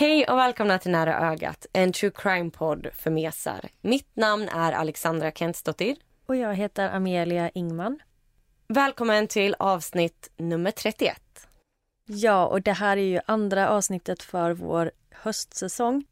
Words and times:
Hej 0.00 0.24
och 0.24 0.38
välkomna 0.38 0.78
till 0.78 0.90
Nära 0.90 1.30
ögat, 1.32 1.66
en 1.72 1.92
true 1.92 2.10
crime-podd 2.10 2.86
för 2.94 3.10
mesar. 3.10 3.68
Mitt 3.80 4.16
namn 4.16 4.48
är 4.48 4.72
Alexandra 4.72 5.32
Kentsdottir. 5.32 5.96
Och 6.26 6.36
jag 6.36 6.54
heter 6.54 6.88
Amelia 6.88 7.50
Ingman. 7.50 7.98
Välkommen 8.68 9.28
till 9.28 9.56
avsnitt 9.58 10.30
nummer 10.36 10.70
31. 10.70 11.22
Ja, 12.06 12.46
och 12.46 12.62
det 12.62 12.72
här 12.72 12.96
är 12.96 13.02
ju 13.02 13.20
andra 13.26 13.68
avsnittet 13.70 14.22
för 14.22 14.52
vår 14.52 14.90
höstsäsong. 15.10 16.04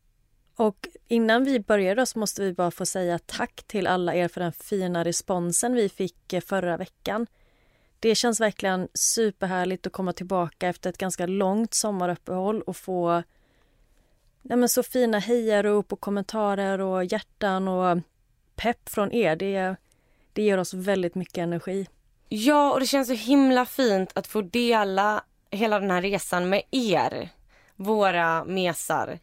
Och 0.57 0.89
innan 1.07 1.45
vi 1.45 1.61
börjar 1.61 1.97
då 1.97 2.07
så 2.07 2.19
måste 2.19 2.43
vi 2.43 2.53
bara 2.53 2.71
få 2.71 2.87
säga 2.87 3.19
tack 3.19 3.63
till 3.67 3.87
alla 3.87 4.15
er 4.15 4.29
för 4.29 4.41
den 4.41 4.53
fina 4.53 5.05
responsen 5.05 5.75
vi 5.75 5.89
fick 5.89 6.33
eh, 6.33 6.41
förra 6.41 6.77
veckan. 6.77 7.27
Det 8.01 8.15
känns 8.15 8.41
verkligen 8.41 8.89
superhärligt 8.95 9.87
att 9.87 9.93
komma 9.93 10.13
tillbaka 10.13 10.69
efter 10.69 10.91
ett 10.91 10.99
ganska 10.99 11.27
långt 11.27 11.75
sommaruppehåll 11.75 12.63
och 12.63 12.77
få 12.77 13.23
nej 14.49 14.59
men 14.59 14.69
så 14.69 14.83
fina 14.83 15.19
hejarop 15.19 15.93
och 15.93 16.01
kommentarer 16.01 16.81
och 16.81 17.05
hjärtan 17.05 17.69
och 17.69 17.99
pepp 18.57 18.89
från 18.89 19.13
er. 19.13 19.37
Det, 19.37 19.77
det 20.33 20.43
ger 20.43 20.59
oss 20.59 20.75
väldigt 20.75 21.15
mycket 21.15 21.39
energi. 21.39 21.87
Ja, 22.29 22.73
och 22.73 22.81
det 22.81 22.87
känns 22.87 23.09
så 23.09 23.15
himla 23.15 23.67
fint 23.67 24.11
att 24.15 24.27
få 24.27 24.43
dela 24.43 25.25
hela 25.51 25.81
den 25.81 25.91
här 25.91 26.03
resan 26.03 26.49
med 26.49 26.63
er, 26.71 27.29
våra 27.77 28.45
mesar. 28.45 29.19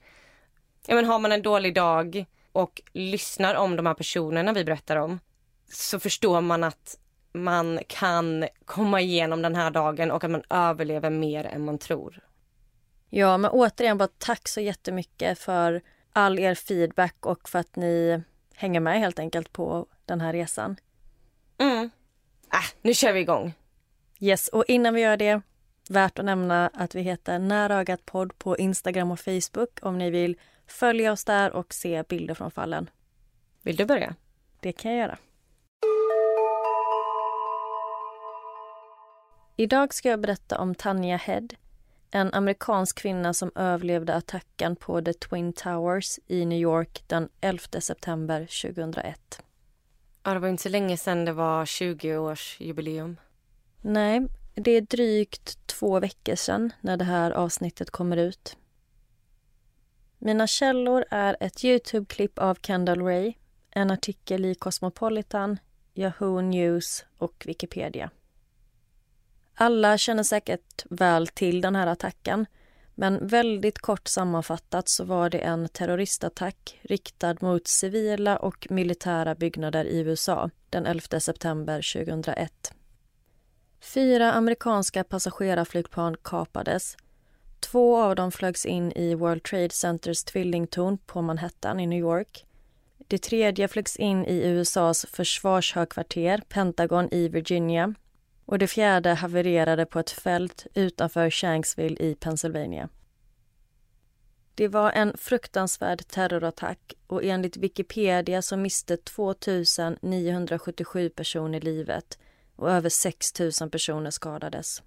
Ja, 0.88 0.96
men 0.96 1.06
har 1.06 1.20
man 1.20 1.32
en 1.32 1.42
dålig 1.42 1.76
dag 1.76 2.26
och 2.52 2.82
lyssnar 2.94 3.56
om 3.56 3.76
de 3.76 3.86
här 3.86 3.94
personerna 3.94 4.54
vi 4.54 4.64
berättar 4.64 4.96
om 4.96 5.20
så 5.72 6.00
förstår 6.00 6.42
man 6.42 6.64
att 6.64 6.98
man 7.34 7.80
kan 7.88 8.48
komma 8.66 9.02
igenom 9.02 9.42
den 9.42 9.56
här 9.56 9.72
dagen 9.72 10.12
och 10.12 10.24
att 10.24 10.32
man 10.32 10.44
överlever 10.50 11.10
mer 11.10 11.44
än 11.46 11.66
man 11.66 11.78
tror. 11.78 12.20
Ja, 13.18 13.38
men 13.38 13.52
återigen 13.52 13.98
bara 13.98 14.10
tack 14.18 14.48
så 14.48 14.62
jättemycket 14.62 15.40
för 15.40 15.82
all 16.14 16.40
er 16.40 16.56
feedback 16.56 17.26
och 17.26 17.50
för 17.50 17.60
att 17.60 17.76
ni 17.76 18.22
hänger 18.56 18.80
med 18.80 19.00
helt 19.00 19.20
enkelt 19.20 19.52
på 19.54 19.88
den 20.06 20.22
här 20.22 20.34
resan. 20.34 20.76
Mm. 21.58 21.90
Äh, 22.54 22.76
nu 22.82 22.94
kör 22.94 23.14
vi 23.14 23.20
igång. 23.20 23.54
Yes, 24.20 24.48
och 24.48 24.64
innan 24.68 24.94
vi 24.94 25.02
gör 25.02 25.18
det, 25.18 25.42
värt 25.90 26.20
att 26.20 26.26
nämna 26.26 26.70
att 26.74 26.96
vi 26.96 27.02
heter 27.02 27.40
Nära 27.40 27.76
ögat 27.76 28.06
podd 28.06 28.38
på 28.38 28.58
Instagram 28.58 29.12
och 29.12 29.20
Facebook 29.20 29.80
om 29.82 29.98
ni 29.98 30.10
vill 30.10 30.38
följa 30.68 31.12
oss 31.12 31.26
där 31.26 31.52
och 31.52 31.74
se 31.74 32.04
bilder 32.04 32.34
från 32.34 32.52
fallen. 32.52 32.90
Vill 33.62 33.76
du 33.76 33.86
börja? 33.86 34.16
Det 34.60 34.72
kan 34.72 34.92
jag 34.92 35.00
göra. 35.00 35.18
Idag 39.56 39.94
ska 39.94 40.10
jag 40.10 40.20
berätta 40.20 40.60
om 40.60 40.76
Tanya 40.76 41.18
Head, 41.18 41.48
en 42.12 42.34
amerikansk 42.34 42.98
kvinna 42.98 43.34
som 43.34 43.52
överlevde 43.56 44.16
attacken 44.16 44.76
på 44.76 45.02
The 45.02 45.14
Twin 45.14 45.54
Towers 45.54 46.20
i 46.28 46.46
New 46.46 46.60
York 46.60 47.04
den 47.08 47.30
11 47.42 47.62
september 47.80 48.40
2001. 48.40 49.42
Ja, 50.24 50.34
det 50.34 50.40
var 50.40 50.48
inte 50.48 50.64
så 50.64 50.70
länge 50.70 50.98
sedan 50.98 51.26
det 51.26 51.34
var 51.34 51.66
20-årsjubileum. 51.66 53.16
Nej, 53.82 54.28
det 54.54 54.72
är 54.72 54.82
drygt 54.82 55.68
två 55.68 56.00
veckor 56.00 56.36
sedan 56.36 56.74
när 56.82 56.98
det 56.98 57.06
här 57.06 57.32
avsnittet 57.32 57.92
kommer 57.92 58.18
ut. 58.18 58.58
Mina 60.18 60.48
källor 60.48 61.06
är 61.12 61.38
ett 61.40 61.64
Youtube-klipp 61.64 62.40
av 62.40 62.58
Kendall 62.62 63.02
Ray, 63.02 63.34
en 63.72 63.92
artikel 63.92 64.46
i 64.46 64.56
Cosmopolitan, 64.56 65.58
Yahoo 65.94 66.42
News 66.42 67.06
och 67.18 67.44
Wikipedia. 67.46 68.10
Alla 69.56 69.98
känner 69.98 70.24
säkert 70.24 70.86
väl 70.90 71.28
till 71.28 71.62
den 71.62 71.76
här 71.76 71.88
attacken 71.88 72.46
men 72.96 73.28
väldigt 73.28 73.80
kort 73.80 74.08
sammanfattat 74.08 74.90
så 74.90 75.04
var 75.04 75.30
det 75.30 75.40
en 75.40 75.70
terroristattack 75.70 76.80
riktad 76.82 77.36
mot 77.42 77.68
civila 77.68 78.38
och 78.38 78.68
militära 78.70 79.36
byggnader 79.36 79.86
i 79.86 80.00
USA 80.00 80.50
den 80.70 80.86
11 80.86 81.20
september 81.20 81.94
2001. 82.06 82.74
Fyra 83.82 84.34
amerikanska 84.34 85.04
passagerarflygplan 85.04 86.16
kapades. 86.22 86.98
Två 87.60 87.98
av 87.98 88.16
dem 88.16 88.32
flögs 88.32 88.66
in 88.66 88.92
i 88.92 89.16
World 89.16 89.44
Trade 89.44 89.70
Centers 89.70 90.24
tvillingtorn 90.24 90.98
på 90.98 91.22
Manhattan 91.22 91.80
i 91.80 91.88
New 91.88 92.00
York. 92.00 92.46
Det 93.08 93.18
tredje 93.18 93.68
flögs 93.68 93.96
in 93.96 94.26
i 94.26 94.48
USAs 94.48 95.06
försvarshögkvarter, 95.10 96.42
Pentagon 96.50 97.10
i 97.12 97.28
Virginia 97.28 97.94
och 98.46 98.60
det 98.60 98.68
fjärde 98.68 99.14
havererade 99.14 99.86
på 99.86 100.00
ett 100.00 100.12
fält 100.12 100.68
utanför 100.74 101.30
Shanksville 101.30 101.98
i 102.00 102.16
Pennsylvania. 102.16 102.90
Det 104.56 104.68
var 104.68 104.92
en 104.92 105.18
fruktansvärd 105.18 106.08
terrorattack 106.08 106.94
och 107.08 107.24
enligt 107.24 107.58
Wikipedia 107.58 108.42
så 108.42 108.58
miste 108.58 108.98
2977 108.98 111.10
personer 111.10 111.62
livet 111.62 112.20
och 112.56 112.72
över 112.72 112.90
6 112.90 113.40
000 113.40 113.52
personer 113.70 114.12
skadades. 114.12 114.84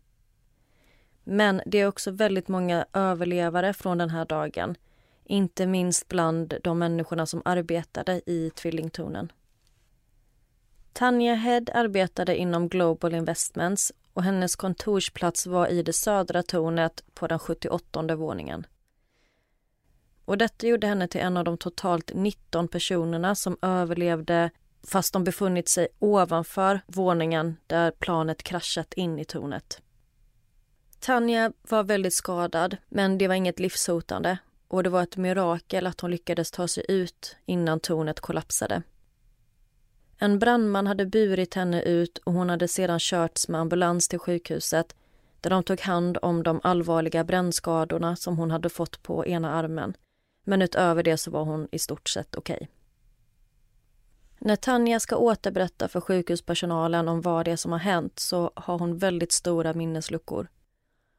Men 1.25 1.63
det 1.67 1.79
är 1.79 1.87
också 1.87 2.11
väldigt 2.11 2.49
många 2.49 2.87
överlevare 2.93 3.73
från 3.73 3.99
den 3.99 4.11
här 4.11 4.25
dagen. 4.25 4.77
Inte 5.25 5.67
minst 5.67 6.09
bland 6.09 6.55
de 6.63 6.79
människorna 6.79 7.27
som 7.27 7.43
arbetade 7.45 8.21
i 8.27 8.51
tvillingtornen. 8.55 9.33
Tanya 10.99 11.35
Head 11.35 11.71
arbetade 11.75 12.37
inom 12.37 12.69
Global 12.69 13.15
Investments 13.15 13.93
och 14.13 14.23
hennes 14.23 14.57
kontorsplats 14.57 15.47
var 15.47 15.69
i 15.69 15.83
det 15.83 15.93
södra 15.93 16.43
tornet 16.43 17.05
på 17.15 17.27
den 17.27 17.39
78 17.39 18.17
våningen. 18.17 18.67
Och 20.25 20.39
detta 20.39 20.67
gjorde 20.67 20.87
henne 20.87 21.09
till 21.09 21.21
en 21.21 21.37
av 21.37 21.45
de 21.45 21.59
totalt 21.59 22.11
19 22.15 22.69
personerna 22.69 23.35
som 23.35 23.57
överlevde 23.63 24.51
fast 24.87 25.13
de 25.13 25.25
befunnit 25.25 25.69
sig 25.69 25.89
ovanför 25.99 26.81
våningen 26.87 27.57
där 27.67 27.91
planet 27.91 28.43
kraschat 28.43 28.95
in 28.95 29.19
i 29.19 29.25
tornet. 29.25 29.83
Tanja 31.01 31.53
var 31.63 31.83
väldigt 31.83 32.15
skadad, 32.15 32.77
men 32.89 33.19
det 33.19 33.29
var 33.29 33.35
inget 33.35 33.59
livshotande 33.59 34.39
och 34.69 34.83
det 34.83 34.91
var 34.91 35.03
ett 35.03 35.17
mirakel 35.17 35.87
att 35.87 36.01
hon 36.01 36.11
lyckades 36.11 36.51
ta 36.51 36.69
sig 36.69 36.85
ut 36.89 37.37
innan 37.47 37.81
tornet 37.81 38.21
kollapsade. 38.21 38.83
En 40.19 40.39
brandman 40.39 40.87
hade 40.87 41.07
burit 41.07 41.55
henne 41.55 41.83
ut 41.83 42.19
och 42.19 42.33
hon 42.33 42.51
hade 42.51 42.69
sedan 42.69 42.99
körts 42.99 43.49
med 43.49 43.61
ambulans 43.61 44.09
till 44.09 44.19
sjukhuset 44.19 44.97
där 45.41 45.51
de 45.51 45.63
tog 45.63 45.81
hand 45.81 46.19
om 46.23 46.43
de 46.43 46.61
allvarliga 46.63 47.25
brännskadorna 47.25 48.17
som 48.17 48.39
hon 48.39 48.51
hade 48.51 48.69
fått 48.69 49.03
på 49.03 49.27
ena 49.27 49.53
armen. 49.53 49.97
Men 50.45 50.63
utöver 50.63 51.03
det 51.03 51.17
så 51.17 51.31
var 51.31 51.45
hon 51.45 51.69
i 51.73 51.79
stort 51.79 52.09
sett 52.09 52.37
okej. 52.37 52.57
Okay. 52.57 52.69
När 54.39 54.57
Tanja 54.57 55.01
ska 55.01 55.17
återberätta 55.17 55.89
för 55.89 56.01
sjukhuspersonalen 56.01 57.09
om 57.09 57.21
vad 57.21 57.45
det 57.45 57.51
är 57.51 57.57
som 57.57 57.73
har 57.73 57.79
hänt 57.79 58.19
så 58.19 58.51
har 58.55 58.79
hon 58.79 58.99
väldigt 58.99 59.33
stora 59.33 59.75
minnesluckor. 59.75 60.49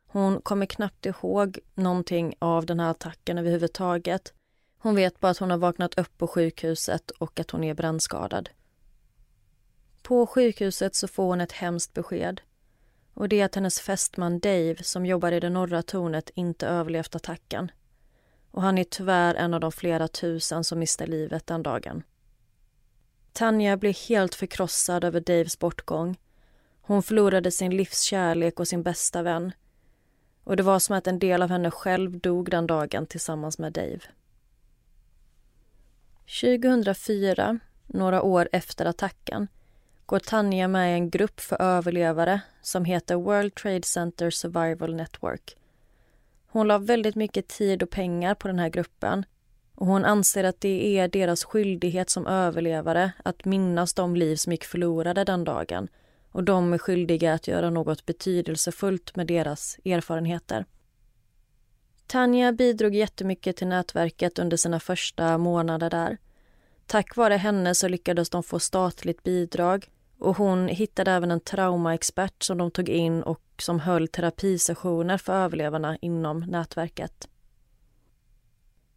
Hon 0.07 0.41
kommer 0.41 0.65
knappt 0.65 1.05
ihåg 1.05 1.59
någonting 1.75 2.35
av 2.39 2.65
den 2.65 2.79
här 2.79 2.91
attacken 2.91 3.37
överhuvudtaget. 3.37 4.33
Hon 4.77 4.95
vet 4.95 5.19
bara 5.19 5.31
att 5.31 5.37
hon 5.37 5.51
har 5.51 5.57
vaknat 5.57 5.99
upp 5.99 6.17
på 6.17 6.27
sjukhuset 6.27 7.11
och 7.11 7.39
att 7.39 7.51
hon 7.51 7.63
är 7.63 7.73
brännskadad. 7.73 8.49
På 10.09 10.27
sjukhuset 10.27 10.95
så 10.95 11.07
får 11.07 11.23
hon 11.23 11.41
ett 11.41 11.51
hemskt 11.51 11.93
besked. 11.93 12.41
Och 13.13 13.29
det 13.29 13.41
är 13.41 13.45
att 13.45 13.55
hennes 13.55 13.79
fästman 13.79 14.39
Dave, 14.39 14.75
som 14.83 15.05
jobbar 15.05 15.31
i 15.31 15.39
det 15.39 15.49
norra 15.49 15.81
tornet, 15.81 16.29
inte 16.35 16.67
överlevt 16.67 17.15
attacken. 17.15 17.71
Och 18.51 18.61
han 18.61 18.77
är 18.77 18.83
tyvärr 18.83 19.35
en 19.35 19.53
av 19.53 19.59
de 19.59 19.71
flera 19.71 20.07
tusen 20.07 20.63
som 20.63 20.79
miste 20.79 21.05
livet 21.05 21.47
den 21.47 21.63
dagen. 21.63 22.03
Tanja 23.33 23.77
blir 23.77 24.09
helt 24.09 24.35
förkrossad 24.35 25.03
över 25.03 25.19
Daves 25.19 25.59
bortgång. 25.59 26.17
Hon 26.81 27.03
förlorade 27.03 27.51
sin 27.51 27.77
livskärlek 27.77 28.59
och 28.59 28.67
sin 28.67 28.83
bästa 28.83 29.21
vän. 29.21 29.51
Och 30.43 30.57
det 30.57 30.63
var 30.63 30.79
som 30.79 30.95
att 30.95 31.07
en 31.07 31.19
del 31.19 31.41
av 31.41 31.49
henne 31.49 31.71
själv 31.71 32.19
dog 32.19 32.51
den 32.51 32.67
dagen 32.67 33.05
tillsammans 33.05 33.59
med 33.59 33.73
Dave. 33.73 34.01
2004 36.41 37.59
några 37.87 38.21
år 38.21 38.49
efter 38.51 38.85
attacken, 38.85 39.47
går 40.09 40.19
Tanja 40.19 40.67
med 40.67 40.91
i 40.91 40.93
en 40.93 41.09
grupp 41.09 41.39
för 41.39 41.61
överlevare 41.61 42.41
som 42.61 42.85
heter 42.85 43.15
World 43.15 43.55
Trade 43.55 43.83
Center 43.83 44.29
Survival 44.29 44.95
Network. 44.95 45.57
Hon 46.47 46.67
la 46.67 46.77
väldigt 46.77 47.15
mycket 47.15 47.47
tid 47.47 47.83
och 47.83 47.89
pengar 47.89 48.35
på 48.35 48.47
den 48.47 48.59
här 48.59 48.69
gruppen 48.69 49.25
och 49.75 49.87
hon 49.87 50.05
anser 50.05 50.43
att 50.43 50.61
det 50.61 50.97
är 50.97 51.07
deras 51.07 51.43
skyldighet 51.43 52.09
som 52.09 52.27
överlevare 52.27 53.11
att 53.23 53.45
minnas 53.45 53.93
de 53.93 54.15
liv 54.15 54.35
som 54.35 54.51
gick 54.51 54.63
förlorade 54.63 55.23
den 55.23 55.43
dagen 55.43 55.87
och 56.31 56.43
de 56.43 56.73
är 56.73 56.77
skyldiga 56.77 57.33
att 57.33 57.47
göra 57.47 57.69
något 57.69 58.05
betydelsefullt 58.05 59.15
med 59.15 59.27
deras 59.27 59.77
erfarenheter. 59.85 60.65
Tanja 62.07 62.51
bidrog 62.51 62.95
jättemycket 62.95 63.57
till 63.57 63.67
nätverket 63.67 64.39
under 64.39 64.57
sina 64.57 64.79
första 64.79 65.37
månader 65.37 65.89
där. 65.89 66.17
Tack 66.85 67.15
vare 67.15 67.35
henne 67.35 67.75
så 67.75 67.87
lyckades 67.87 68.29
de 68.29 68.43
få 68.43 68.59
statligt 68.59 69.23
bidrag 69.23 69.89
och 70.19 70.37
hon 70.37 70.67
hittade 70.67 71.11
även 71.11 71.31
en 71.31 71.39
traumaexpert 71.39 72.43
som 72.43 72.57
de 72.57 72.71
tog 72.71 72.89
in 72.89 73.23
och 73.23 73.41
som 73.59 73.79
höll 73.79 74.07
terapisessioner 74.07 75.17
för 75.17 75.33
överlevarna 75.33 75.97
inom 76.01 76.39
nätverket. 76.39 77.27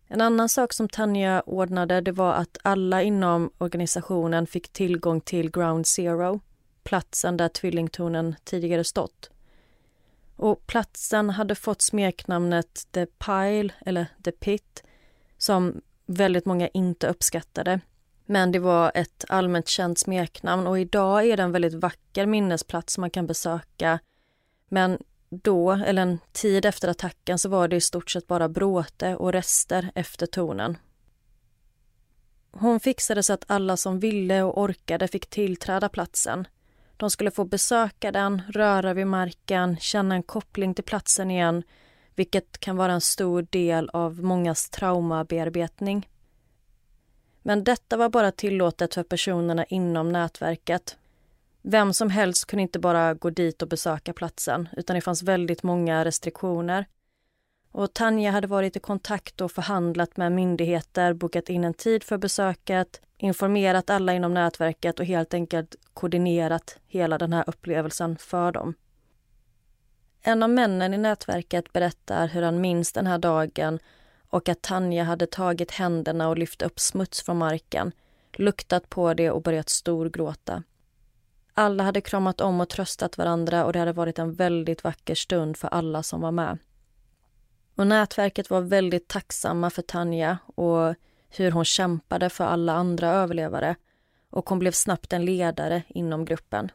En 0.06 0.20
annan 0.20 0.48
sak 0.48 0.72
som 0.72 0.88
Tanja 0.88 1.42
ordnade 1.46 2.00
det 2.00 2.12
var 2.12 2.32
att 2.32 2.58
alla 2.62 3.02
inom 3.02 3.50
organisationen 3.58 4.46
fick 4.46 4.72
tillgång 4.72 5.20
till 5.20 5.50
Ground 5.50 5.86
Zero, 5.86 6.40
platsen 6.82 7.36
där 7.36 7.48
tvillingtornen 7.48 8.34
tidigare 8.44 8.84
stått. 8.84 9.30
Och 10.36 10.66
platsen 10.66 11.30
hade 11.30 11.54
fått 11.54 11.82
smeknamnet 11.82 12.86
The 12.90 13.06
Pile, 13.06 13.74
eller 13.86 14.06
The 14.24 14.32
Pit, 14.32 14.82
som 15.38 15.80
väldigt 16.06 16.46
många 16.46 16.69
inte 16.69 17.08
uppskattade. 17.08 17.80
Men 18.32 18.52
det 18.52 18.58
var 18.58 18.93
ett 18.94 19.25
allmänt 19.29 19.69
känt 19.69 19.99
smeknamn 19.99 20.67
och 20.67 20.79
idag 20.79 21.26
är 21.26 21.37
det 21.37 21.43
en 21.43 21.52
väldigt 21.52 21.75
vacker 21.75 22.26
minnesplats 22.26 22.99
man 22.99 23.11
kan 23.11 23.26
besöka. 23.26 23.99
Men 24.69 24.99
då, 25.31 25.73
eller 25.73 26.02
en 26.02 26.19
tid 26.32 26.64
efter 26.64 26.88
attacken, 26.88 27.38
så 27.38 27.49
var 27.49 27.69
det 27.69 27.76
i 27.76 27.81
stort 27.81 28.11
sett 28.11 28.26
bara 28.26 28.49
bråte 28.49 29.17
och 29.17 29.32
rester 29.32 29.90
efter 29.94 30.26
tornen. 30.26 30.76
Hon 32.50 32.81
fixade 32.81 33.23
så 33.23 33.32
att 33.32 33.44
alla 33.46 33.76
som 33.76 33.99
ville 33.99 34.43
och 34.43 34.58
orkade 34.62 35.08
fick 35.08 35.31
tillträda 35.31 35.88
platsen. 35.88 36.46
De 36.96 37.11
skulle 37.11 37.31
få 37.31 37.44
besöka 37.44 38.12
den, 38.12 38.43
röra 38.49 38.94
vid 38.94 39.06
marken, 39.06 39.76
känna 39.76 40.14
en 40.14 40.23
koppling 40.23 40.75
till 40.75 40.84
platsen 40.84 41.31
igen 41.31 41.62
vilket 42.14 42.58
kan 42.58 42.76
vara 42.76 42.93
en 42.93 43.00
stor 43.00 43.46
del 43.50 43.90
av 43.93 44.23
mångas 44.23 44.70
traumabearbetning. 44.70 46.08
Men 47.42 47.64
detta 47.64 47.96
var 47.96 48.08
bara 48.08 48.32
tillåtet 48.32 48.94
för 48.94 49.02
personerna 49.02 49.64
inom 49.64 50.08
nätverket. 50.08 50.96
Vem 51.62 51.92
som 51.92 52.10
helst 52.10 52.46
kunde 52.46 52.62
inte 52.62 52.78
bara 52.78 53.14
gå 53.14 53.30
dit 53.30 53.62
och 53.62 53.68
besöka 53.68 54.12
platsen 54.12 54.68
utan 54.76 54.94
det 54.94 55.00
fanns 55.00 55.22
väldigt 55.22 55.62
många 55.62 56.04
restriktioner. 56.04 56.86
Och 57.72 57.94
Tanja 57.94 58.30
hade 58.30 58.46
varit 58.46 58.76
i 58.76 58.80
kontakt 58.80 59.40
och 59.40 59.52
förhandlat 59.52 60.16
med 60.16 60.32
myndigheter, 60.32 61.12
bokat 61.12 61.48
in 61.48 61.64
en 61.64 61.74
tid 61.74 62.04
för 62.04 62.18
besöket, 62.18 63.00
informerat 63.16 63.90
alla 63.90 64.14
inom 64.14 64.34
nätverket 64.34 65.00
och 65.00 65.06
helt 65.06 65.34
enkelt 65.34 65.76
koordinerat 65.94 66.78
hela 66.86 67.18
den 67.18 67.32
här 67.32 67.44
upplevelsen 67.46 68.16
för 68.18 68.52
dem. 68.52 68.74
En 70.22 70.42
av 70.42 70.50
männen 70.50 70.94
i 70.94 70.98
nätverket 70.98 71.72
berättar 71.72 72.28
hur 72.28 72.42
han 72.42 72.60
minns 72.60 72.92
den 72.92 73.06
här 73.06 73.18
dagen 73.18 73.78
och 74.32 74.49
att 74.49 74.62
Tanja 74.62 75.05
hade 75.05 75.26
tagit 75.26 75.70
händerna 75.70 76.29
och 76.29 76.38
lyft 76.38 76.62
upp 76.62 76.81
smuts 76.81 77.23
från 77.23 77.38
marken, 77.38 77.93
luktat 78.32 78.88
på 78.88 79.14
det 79.14 79.31
och 79.31 79.43
börjat 79.43 79.69
storgråta. 79.69 80.62
Alla 81.55 81.84
hade 81.84 82.00
kramat 82.00 82.40
om 82.40 82.61
och 82.61 82.69
tröstat 82.69 83.19
varandra 83.19 83.64
och 83.64 83.73
det 83.73 83.79
hade 83.79 83.93
varit 83.93 84.19
en 84.19 84.34
väldigt 84.34 84.84
vacker 84.84 85.14
stund 85.14 85.56
för 85.56 85.69
alla 85.69 86.02
som 86.02 86.20
var 86.20 86.31
med. 86.31 86.58
Och 87.75 87.87
nätverket 87.87 88.50
var 88.50 88.61
väldigt 88.61 89.08
tacksamma 89.08 89.70
för 89.70 89.82
Tanja 89.82 90.38
och 90.46 90.94
hur 91.29 91.50
hon 91.50 91.64
kämpade 91.64 92.31
för 92.31 92.44
alla 92.44 92.73
andra 92.73 93.08
överlevare 93.08 93.76
och 94.31 94.49
hon 94.49 94.58
blev 94.58 94.73
snabbt 94.73 95.12
en 95.12 95.25
ledare 95.25 95.82
inom 95.88 96.25
gruppen. 96.25 96.70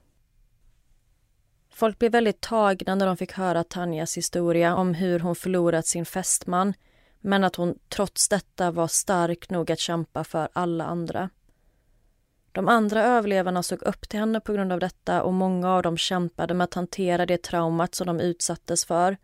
Folk 1.69 1.99
blev 1.99 2.11
väldigt 2.11 2.41
tagna 2.41 2.95
när 2.95 3.05
de 3.05 3.17
fick 3.17 3.31
höra 3.31 3.63
Tanjas 3.63 4.17
historia 4.17 4.75
om 4.75 4.93
hur 4.93 5.19
hon 5.19 5.35
förlorat 5.35 5.87
sin 5.87 6.05
fästman 6.05 6.73
men 7.21 7.43
att 7.43 7.55
hon 7.55 7.79
trots 7.89 8.29
detta 8.29 8.71
var 8.71 8.87
stark 8.87 9.49
nog 9.49 9.71
att 9.71 9.79
kämpa 9.79 10.23
för 10.23 10.49
alla 10.53 10.85
andra. 10.85 11.29
De 12.51 12.67
andra 12.67 13.03
överlevarna 13.03 13.63
såg 13.63 13.83
upp 13.83 14.09
till 14.09 14.19
henne 14.19 14.39
på 14.39 14.53
grund 14.53 14.71
av 14.71 14.79
detta 14.79 15.23
och 15.23 15.33
många 15.33 15.69
av 15.71 15.83
dem 15.83 15.97
kämpade 15.97 16.53
med 16.53 16.63
att 16.63 16.73
hantera 16.73 17.25
det 17.25 17.43
traumat 17.43 17.95
som 17.95 18.07
de 18.07 18.19
utsattes 18.19 18.85
för. 18.85 19.17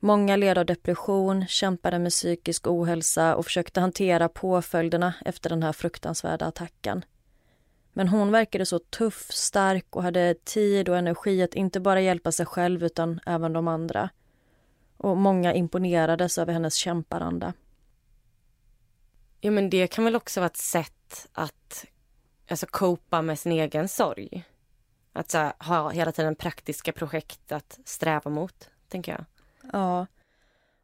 Många 0.00 0.36
led 0.36 0.58
av 0.58 0.66
depression, 0.66 1.46
kämpade 1.46 1.98
med 1.98 2.12
psykisk 2.12 2.66
ohälsa 2.66 3.36
och 3.36 3.44
försökte 3.44 3.80
hantera 3.80 4.28
påföljderna 4.28 5.14
efter 5.24 5.50
den 5.50 5.62
här 5.62 5.72
fruktansvärda 5.72 6.46
attacken. 6.46 7.04
Men 7.92 8.08
hon 8.08 8.32
verkade 8.32 8.66
så 8.66 8.78
tuff, 8.78 9.26
stark 9.30 9.96
och 9.96 10.02
hade 10.02 10.34
tid 10.34 10.88
och 10.88 10.96
energi 10.96 11.42
att 11.42 11.54
inte 11.54 11.80
bara 11.80 12.00
hjälpa 12.00 12.32
sig 12.32 12.46
själv 12.46 12.84
utan 12.84 13.20
även 13.26 13.52
de 13.52 13.68
andra. 13.68 14.10
Och 15.02 15.16
många 15.16 15.54
imponerades 15.54 16.38
över 16.38 16.52
hennes 16.52 16.74
kämparanda. 16.74 17.52
Ja 19.40 19.50
men 19.50 19.70
det 19.70 19.86
kan 19.86 20.04
väl 20.04 20.16
också 20.16 20.40
vara 20.40 20.46
ett 20.46 20.56
sätt 20.56 21.28
att 21.32 21.84
alltså 22.48 22.66
copa 22.66 23.22
med 23.22 23.38
sin 23.38 23.52
egen 23.52 23.88
sorg. 23.88 24.44
Att 25.12 25.32
här, 25.32 25.52
ha 25.58 25.90
hela 25.90 26.12
tiden 26.12 26.34
praktiska 26.34 26.92
projekt 26.92 27.52
att 27.52 27.78
sträva 27.84 28.30
mot, 28.30 28.70
tänker 28.88 29.12
jag. 29.12 29.24
Ja. 29.72 30.06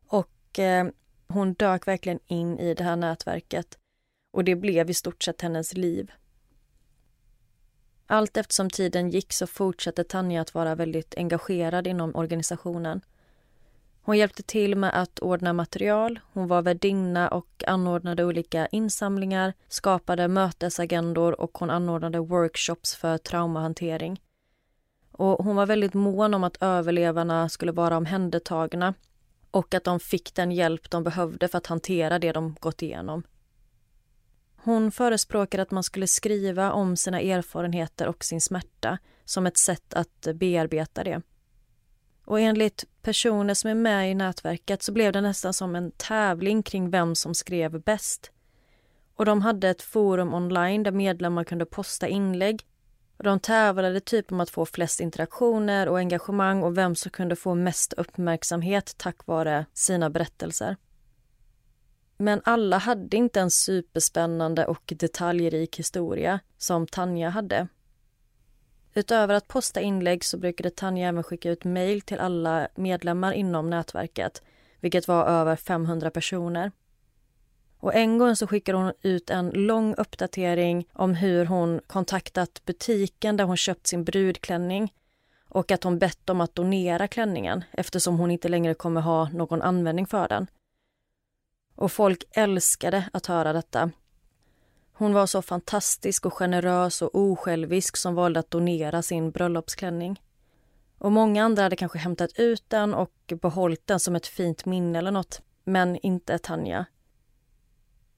Och 0.06 0.58
eh, 0.58 0.88
hon 1.28 1.54
dök 1.54 1.86
verkligen 1.86 2.18
in 2.26 2.58
i 2.58 2.74
det 2.74 2.84
här 2.84 2.96
nätverket. 2.96 3.78
Och 4.30 4.44
det 4.44 4.56
blev 4.56 4.90
i 4.90 4.94
stort 4.94 5.22
sett 5.22 5.42
hennes 5.42 5.74
liv. 5.74 6.12
Allt 8.06 8.36
eftersom 8.36 8.70
tiden 8.70 9.10
gick 9.10 9.32
så 9.32 9.46
fortsatte 9.46 10.04
Tanja 10.04 10.40
att 10.40 10.54
vara 10.54 10.74
väldigt 10.74 11.14
engagerad 11.16 11.86
inom 11.86 12.16
organisationen. 12.16 13.00
Hon 14.08 14.18
hjälpte 14.18 14.42
till 14.42 14.76
med 14.76 15.02
att 15.02 15.18
ordna 15.18 15.52
material, 15.52 16.20
hon 16.32 16.46
var 16.46 16.62
värdinna 16.62 17.28
och 17.28 17.64
anordnade 17.66 18.24
olika 18.24 18.66
insamlingar, 18.66 19.54
skapade 19.68 20.28
mötesagendor 20.28 21.40
och 21.40 21.58
hon 21.58 21.70
anordnade 21.70 22.18
workshops 22.18 22.94
för 22.94 23.18
traumahantering. 23.18 24.20
Och 25.12 25.44
hon 25.44 25.56
var 25.56 25.66
väldigt 25.66 25.94
mån 25.94 26.34
om 26.34 26.44
att 26.44 26.62
överlevarna 26.62 27.48
skulle 27.48 27.72
vara 27.72 27.96
omhändertagna 27.96 28.94
och 29.50 29.74
att 29.74 29.84
de 29.84 30.00
fick 30.00 30.34
den 30.34 30.52
hjälp 30.52 30.90
de 30.90 31.04
behövde 31.04 31.48
för 31.48 31.58
att 31.58 31.66
hantera 31.66 32.18
det 32.18 32.32
de 32.32 32.56
gått 32.60 32.82
igenom. 32.82 33.22
Hon 34.56 34.92
förespråkade 34.92 35.62
att 35.62 35.70
man 35.70 35.84
skulle 35.84 36.06
skriva 36.06 36.72
om 36.72 36.96
sina 36.96 37.20
erfarenheter 37.20 38.08
och 38.08 38.24
sin 38.24 38.40
smärta 38.40 38.98
som 39.24 39.46
ett 39.46 39.58
sätt 39.58 39.94
att 39.94 40.28
bearbeta 40.34 41.04
det. 41.04 41.22
Och 42.28 42.40
enligt 42.40 42.84
personer 43.02 43.54
som 43.54 43.70
är 43.70 43.74
med 43.74 44.10
i 44.10 44.14
nätverket 44.14 44.82
så 44.82 44.92
blev 44.92 45.12
det 45.12 45.20
nästan 45.20 45.52
som 45.52 45.76
en 45.76 45.90
tävling 45.90 46.62
kring 46.62 46.90
vem 46.90 47.14
som 47.14 47.34
skrev 47.34 47.82
bäst. 47.82 48.30
Och 49.14 49.24
de 49.24 49.42
hade 49.42 49.68
ett 49.68 49.82
forum 49.82 50.34
online 50.34 50.82
där 50.82 50.90
medlemmar 50.90 51.44
kunde 51.44 51.66
posta 51.66 52.08
inlägg. 52.08 52.66
Och 53.16 53.24
de 53.24 53.40
tävlade 53.40 54.00
typ 54.00 54.32
om 54.32 54.40
att 54.40 54.50
få 54.50 54.66
flest 54.66 55.00
interaktioner 55.00 55.88
och 55.88 55.98
engagemang 55.98 56.62
och 56.62 56.78
vem 56.78 56.94
som 56.94 57.10
kunde 57.10 57.36
få 57.36 57.54
mest 57.54 57.92
uppmärksamhet 57.92 58.94
tack 58.96 59.26
vare 59.26 59.66
sina 59.72 60.10
berättelser. 60.10 60.76
Men 62.16 62.40
alla 62.44 62.78
hade 62.78 63.16
inte 63.16 63.40
en 63.40 63.50
superspännande 63.50 64.66
och 64.66 64.92
detaljrik 64.96 65.78
historia 65.78 66.40
som 66.58 66.86
Tanja 66.86 67.28
hade. 67.28 67.68
Utöver 68.98 69.34
att 69.34 69.48
posta 69.48 69.80
inlägg 69.80 70.24
så 70.24 70.38
brukade 70.38 70.70
Tanja 70.70 71.08
även 71.08 71.22
skicka 71.22 71.50
ut 71.50 71.64
mejl 71.64 72.00
till 72.00 72.18
alla 72.18 72.68
medlemmar 72.74 73.32
inom 73.32 73.70
nätverket, 73.70 74.42
vilket 74.80 75.08
var 75.08 75.26
över 75.26 75.56
500 75.56 76.10
personer. 76.10 76.72
Och 77.80 77.94
en 77.94 78.18
gång 78.18 78.36
så 78.36 78.46
skickade 78.46 78.78
hon 78.78 78.92
ut 79.02 79.30
en 79.30 79.50
lång 79.50 79.94
uppdatering 79.94 80.88
om 80.92 81.14
hur 81.14 81.44
hon 81.44 81.80
kontaktat 81.86 82.62
butiken 82.64 83.36
där 83.36 83.44
hon 83.44 83.56
köpt 83.56 83.86
sin 83.86 84.04
brudklänning 84.04 84.92
och 85.48 85.70
att 85.70 85.84
hon 85.84 85.98
bett 85.98 86.30
om 86.30 86.40
att 86.40 86.54
donera 86.54 87.08
klänningen 87.08 87.64
eftersom 87.70 88.18
hon 88.18 88.30
inte 88.30 88.48
längre 88.48 88.74
kommer 88.74 89.00
ha 89.00 89.28
någon 89.28 89.62
användning 89.62 90.06
för 90.06 90.28
den. 90.28 90.46
Och 91.74 91.92
folk 91.92 92.24
älskade 92.30 93.08
att 93.12 93.26
höra 93.26 93.52
detta 93.52 93.90
hon 94.98 95.12
var 95.12 95.26
så 95.26 95.42
fantastisk 95.42 96.26
och 96.26 96.34
generös 96.34 97.02
och 97.02 97.14
osjälvisk 97.14 97.96
som 97.96 98.14
valde 98.14 98.40
att 98.40 98.50
donera 98.50 99.02
sin 99.02 99.30
bröllopsklänning. 99.30 100.22
Och 100.98 101.12
många 101.12 101.44
andra 101.44 101.62
hade 101.62 101.76
kanske 101.76 101.98
hämtat 101.98 102.38
ut 102.38 102.64
den 102.68 102.94
och 102.94 103.32
behållit 103.42 103.86
den 103.86 104.00
som 104.00 104.16
ett 104.16 104.26
fint 104.26 104.64
minne 104.64 104.98
eller 104.98 105.10
något, 105.10 105.42
men 105.64 105.96
inte 105.96 106.38
Tanja. 106.38 106.84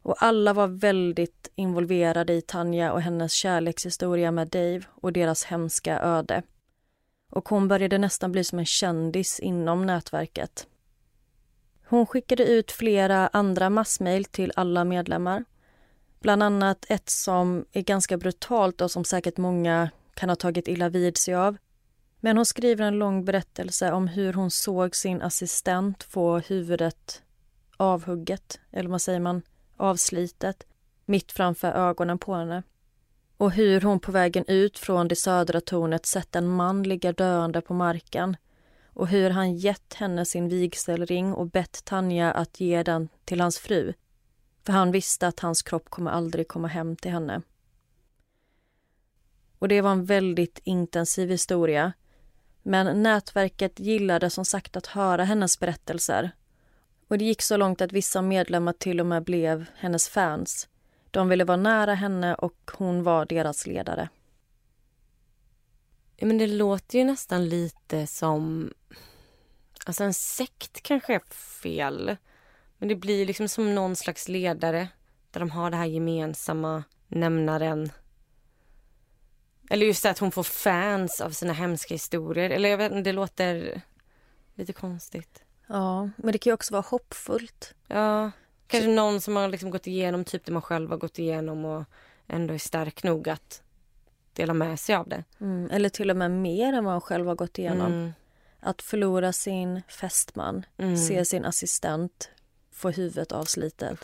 Och 0.03 0.23
alla 0.23 0.53
var 0.53 0.69
väldigt 0.69 1.51
involverade 1.55 2.33
i 2.33 2.43
Tanja 2.43 2.93
och 2.93 3.03
hennes 3.03 3.33
kärlekshistoria 3.33 4.31
med 4.31 4.49
Dave 4.49 4.83
och 4.91 5.13
deras 5.13 5.45
hemska 5.45 6.01
öde. 6.01 6.43
Och 7.31 7.49
hon 7.49 7.69
började 7.69 7.99
nästan 7.99 8.33
bli 8.33 8.45
som 8.45 8.59
en 8.59 8.67
kändis 8.67 9.41
inom 9.41 9.87
nätverket. 9.87 10.67
Hon 11.87 12.07
skickade 12.07 12.45
ut 12.45 12.73
flera 12.73 13.29
andra 13.29 13.71
massmejl 13.71 14.25
till 14.25 14.53
alla 14.57 14.85
medlemmar. 14.85 15.45
Bland 16.21 16.43
annat 16.43 16.87
ett 16.89 17.11
som 17.11 17.65
är 17.73 17.83
ganska 17.83 18.17
brutalt 18.17 18.81
och 18.81 18.91
som 18.91 19.05
säkert 19.05 19.37
många 19.37 19.91
kan 20.15 20.29
ha 20.29 20.37
tagit 20.37 20.69
illa 20.69 20.89
vid 20.89 21.17
sig 21.17 21.35
av. 21.35 21.57
Men 22.21 22.37
hon 22.37 22.47
skriver 22.47 22.85
en 22.85 22.99
lång 22.99 23.25
berättelse 23.25 23.93
om 23.93 24.09
hur 24.09 24.33
hon 24.33 24.51
såg 24.51 24.97
sin 24.97 25.23
assistent 25.23 26.03
få 26.03 26.39
huvudet 26.39 27.23
avhugget, 27.77 28.61
eller 28.71 28.91
vad 28.91 29.03
säger 29.03 29.21
man, 29.21 29.43
avslitet, 29.77 30.67
mitt 31.07 31.33
framför 31.33 31.73
ögonen 31.73 32.19
på 32.19 32.35
henne. 32.35 32.63
Och 33.37 33.53
hur 33.53 33.81
hon 33.81 34.01
på 34.01 34.13
vägen 34.13 34.45
ut 34.47 34.79
från 34.79 35.09
det 35.09 35.17
södra 35.17 35.61
tornet 35.61 36.07
sett 36.07 36.37
en 36.37 36.49
man 36.49 36.83
ligga 36.83 37.13
döende 37.13 37.61
på 37.61 37.75
marken 37.75 38.37
och 38.93 39.09
hur 39.09 39.31
han 39.31 39.57
gett 39.57 39.95
henne 39.95 40.25
sin 40.25 40.49
vigselring 40.49 41.35
och 41.35 41.47
bett 41.47 41.85
Tanja 41.85 42.33
att 42.33 42.61
ge 42.61 42.83
den 42.83 43.09
till 43.25 43.41
hans 43.41 43.59
fru. 43.59 43.93
För 44.63 44.73
han 44.73 44.93
visste 44.93 45.27
att 45.27 45.41
hans 45.41 45.63
kropp 45.63 45.91
kommer 45.91 46.11
aldrig 46.11 46.49
komma 46.49 46.69
hem 46.69 46.97
till 46.97 47.11
henne. 47.11 47.43
Och 49.59 49.69
det 49.69 49.81
var 49.81 49.93
en 49.93 50.05
väldigt 50.05 50.61
intensiv 50.65 51.31
historia. 51.31 51.93
Men 52.63 53.03
nätverket 53.03 53.81
gillade 53.81 54.31
som 54.31 54.45
sagt 54.45 54.77
att 54.77 54.87
höra 54.87 55.25
hennes 55.25 55.61
berättelser. 55.61 56.31
Och 57.09 57.19
det 57.19 57.25
gick 57.25 57.43
så 57.43 57.57
långt 57.57 57.81
att 57.81 57.93
vissa 57.93 58.23
medlemmar 58.23 58.73
till 58.73 59.01
och 59.01 59.07
med 59.07 59.25
blev 59.25 59.67
hennes 59.77 60.09
fans. 60.09 60.69
De 61.11 61.29
ville 61.29 61.45
vara 61.45 61.57
nära 61.57 61.95
henne 61.95 62.35
och 62.35 62.71
hon 62.73 63.03
var 63.03 63.27
deras 63.27 63.67
ledare. 63.67 64.09
Men 66.21 66.39
det 66.39 66.47
låter 66.47 66.99
ju 66.99 67.05
nästan 67.05 67.49
lite 67.49 68.07
som... 68.07 68.73
Alltså 69.87 70.05
en 70.05 70.15
sekt 70.15 70.83
kanske 70.83 71.15
är 71.15 71.35
fel. 71.35 72.17
Men 72.81 72.89
det 72.89 72.97
blir 72.97 73.27
liksom 73.27 73.49
som 73.49 73.75
någon 73.75 73.97
slags 73.97 74.29
ledare 74.29 74.89
där 75.31 75.41
de 75.41 75.51
har 75.51 75.71
det 75.71 75.77
här 75.77 75.87
gemensamma 75.87 76.85
nämnaren. 77.09 77.93
Eller 79.71 79.87
just 79.87 80.07
att 80.07 80.19
hon 80.19 80.33
får 80.33 80.43
fans 80.43 81.21
av 81.21 81.31
sina 81.31 81.53
hemska 81.53 81.95
historier. 81.95 82.51
Eller 82.51 82.69
jag 82.69 82.79
vet 82.79 82.93
inte, 82.93 83.11
det 83.11 83.13
låter 83.13 83.83
lite 84.55 84.73
konstigt. 84.73 85.43
Ja, 85.67 86.11
men 86.17 86.33
det 86.33 86.39
kan 86.39 86.51
ju 86.51 86.55
också 86.55 86.73
vara 86.73 86.85
hoppfullt. 86.89 87.75
Ja, 87.87 88.31
kanske 88.67 88.91
någon 88.91 89.21
som 89.21 89.37
har 89.37 89.49
liksom 89.49 89.71
gått 89.71 89.87
igenom 89.87 90.25
typ 90.25 90.45
det 90.45 90.53
man 90.53 90.63
själv 90.63 90.91
har 90.91 90.99
gått 90.99 91.19
igenom 91.19 91.65
och 91.65 91.85
ändå 92.27 92.55
är 92.55 92.59
stark 92.59 93.03
nog 93.03 93.29
att 93.29 93.63
dela 94.33 94.55
med 94.55 94.81
sig 94.81 94.95
av 94.95 95.09
det. 95.09 95.25
Mm, 95.41 95.71
eller 95.71 95.89
till 95.89 96.11
och 96.11 96.17
med 96.17 96.31
mer 96.31 96.73
än 96.73 96.85
vad 96.85 96.95
man 96.95 97.01
själv 97.01 97.27
har 97.27 97.35
gått 97.35 97.59
igenom. 97.59 97.93
Mm. 97.93 98.13
Att 98.61 98.83
förlora 98.83 99.33
sin 99.33 99.83
fästman, 99.89 100.67
mm. 100.79 100.97
se 100.97 101.25
sin 101.25 101.45
assistent 101.45 102.31
få 102.81 102.91
huvudet 102.91 103.33
avslitet. 103.33 103.99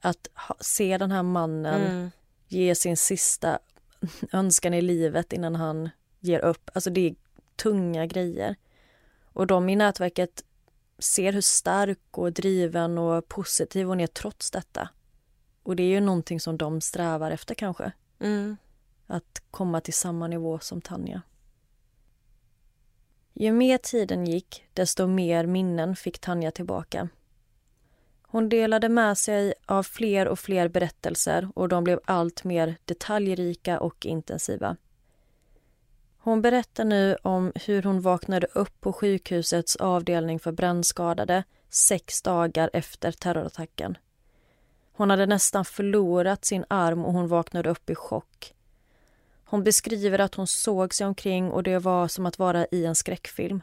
Att 0.00 0.28
ha, 0.34 0.56
se 0.60 0.98
den 0.98 1.10
här 1.10 1.22
mannen 1.22 1.86
mm. 1.86 2.10
ge 2.48 2.74
sin 2.74 2.96
sista 2.96 3.58
önskan 4.32 4.74
i 4.74 4.82
livet 4.82 5.32
innan 5.32 5.54
han 5.54 5.90
ger 6.20 6.40
upp. 6.40 6.70
Alltså 6.74 6.90
det 6.90 7.00
är 7.00 7.14
tunga 7.56 8.06
grejer. 8.06 8.56
Och 9.32 9.46
de 9.46 9.68
i 9.68 9.76
nätverket 9.76 10.44
ser 10.98 11.32
hur 11.32 11.40
stark 11.40 11.98
och 12.10 12.32
driven 12.32 12.98
och 12.98 13.28
positiv 13.28 13.86
hon 13.86 14.00
är 14.00 14.06
trots 14.06 14.50
detta. 14.50 14.88
Och 15.62 15.76
det 15.76 15.82
är 15.82 15.88
ju 15.88 16.00
någonting 16.00 16.40
som 16.40 16.56
de 16.56 16.80
strävar 16.80 17.30
efter 17.30 17.54
kanske. 17.54 17.92
Mm. 18.18 18.56
Att 19.06 19.42
komma 19.50 19.80
till 19.80 19.94
samma 19.94 20.26
nivå 20.26 20.58
som 20.58 20.80
Tanja. 20.80 21.22
Ju 23.32 23.52
mer 23.52 23.78
tiden 23.78 24.26
gick, 24.26 24.64
desto 24.74 25.06
mer 25.06 25.46
minnen 25.46 25.96
fick 25.96 26.18
Tanja 26.18 26.50
tillbaka. 26.50 27.08
Hon 28.32 28.48
delade 28.48 28.88
med 28.88 29.18
sig 29.18 29.54
av 29.66 29.82
fler 29.82 30.28
och 30.28 30.38
fler 30.38 30.68
berättelser 30.68 31.48
och 31.54 31.68
de 31.68 31.84
blev 31.84 32.00
allt 32.04 32.44
mer 32.44 32.76
detaljrika 32.84 33.80
och 33.80 34.06
intensiva. 34.06 34.76
Hon 36.18 36.42
berättar 36.42 36.84
nu 36.84 37.16
om 37.22 37.52
hur 37.54 37.82
hon 37.82 38.00
vaknade 38.00 38.46
upp 38.46 38.80
på 38.80 38.92
sjukhusets 38.92 39.76
avdelning 39.76 40.40
för 40.40 40.52
brännskadade 40.52 41.44
sex 41.68 42.22
dagar 42.22 42.70
efter 42.72 43.12
terrorattacken. 43.12 43.98
Hon 44.92 45.10
hade 45.10 45.26
nästan 45.26 45.64
förlorat 45.64 46.44
sin 46.44 46.64
arm 46.68 47.04
och 47.04 47.12
hon 47.12 47.28
vaknade 47.28 47.70
upp 47.70 47.90
i 47.90 47.94
chock. 47.94 48.54
Hon 49.44 49.64
beskriver 49.64 50.18
att 50.18 50.34
hon 50.34 50.46
såg 50.46 50.94
sig 50.94 51.06
omkring 51.06 51.50
och 51.50 51.62
det 51.62 51.78
var 51.78 52.08
som 52.08 52.26
att 52.26 52.38
vara 52.38 52.66
i 52.70 52.86
en 52.86 52.94
skräckfilm. 52.94 53.62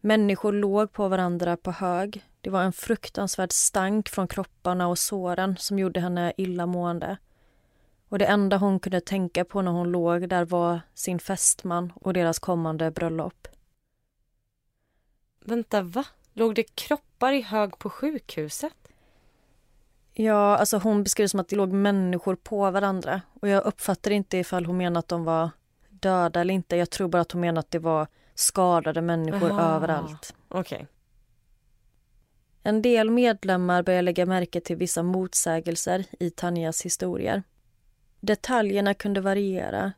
Människor 0.00 0.52
låg 0.52 0.92
på 0.92 1.08
varandra 1.08 1.56
på 1.56 1.70
hög. 1.70 2.24
Det 2.40 2.50
var 2.50 2.62
en 2.62 2.72
fruktansvärd 2.72 3.52
stank 3.52 4.08
från 4.08 4.28
kropparna 4.28 4.88
och 4.88 4.98
såren 4.98 5.56
som 5.56 5.78
gjorde 5.78 6.00
henne 6.00 6.32
illamående. 6.36 7.16
Och 8.08 8.18
det 8.18 8.26
enda 8.26 8.56
hon 8.56 8.80
kunde 8.80 9.00
tänka 9.00 9.44
på 9.44 9.62
när 9.62 9.72
hon 9.72 9.92
låg 9.92 10.28
där 10.28 10.44
var 10.44 10.80
sin 10.94 11.18
fästman 11.18 11.92
och 11.94 12.12
deras 12.12 12.38
kommande 12.38 12.90
bröllop. 12.90 13.48
Vänta, 15.44 15.82
va? 15.82 16.04
Låg 16.32 16.54
det 16.54 16.62
kroppar 16.74 17.32
i 17.32 17.40
hög 17.42 17.78
på 17.78 17.90
sjukhuset? 17.90 18.74
Ja, 20.12 20.56
alltså 20.56 20.78
hon 20.78 21.02
beskriver 21.02 21.28
som 21.28 21.40
att 21.40 21.48
det 21.48 21.56
låg 21.56 21.72
människor 21.72 22.34
på 22.34 22.70
varandra. 22.70 23.22
Och 23.40 23.48
jag 23.48 23.64
uppfattar 23.64 24.10
inte 24.10 24.38
ifall 24.38 24.66
hon 24.66 24.76
menar 24.76 24.98
att 24.98 25.08
de 25.08 25.24
var 25.24 25.50
döda 25.88 26.40
eller 26.40 26.54
inte. 26.54 26.76
Jag 26.76 26.90
tror 26.90 27.08
bara 27.08 27.22
att 27.22 27.32
hon 27.32 27.40
menar 27.40 27.60
att 27.60 27.70
det 27.70 27.78
var 27.78 28.06
skadade 28.34 29.02
människor 29.02 29.50
Aha. 29.50 29.76
överallt. 29.76 30.34
Okej. 30.48 30.76
Okay. 30.76 30.86
En 32.62 32.82
del 32.82 33.10
medlemmar 33.10 33.82
börjar 33.82 34.02
lägga 34.02 34.26
märke 34.26 34.60
till 34.60 34.76
vissa 34.76 35.02
motsägelser 35.02 36.04
i 36.20 36.30
Tanjas 36.30 36.82
historier. 36.82 37.42
Detaljerna 38.20 38.94
kunde 38.94 39.20
variera. 39.20 39.92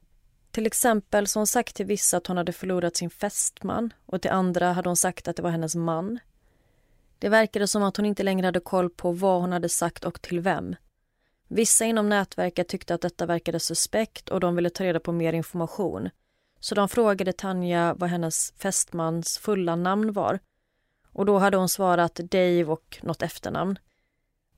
Till 0.50 0.66
exempel 0.66 1.26
så 1.26 1.38
hon 1.38 1.46
sagt 1.46 1.76
till 1.76 1.86
vissa 1.86 2.16
att 2.16 2.26
hon 2.26 2.36
hade 2.36 2.52
förlorat 2.52 2.96
sin 2.96 3.10
fästman 3.10 3.92
och 4.06 4.22
till 4.22 4.30
andra 4.30 4.72
hade 4.72 4.88
hon 4.88 4.96
sagt 4.96 5.28
att 5.28 5.36
det 5.36 5.42
var 5.42 5.50
hennes 5.50 5.74
man. 5.74 6.18
Det 7.18 7.28
verkade 7.28 7.66
som 7.66 7.82
att 7.82 7.96
hon 7.96 8.06
inte 8.06 8.22
längre 8.22 8.46
hade 8.46 8.60
koll 8.60 8.90
på 8.90 9.12
vad 9.12 9.40
hon 9.40 9.52
hade 9.52 9.68
sagt 9.68 10.04
och 10.04 10.22
till 10.22 10.40
vem. 10.40 10.76
Vissa 11.48 11.84
inom 11.84 12.08
nätverket 12.08 12.68
tyckte 12.68 12.94
att 12.94 13.00
detta 13.00 13.26
verkade 13.26 13.60
suspekt 13.60 14.28
och 14.28 14.40
de 14.40 14.56
ville 14.56 14.70
ta 14.70 14.84
reda 14.84 15.00
på 15.00 15.12
mer 15.12 15.32
information. 15.32 16.10
Så 16.60 16.74
de 16.74 16.88
frågade 16.88 17.32
Tanja 17.32 17.94
vad 17.98 18.10
hennes 18.10 18.52
fästmans 18.56 19.38
fulla 19.38 19.76
namn 19.76 20.12
var. 20.12 20.38
Och 21.12 21.26
då 21.26 21.38
hade 21.38 21.56
hon 21.56 21.68
svarat 21.68 22.14
Dave 22.14 22.64
och 22.64 22.98
något 23.02 23.22
efternamn. 23.22 23.78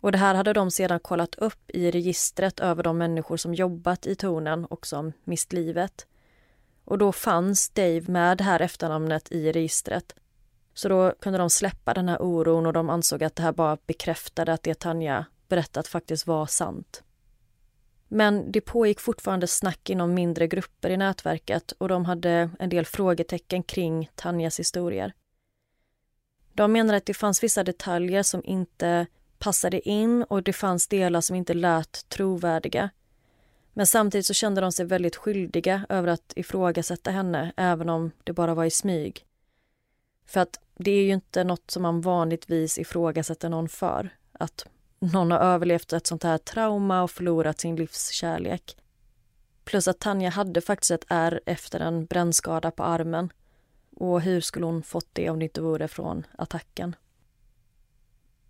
Och 0.01 0.13
det 0.13 0.19
här 0.19 0.35
hade 0.35 0.53
de 0.53 0.71
sedan 0.71 1.01
kollat 1.01 1.35
upp 1.35 1.71
i 1.71 1.91
registret 1.91 2.61
över 2.61 2.83
de 2.83 2.99
människor 2.99 3.37
som 3.37 3.55
jobbat 3.55 4.07
i 4.07 4.15
tornen 4.15 4.65
och 4.65 4.87
som 4.87 5.13
mist 5.25 5.53
livet. 5.53 6.07
Och 6.85 6.99
då 6.99 7.13
fanns 7.13 7.71
Dave 7.71 8.03
med 8.07 8.39
det 8.39 8.45
här 8.45 8.61
efternamnet 8.61 9.33
i 9.33 9.53
registret. 9.53 10.15
Så 10.75 10.89
då 10.89 11.13
kunde 11.21 11.39
de 11.39 11.51
släppa 11.51 11.95
den 11.95 12.09
här 12.09 12.23
oron 12.23 12.67
och 12.67 12.73
de 12.73 12.91
ansåg 12.91 13.25
att 13.25 13.37
det 13.37 13.43
här 13.43 13.53
bara 13.53 13.79
bekräftade 13.87 14.53
att 14.53 14.63
det 14.63 14.79
Tanja 14.79 15.25
berättat 15.49 15.89
faktiskt 15.89 16.27
var 16.27 16.47
sant. 16.47 17.03
Men 18.09 18.53
det 18.53 18.61
pågick 18.61 19.01
fortfarande 19.01 19.47
snack 19.47 19.91
inom 19.91 20.15
mindre 20.15 20.47
grupper 20.47 20.91
i 20.91 20.97
nätverket 20.97 21.73
och 21.73 21.89
de 21.89 22.05
hade 22.05 22.51
en 22.59 22.69
del 22.69 22.85
frågetecken 22.85 23.63
kring 23.63 24.11
Tanjas 24.15 24.59
historier. 24.59 25.13
De 26.55 26.73
menar 26.73 26.95
att 26.95 27.07
det 27.07 27.15
fanns 27.15 27.43
vissa 27.43 27.65
detaljer 27.65 28.23
som 28.23 28.45
inte 28.45 29.07
passade 29.39 29.89
in 29.89 30.23
och 30.23 30.43
det 30.43 30.53
fanns 30.53 30.89
delar 30.89 31.21
som 31.21 31.37
inte 31.37 31.55
lät 31.55 32.09
trovärdiga. 32.09 32.91
Men 33.73 33.87
samtidigt 33.87 34.27
så 34.27 34.35
kände 34.35 34.61
de 34.61 34.73
sig 34.73 34.87
väldigt 34.87 35.17
skyldiga 35.17 35.87
över 35.89 36.09
att 36.09 36.33
ifrågasätta 36.37 37.11
henne 37.11 37.53
även 37.57 37.89
om 37.89 38.11
det 38.25 38.33
bara 38.33 38.55
var 38.55 38.65
i 38.65 38.71
smyg. 38.71 39.27
För 40.27 40.41
att 40.41 40.61
det 40.77 40.91
är 40.91 41.03
ju 41.03 41.13
inte 41.13 41.45
något 41.45 41.71
som 41.71 41.83
man 41.83 42.01
vanligtvis 42.01 42.79
ifrågasätter 42.79 43.49
någon 43.49 43.69
för. 43.69 44.11
Att 44.33 44.67
någon 44.99 45.31
har 45.31 45.39
överlevt 45.39 45.93
ett 45.93 46.07
sånt 46.07 46.23
här 46.23 46.39
trauma 46.39 47.03
och 47.03 47.11
förlorat 47.11 47.61
sin 47.61 47.77
livskärlek. 47.77 48.77
Plus 49.65 49.89
att 49.89 49.99
Tanja 49.99 50.31
hade 50.31 50.61
faktiskt 50.61 50.91
ett 50.91 51.07
ärr 51.09 51.41
efter 51.47 51.81
en 51.81 52.07
brännskada 52.07 52.71
på 52.71 52.83
armen. 52.83 53.33
Och 53.97 54.21
hur 54.21 54.41
skulle 54.41 54.67
hon 54.67 54.83
fått 54.83 55.09
det 55.13 55.31
om 55.31 55.39
det 55.39 55.45
inte 55.45 55.61
vore 55.61 55.89
från 55.89 56.27
attacken? 56.39 56.97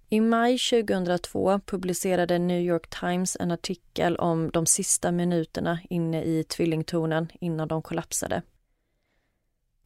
I 0.08 0.20
maj 0.20 0.58
2002 0.58 1.60
publicerade 1.66 2.38
New 2.38 2.60
York 2.60 3.00
Times 3.00 3.36
en 3.40 3.50
artikel 3.50 4.16
om 4.16 4.50
de 4.50 4.66
sista 4.66 5.12
minuterna 5.12 5.78
inne 5.90 6.24
i 6.24 6.44
tvillingtornen 6.44 7.28
innan 7.40 7.68
de 7.68 7.82
kollapsade. 7.82 8.42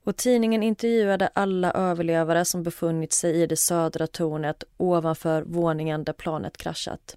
Och 0.05 0.17
tidningen 0.17 0.63
intervjuade 0.63 1.29
alla 1.35 1.73
överlevare 1.73 2.45
som 2.45 2.63
befunnit 2.63 3.13
sig 3.13 3.43
i 3.43 3.47
det 3.47 3.57
södra 3.57 4.07
tornet 4.07 4.65
ovanför 4.77 5.43
våningen 5.43 6.05
där 6.05 6.13
planet 6.13 6.57
kraschat. 6.57 7.17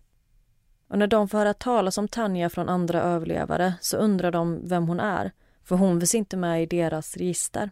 Och 0.88 0.98
när 0.98 1.07
de 1.07 1.29
får 1.29 1.38
höra 1.38 1.53
talas 1.53 1.98
om 1.98 2.07
Tanja 2.07 2.50
från 2.50 2.69
andra 2.69 3.01
överlevare 3.01 3.74
så 3.81 3.98
undrar 3.98 4.31
de 4.31 4.67
vem 4.67 4.88
hon 4.88 5.00
är, 5.00 5.31
för 5.63 5.75
hon 5.75 6.00
finns 6.00 6.15
inte 6.15 6.38
med 6.38 6.63
i 6.63 6.65
deras 6.65 7.17
register. 7.17 7.69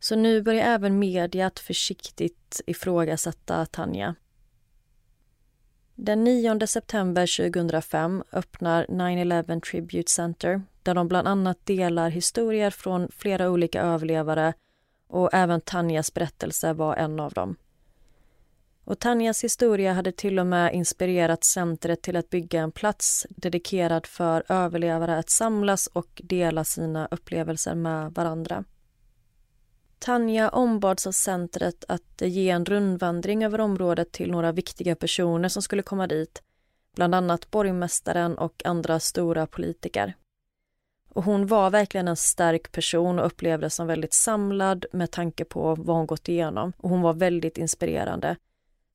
Så 0.00 0.16
nu 0.16 0.42
börjar 0.42 0.66
även 0.66 0.98
media 0.98 1.46
att 1.46 1.58
försiktigt 1.58 2.60
ifrågasätta 2.66 3.66
Tanja. 3.66 4.14
Den 5.94 6.24
9 6.24 6.66
september 6.66 7.50
2005 7.50 8.22
öppnar 8.32 8.86
9-11 8.86 9.60
Tribute 9.60 10.10
Center 10.10 10.62
där 10.82 10.94
de 10.94 11.08
bland 11.08 11.28
annat 11.28 11.66
delar 11.66 12.08
historier 12.08 12.70
från 12.70 13.08
flera 13.12 13.50
olika 13.50 13.82
överlevare 13.82 14.54
och 15.08 15.30
även 15.32 15.60
Tanjas 15.60 16.14
berättelse 16.14 16.72
var 16.72 16.96
en 16.96 17.20
av 17.20 17.32
dem. 17.32 17.56
Och 18.84 18.98
Tanjas 18.98 19.44
historia 19.44 19.92
hade 19.92 20.12
till 20.12 20.38
och 20.38 20.46
med 20.46 20.74
inspirerat 20.74 21.44
centret 21.44 22.02
till 22.02 22.16
att 22.16 22.30
bygga 22.30 22.60
en 22.60 22.72
plats 22.72 23.26
dedikerad 23.30 24.06
för 24.06 24.44
överlevare 24.48 25.18
att 25.18 25.30
samlas 25.30 25.86
och 25.86 26.20
dela 26.24 26.64
sina 26.64 27.08
upplevelser 27.10 27.74
med 27.74 28.12
varandra. 28.12 28.64
Tanja 29.98 30.48
ombads 30.48 31.06
av 31.06 31.12
centret 31.12 31.84
att 31.88 32.20
ge 32.20 32.50
en 32.50 32.64
rundvandring 32.64 33.44
över 33.44 33.60
området 33.60 34.12
till 34.12 34.30
några 34.30 34.52
viktiga 34.52 34.96
personer 34.96 35.48
som 35.48 35.62
skulle 35.62 35.82
komma 35.82 36.06
dit, 36.06 36.42
bland 36.94 37.14
annat 37.14 37.50
borgmästaren 37.50 38.38
och 38.38 38.62
andra 38.64 39.00
stora 39.00 39.46
politiker. 39.46 40.14
Och 41.08 41.24
hon 41.24 41.46
var 41.46 41.70
verkligen 41.70 42.08
en 42.08 42.16
stark 42.16 42.72
person 42.72 43.18
och 43.18 43.26
upplevdes 43.26 43.74
som 43.74 43.86
väldigt 43.86 44.14
samlad 44.14 44.86
med 44.92 45.10
tanke 45.10 45.44
på 45.44 45.74
vad 45.74 45.96
hon 45.96 46.06
gått 46.06 46.28
igenom 46.28 46.72
och 46.76 46.90
hon 46.90 47.02
var 47.02 47.14
väldigt 47.14 47.58
inspirerande. 47.58 48.36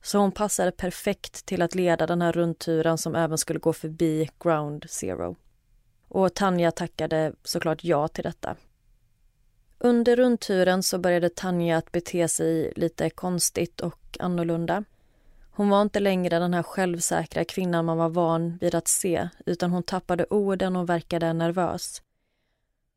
Så 0.03 0.17
hon 0.17 0.31
passade 0.31 0.71
perfekt 0.71 1.45
till 1.45 1.61
att 1.61 1.75
leda 1.75 2.07
den 2.07 2.21
här 2.21 2.31
rundturen 2.31 2.97
som 2.97 3.15
även 3.15 3.37
skulle 3.37 3.59
gå 3.59 3.73
förbi 3.73 4.29
Ground 4.39 4.85
Zero. 4.89 5.35
Och 6.07 6.33
Tanja 6.33 6.71
tackade 6.71 7.33
såklart 7.43 7.83
ja 7.83 8.07
till 8.07 8.23
detta. 8.23 8.55
Under 9.83 10.15
rundturen 10.15 10.83
så 10.83 10.99
började 10.99 11.29
Tanja 11.29 11.77
att 11.77 11.91
bete 11.91 12.27
sig 12.27 12.73
lite 12.75 13.09
konstigt 13.09 13.81
och 13.81 14.17
annorlunda. 14.19 14.83
Hon 15.51 15.69
var 15.69 15.81
inte 15.81 15.99
längre 15.99 16.39
den 16.39 16.53
här 16.53 16.63
självsäkra 16.63 17.45
kvinnan 17.45 17.85
man 17.85 17.97
var 17.97 18.09
van 18.09 18.57
vid 18.57 18.75
att 18.75 18.87
se 18.87 19.29
utan 19.45 19.71
hon 19.71 19.83
tappade 19.83 20.25
orden 20.29 20.75
och 20.75 20.89
verkade 20.89 21.33
nervös. 21.33 22.01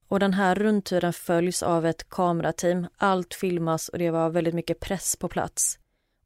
Och 0.09 0.21
den 0.21 0.35
här 0.35 0.55
rundturen 0.55 1.13
följs 1.13 1.63
av 1.63 1.87
ett 1.87 2.09
kamerateam. 2.09 2.87
Allt 2.97 3.35
filmas 3.35 3.89
och 3.89 3.99
det 3.99 4.11
var 4.11 4.31
väldigt 4.31 4.55
mycket 4.55 4.81
press 4.81 5.17
på 5.17 5.29
plats. 5.29 5.79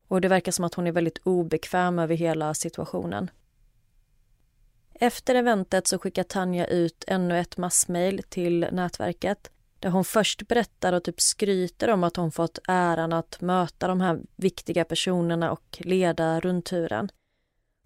Och 0.08 0.20
det 0.20 0.28
verkar 0.28 0.52
som 0.52 0.64
att 0.64 0.74
hon 0.74 0.86
är 0.86 0.92
väldigt 0.92 1.18
obekväm 1.24 1.98
över 1.98 2.14
hela 2.14 2.54
situationen. 2.54 3.30
Efter 4.94 5.34
eventet 5.34 5.86
så 5.86 5.98
skickar 5.98 6.22
Tanja 6.22 6.66
ut 6.66 7.04
ännu 7.06 7.38
ett 7.38 7.56
massmail 7.56 8.22
till 8.28 8.68
nätverket 8.72 9.50
där 9.80 9.90
hon 9.90 10.04
först 10.04 10.48
berättar 10.48 10.92
och 10.92 11.04
typ 11.04 11.20
skryter 11.20 11.88
om 11.90 12.04
att 12.04 12.16
hon 12.16 12.32
fått 12.32 12.58
äran 12.68 13.12
att 13.12 13.40
möta 13.40 13.88
de 13.88 14.00
här 14.00 14.20
viktiga 14.36 14.84
personerna 14.84 15.52
och 15.52 15.78
leda 15.80 16.40
rundturen. 16.40 17.10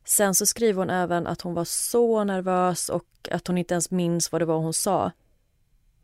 Sen 0.04 0.34
så 0.34 0.46
skriver 0.46 0.78
hon 0.78 0.90
även 0.90 1.26
att 1.26 1.40
hon 1.40 1.54
var 1.54 1.64
så 1.64 2.24
nervös 2.24 2.88
och 2.88 3.06
att 3.30 3.46
hon 3.46 3.58
inte 3.58 3.74
ens 3.74 3.90
minns 3.90 4.32
vad 4.32 4.40
det 4.40 4.46
var 4.46 4.58
hon 4.58 4.72
sa. 4.72 5.12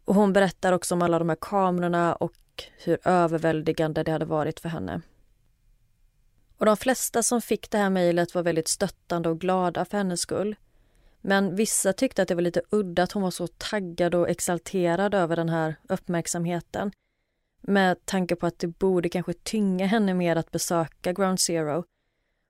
Och 0.04 0.14
hon 0.14 0.32
berättar 0.32 0.72
också 0.72 0.94
om 0.94 1.02
alla 1.02 1.18
de 1.18 1.28
här 1.28 1.38
kamerorna 1.40 2.14
och 2.14 2.34
hur 2.84 2.98
överväldigande 3.04 4.02
det 4.02 4.12
hade 4.12 4.24
varit 4.24 4.60
för 4.60 4.68
henne. 4.68 5.00
Och 6.58 6.66
de 6.66 6.76
flesta 6.76 7.22
som 7.22 7.42
fick 7.42 7.70
det 7.70 7.78
här 7.78 7.90
mejlet 7.90 8.34
var 8.34 8.42
väldigt 8.42 8.68
stöttande 8.68 9.28
och 9.28 9.40
glada 9.40 9.84
för 9.84 9.98
hennes 9.98 10.20
skull. 10.20 10.56
Men 11.20 11.56
vissa 11.56 11.92
tyckte 11.92 12.22
att 12.22 12.28
det 12.28 12.34
var 12.34 12.42
lite 12.42 12.62
udda 12.70 13.02
att 13.02 13.12
hon 13.12 13.22
var 13.22 13.30
så 13.30 13.46
taggad 13.46 14.14
och 14.14 14.28
exalterad 14.28 15.14
över 15.14 15.36
den 15.36 15.48
här 15.48 15.74
uppmärksamheten. 15.88 16.92
Med 17.60 18.06
tanke 18.06 18.36
på 18.36 18.46
att 18.46 18.58
det 18.58 18.66
borde 18.66 19.08
kanske 19.08 19.32
tynga 19.32 19.86
henne 19.86 20.14
mer 20.14 20.36
att 20.36 20.50
besöka 20.50 21.12
Ground 21.12 21.40
Zero. 21.40 21.84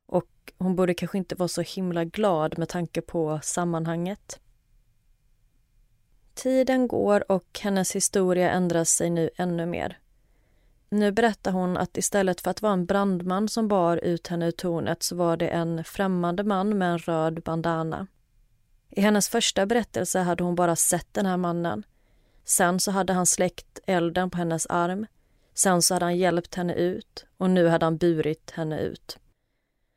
Och 0.07 0.53
hon 0.59 0.77
borde 0.77 0.95
kanske 0.95 1.19
inte 1.19 1.35
vara 1.35 1.49
så 1.49 1.63
himla 1.63 2.05
glad 2.05 2.59
med 2.59 2.69
tanke 2.69 3.01
på 3.01 3.41
sammanhanget. 3.43 4.41
Tiden 6.35 6.89
går 6.89 7.33
och 7.33 7.61
hennes 7.63 7.97
historia 7.97 8.51
ändras 8.51 8.91
sig 8.91 9.11
nu 9.11 9.31
ännu 9.37 9.67
mer. 9.67 9.99
Nu 10.91 11.13
berättar 11.13 11.53
hon 11.53 11.77
att 11.77 11.97
istället 11.97 12.41
för 12.41 12.51
att 12.51 12.63
vara 12.63 12.73
en 12.73 12.87
brandman 12.87 13.49
som 13.49 13.69
bar 13.69 13.97
ut 13.97 14.27
henne 14.27 14.47
ur 14.47 14.51
tornet 14.51 15.03
så 15.03 15.17
var 15.17 15.37
det 15.37 15.49
en 15.49 15.85
främmande 15.85 16.45
man 16.45 16.79
med 16.79 16.93
en 16.93 16.99
röd 16.99 17.43
bandana. 17.43 18.07
I 18.91 19.01
hennes 19.01 19.29
första 19.29 19.67
berättelse 19.67 20.19
hade 20.19 20.45
hon 20.45 20.55
bara 20.55 20.77
sett 20.77 21.15
den 21.15 21.27
här 21.27 21.37
mannen. 21.37 21.85
Sen 22.45 22.81
så 22.81 22.91
hade 22.91 23.13
han 23.13 23.27
släckt 23.27 23.79
elden 23.87 24.31
på 24.31 24.39
hennes 24.39 24.67
arm. 24.67 25.07
Sen 25.55 25.83
så 25.83 25.95
hade 25.95 26.05
han 26.05 26.17
hjälpt 26.17 26.55
henne 26.55 26.75
ut 26.75 27.27
och 27.37 27.51
nu 27.51 27.67
hade 27.67 27.87
han 27.87 27.97
burit 27.97 28.51
henne 28.51 28.81
ut. 28.81 29.19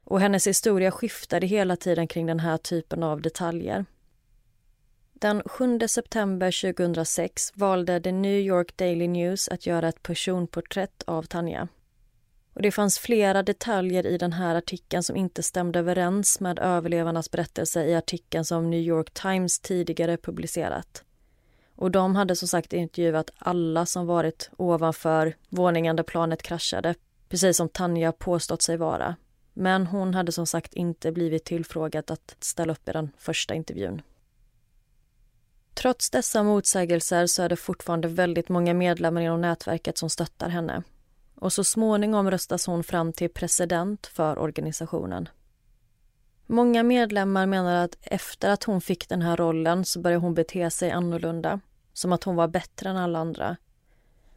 Och 0.03 0.19
hennes 0.19 0.47
historia 0.47 0.91
skiftade 0.91 1.47
hela 1.47 1.75
tiden 1.75 2.07
kring 2.07 2.25
den 2.25 2.39
här 2.39 2.57
typen 2.57 3.03
av 3.03 3.21
detaljer. 3.21 3.85
Den 5.13 5.41
7 5.45 5.79
september 5.87 6.73
2006 6.73 7.51
valde 7.55 8.01
The 8.01 8.11
New 8.11 8.39
York 8.39 8.77
Daily 8.77 9.07
News 9.07 9.49
att 9.49 9.65
göra 9.65 9.89
ett 9.89 10.03
personporträtt 10.03 11.03
av 11.03 11.23
Tanja. 11.23 11.67
Och 12.53 12.61
det 12.61 12.71
fanns 12.71 12.99
flera 12.99 13.43
detaljer 13.43 14.05
i 14.05 14.17
den 14.17 14.33
här 14.33 14.55
artikeln 14.55 15.03
som 15.03 15.15
inte 15.15 15.43
stämde 15.43 15.79
överens 15.79 16.39
med 16.39 16.59
överlevarnas 16.59 17.31
berättelse 17.31 17.85
i 17.85 17.95
artikeln 17.95 18.45
som 18.45 18.69
New 18.69 18.79
York 18.79 19.13
Times 19.13 19.59
tidigare 19.59 20.17
publicerat. 20.17 21.03
Och 21.75 21.91
de 21.91 22.15
hade 22.15 22.35
som 22.35 22.47
sagt 22.47 22.73
intervjuat 22.73 23.31
alla 23.37 23.85
som 23.85 24.05
varit 24.05 24.49
ovanför 24.57 25.35
våningen 25.49 25.95
där 25.95 26.03
planet 26.03 26.43
kraschade, 26.43 26.95
precis 27.29 27.57
som 27.57 27.69
Tanja 27.69 28.11
påstått 28.11 28.61
sig 28.61 28.77
vara. 28.77 29.15
Men 29.53 29.87
hon 29.87 30.13
hade 30.13 30.31
som 30.31 30.45
sagt 30.45 30.73
inte 30.73 31.11
blivit 31.11 31.45
tillfrågad 31.45 32.11
att 32.11 32.35
ställa 32.39 32.73
upp 32.73 32.89
i 32.89 32.91
den 32.91 33.11
första 33.17 33.53
intervjun. 33.53 34.01
Trots 35.73 36.09
dessa 36.09 36.43
motsägelser 36.43 37.27
så 37.27 37.43
är 37.43 37.49
det 37.49 37.55
fortfarande 37.55 38.07
väldigt 38.07 38.49
många 38.49 38.73
medlemmar 38.73 39.21
inom 39.21 39.41
nätverket 39.41 39.97
som 39.97 40.09
stöttar 40.09 40.49
henne 40.49 40.83
och 41.41 41.53
så 41.53 41.63
småningom 41.63 42.31
röstas 42.31 42.65
hon 42.65 42.83
fram 42.83 43.13
till 43.13 43.29
president 43.29 44.07
för 44.07 44.39
organisationen. 44.39 45.29
Många 46.47 46.83
medlemmar 46.83 47.45
menar 47.45 47.85
att 47.85 47.97
efter 48.01 48.49
att 48.49 48.63
hon 48.63 48.81
fick 48.81 49.09
den 49.09 49.21
här 49.21 49.37
rollen 49.37 49.85
så 49.85 49.99
började 49.99 50.21
hon 50.21 50.33
bete 50.33 50.69
sig 50.69 50.91
annorlunda, 50.91 51.59
som 51.93 52.11
att 52.11 52.23
hon 52.23 52.35
var 52.35 52.47
bättre 52.47 52.89
än 52.89 52.97
alla 52.97 53.19
andra. 53.19 53.57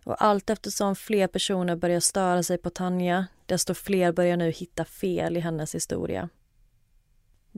Och 0.04 0.24
allt 0.24 0.50
eftersom 0.50 0.96
fler 0.96 1.26
personer 1.26 1.76
börjar 1.76 2.00
störa 2.00 2.42
sig 2.42 2.58
på 2.58 2.70
Tanja, 2.70 3.26
desto 3.46 3.74
fler 3.74 4.12
börjar 4.12 4.36
nu 4.36 4.50
hitta 4.50 4.84
fel 4.84 5.36
i 5.36 5.40
hennes 5.40 5.74
historia. 5.74 6.28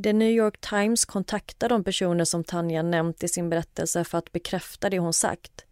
The 0.03 0.13
New 0.13 0.31
York 0.31 0.61
Times 0.61 1.05
kontaktar 1.05 1.69
de 1.69 1.85
personer 1.85 2.25
som 2.25 2.45
Tanja 2.45 2.83
nämnt 2.83 3.23
i 3.23 3.29
sin 3.29 3.51
berättelse 3.51 4.05
för 4.05 4.19
att 4.19 4.33
bekräfta 4.33 4.91
det 4.91 4.99
hon 4.99 5.13
sagt. 5.13 5.66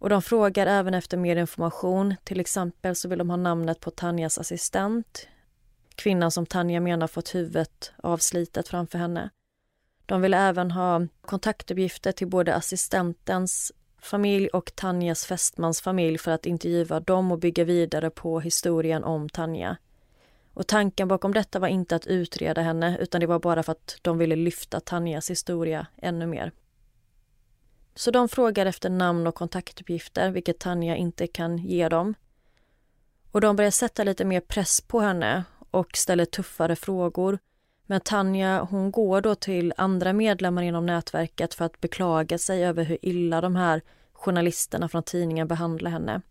Och 0.00 0.08
de 0.08 0.22
frågar 0.22 0.66
även 0.66 0.94
efter 0.94 1.16
mer 1.16 1.36
information. 1.36 2.14
Till 2.24 2.40
exempel 2.40 2.96
så 2.96 3.08
vill 3.08 3.18
de 3.18 3.30
ha 3.30 3.36
namnet 3.36 3.80
på 3.80 3.90
Tanjas 3.90 4.38
assistent. 4.38 5.28
Kvinnan 5.94 6.30
som 6.30 6.46
Tanja 6.46 6.80
menar 6.80 7.06
fått 7.06 7.34
huvudet 7.34 7.92
avslitet 8.02 8.68
framför 8.68 8.98
henne. 8.98 9.30
De 10.06 10.22
vill 10.22 10.34
även 10.34 10.70
ha 10.70 11.06
kontaktuppgifter 11.20 12.12
till 12.12 12.28
både 12.28 12.54
assistentens 12.54 13.72
familj 13.98 14.48
och 14.48 14.72
Tanjas 14.74 15.26
fästmans 15.26 15.80
familj 15.80 16.18
för 16.18 16.30
att 16.30 16.46
intervjua 16.46 17.00
dem 17.00 17.32
och 17.32 17.38
bygga 17.38 17.64
vidare 17.64 18.10
på 18.10 18.40
historien 18.40 19.04
om 19.04 19.28
Tanja. 19.28 19.76
Och 20.54 20.66
tanken 20.66 21.08
bakom 21.08 21.34
detta 21.34 21.58
var 21.58 21.68
inte 21.68 21.96
att 21.96 22.06
utreda 22.06 22.62
henne 22.62 22.98
utan 23.00 23.20
det 23.20 23.26
var 23.26 23.38
bara 23.38 23.62
för 23.62 23.72
att 23.72 23.98
de 24.02 24.18
ville 24.18 24.36
lyfta 24.36 24.80
Tanjas 24.80 25.30
historia 25.30 25.86
ännu 25.96 26.26
mer. 26.26 26.52
Så 27.94 28.10
de 28.10 28.28
frågar 28.28 28.66
efter 28.66 28.90
namn 28.90 29.26
och 29.26 29.34
kontaktuppgifter, 29.34 30.30
vilket 30.30 30.58
Tanja 30.58 30.96
inte 30.96 31.26
kan 31.26 31.58
ge 31.58 31.88
dem. 31.88 32.14
Och 33.30 33.40
de 33.40 33.56
börjar 33.56 33.70
sätta 33.70 34.04
lite 34.04 34.24
mer 34.24 34.40
press 34.40 34.80
på 34.80 35.00
henne 35.00 35.44
och 35.70 35.96
ställer 35.96 36.24
tuffare 36.24 36.76
frågor. 36.76 37.38
Men 37.86 38.00
Tanja 38.00 38.66
hon 38.70 38.90
går 38.90 39.20
då 39.20 39.34
till 39.34 39.72
andra 39.76 40.12
medlemmar 40.12 40.62
inom 40.62 40.86
nätverket 40.86 41.54
för 41.54 41.64
att 41.64 41.80
beklaga 41.80 42.38
sig 42.38 42.64
över 42.64 42.84
hur 42.84 42.98
illa 43.02 43.40
de 43.40 43.56
här 43.56 43.82
journalisterna 44.12 44.88
från 44.88 45.02
tidningen 45.02 45.48
behandlar 45.48 45.90
henne. 45.90 46.22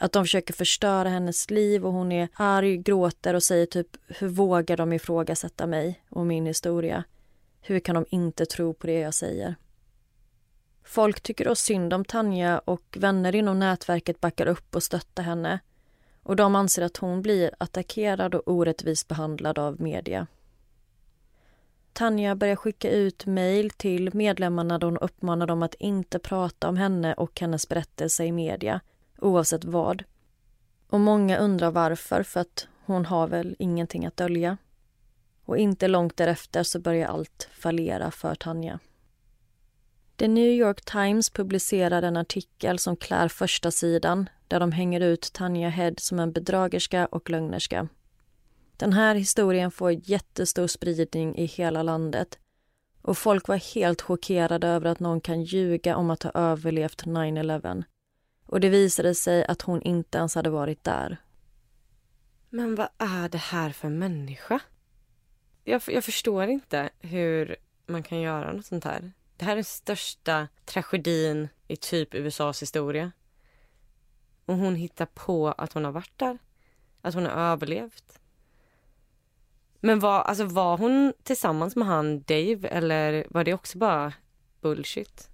Att 0.00 0.12
de 0.12 0.24
försöker 0.24 0.54
förstöra 0.54 1.08
hennes 1.08 1.50
liv 1.50 1.86
och 1.86 1.92
hon 1.92 2.12
är 2.12 2.28
arg, 2.32 2.76
gråter 2.76 3.34
och 3.34 3.42
säger 3.42 3.66
typ 3.66 3.88
hur 4.06 4.28
vågar 4.28 4.76
de 4.76 4.92
ifrågasätta 4.92 5.66
mig 5.66 6.02
och 6.10 6.26
min 6.26 6.46
historia? 6.46 7.04
Hur 7.60 7.80
kan 7.80 7.94
de 7.94 8.06
inte 8.08 8.46
tro 8.46 8.74
på 8.74 8.86
det 8.86 8.98
jag 8.98 9.14
säger? 9.14 9.54
Folk 10.88 11.20
tycker 11.20 11.44
då 11.44 11.54
synd 11.54 11.92
om 11.92 12.04
Tanja 12.04 12.58
och 12.58 12.96
vänner 13.00 13.34
inom 13.34 13.58
nätverket 13.58 14.20
backar 14.20 14.46
upp 14.46 14.74
och 14.74 14.82
stöttar 14.82 15.22
henne. 15.22 15.60
Och 16.22 16.36
de 16.36 16.54
anser 16.54 16.82
att 16.82 16.96
hon 16.96 17.22
blir 17.22 17.50
attackerad 17.58 18.34
och 18.34 18.42
orättvist 18.48 19.08
behandlad 19.08 19.58
av 19.58 19.80
media. 19.80 20.26
Tanja 21.92 22.34
börjar 22.34 22.56
skicka 22.56 22.90
ut 22.90 23.26
mejl 23.26 23.70
till 23.70 24.14
medlemmarna 24.14 24.78
där 24.78 24.86
hon 24.86 24.98
uppmanar 24.98 25.46
dem 25.46 25.62
att 25.62 25.74
inte 25.74 26.18
prata 26.18 26.68
om 26.68 26.76
henne 26.76 27.14
och 27.14 27.40
hennes 27.40 27.68
berättelse 27.68 28.24
i 28.24 28.32
media, 28.32 28.80
oavsett 29.18 29.64
vad. 29.64 30.04
Och 30.88 31.00
många 31.00 31.38
undrar 31.38 31.70
varför, 31.70 32.22
för 32.22 32.40
att 32.40 32.68
hon 32.84 33.06
har 33.06 33.26
väl 33.28 33.56
ingenting 33.58 34.06
att 34.06 34.16
dölja. 34.16 34.56
Och 35.44 35.58
inte 35.58 35.88
långt 35.88 36.16
därefter 36.16 36.62
så 36.62 36.80
börjar 36.80 37.08
allt 37.08 37.48
fallera 37.52 38.10
för 38.10 38.34
Tanja. 38.34 38.78
The 40.18 40.28
New 40.28 40.52
York 40.52 40.84
Times 40.84 41.30
publicerade 41.30 42.06
en 42.06 42.16
artikel 42.16 42.78
som 42.78 42.96
klär 42.96 43.28
första 43.28 43.70
sidan 43.70 44.28
där 44.48 44.60
de 44.60 44.72
hänger 44.72 45.00
ut 45.00 45.32
Tanja 45.32 45.68
Head 45.68 45.94
som 45.96 46.18
en 46.18 46.32
bedragerska 46.32 47.06
och 47.06 47.30
lögnerska. 47.30 47.88
Den 48.76 48.92
här 48.92 49.14
historien 49.14 49.70
får 49.70 50.10
jättestor 50.10 50.66
spridning 50.66 51.36
i 51.36 51.44
hela 51.44 51.82
landet 51.82 52.38
och 53.02 53.18
folk 53.18 53.48
var 53.48 53.74
helt 53.74 54.02
chockerade 54.02 54.68
över 54.68 54.86
att 54.86 55.00
någon 55.00 55.20
kan 55.20 55.42
ljuga 55.42 55.96
om 55.96 56.10
att 56.10 56.22
ha 56.22 56.30
överlevt 56.30 57.04
9-11. 57.04 57.84
Och 58.46 58.60
det 58.60 58.68
visade 58.68 59.14
sig 59.14 59.44
att 59.44 59.62
hon 59.62 59.82
inte 59.82 60.18
ens 60.18 60.34
hade 60.34 60.50
varit 60.50 60.84
där. 60.84 61.16
Men 62.50 62.74
vad 62.74 62.88
är 62.98 63.28
det 63.28 63.38
här 63.38 63.70
för 63.70 63.88
människa? 63.88 64.60
Jag, 65.64 65.82
jag 65.86 66.04
förstår 66.04 66.46
inte 66.48 66.90
hur 66.98 67.56
man 67.86 68.02
kan 68.02 68.20
göra 68.20 68.52
något 68.52 68.66
sånt 68.66 68.84
här. 68.84 69.12
Det 69.38 69.44
här 69.44 69.52
är 69.52 69.56
den 69.56 69.64
största 69.64 70.48
tragedin 70.64 71.48
i 71.68 71.76
typ 71.76 72.14
USAs 72.14 72.62
historia. 72.62 73.12
Och 74.44 74.56
hon 74.56 74.74
hittar 74.74 75.06
på 75.06 75.48
att 75.48 75.72
hon 75.72 75.84
har 75.84 75.92
varit 75.92 76.18
där. 76.18 76.38
Att 77.02 77.14
hon 77.14 77.26
har 77.26 77.32
överlevt. 77.32 78.20
Men 79.80 80.00
var, 80.00 80.20
alltså 80.20 80.44
var 80.44 80.78
hon 80.78 81.12
tillsammans 81.22 81.76
med 81.76 81.88
han 81.88 82.22
Dave 82.22 82.68
eller 82.68 83.26
var 83.30 83.44
det 83.44 83.54
också 83.54 83.78
bara 83.78 84.12
bullshit? 84.60 85.28